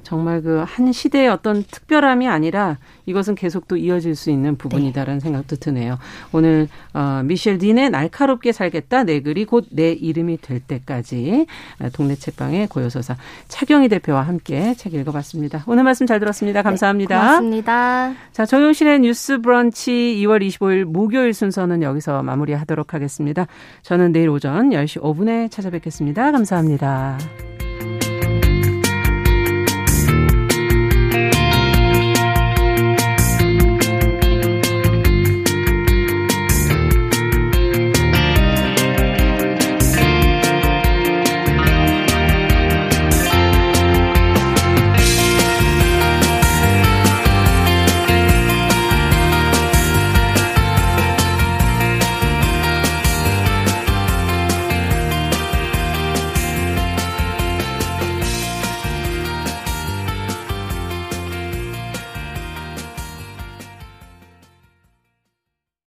정말 0.04 0.42
그 0.42 0.64
한 0.68 0.92
시대의 0.94 1.28
어떤 1.30 1.64
특별함이 1.64 2.28
아니라 2.28 2.78
이것은 3.06 3.36
계속 3.36 3.68
또 3.68 3.76
이어질 3.78 4.16
수 4.16 4.30
있는 4.30 4.56
부분이다라는 4.56 5.20
네. 5.20 5.24
생각도 5.24 5.56
드네요. 5.58 5.98
오늘 6.32 6.68
어, 6.94 7.22
미셸 7.26 7.58
딘의 7.58 7.90
날카롭게 7.90 8.52
살겠다 8.52 9.04
내 9.04 9.22
글이 9.22 9.46
곧 9.46 9.66
내 9.72 9.92
이름이 9.92 10.38
될 10.42 10.60
때까지 10.60 11.46
동네 11.94 12.16
책방의 12.16 12.68
고요서사 12.68 13.16
차경희 13.48 13.90
대표와 13.90 14.22
함께 14.24 14.74
책 14.76 14.94
읽어봤습니다. 14.94 15.64
오늘 15.72 15.86
말씀 15.86 16.06
잘 16.06 16.20
들었습니다. 16.20 16.64
감사합니다. 16.64 17.16
네, 17.16 17.22
고맙습니다. 17.22 18.14
자, 18.34 18.46
정용실의 18.46 19.00
뉴스 19.00 19.40
브런치 19.40 20.18
2월 20.20 20.46
25일 20.46 20.84
목요일 20.84 21.34
순서는 21.34 21.82
여기서 21.82 22.24
마무리하도록 22.24 22.94
하겠습니다. 22.94 23.48
저는 23.82 24.12
내일 24.12 24.28
오전 24.28 24.72
10시 24.72 25.02
5분에 25.02 25.50
찾아뵙겠습니다. 25.50 26.34
감사합니다. 26.34 27.18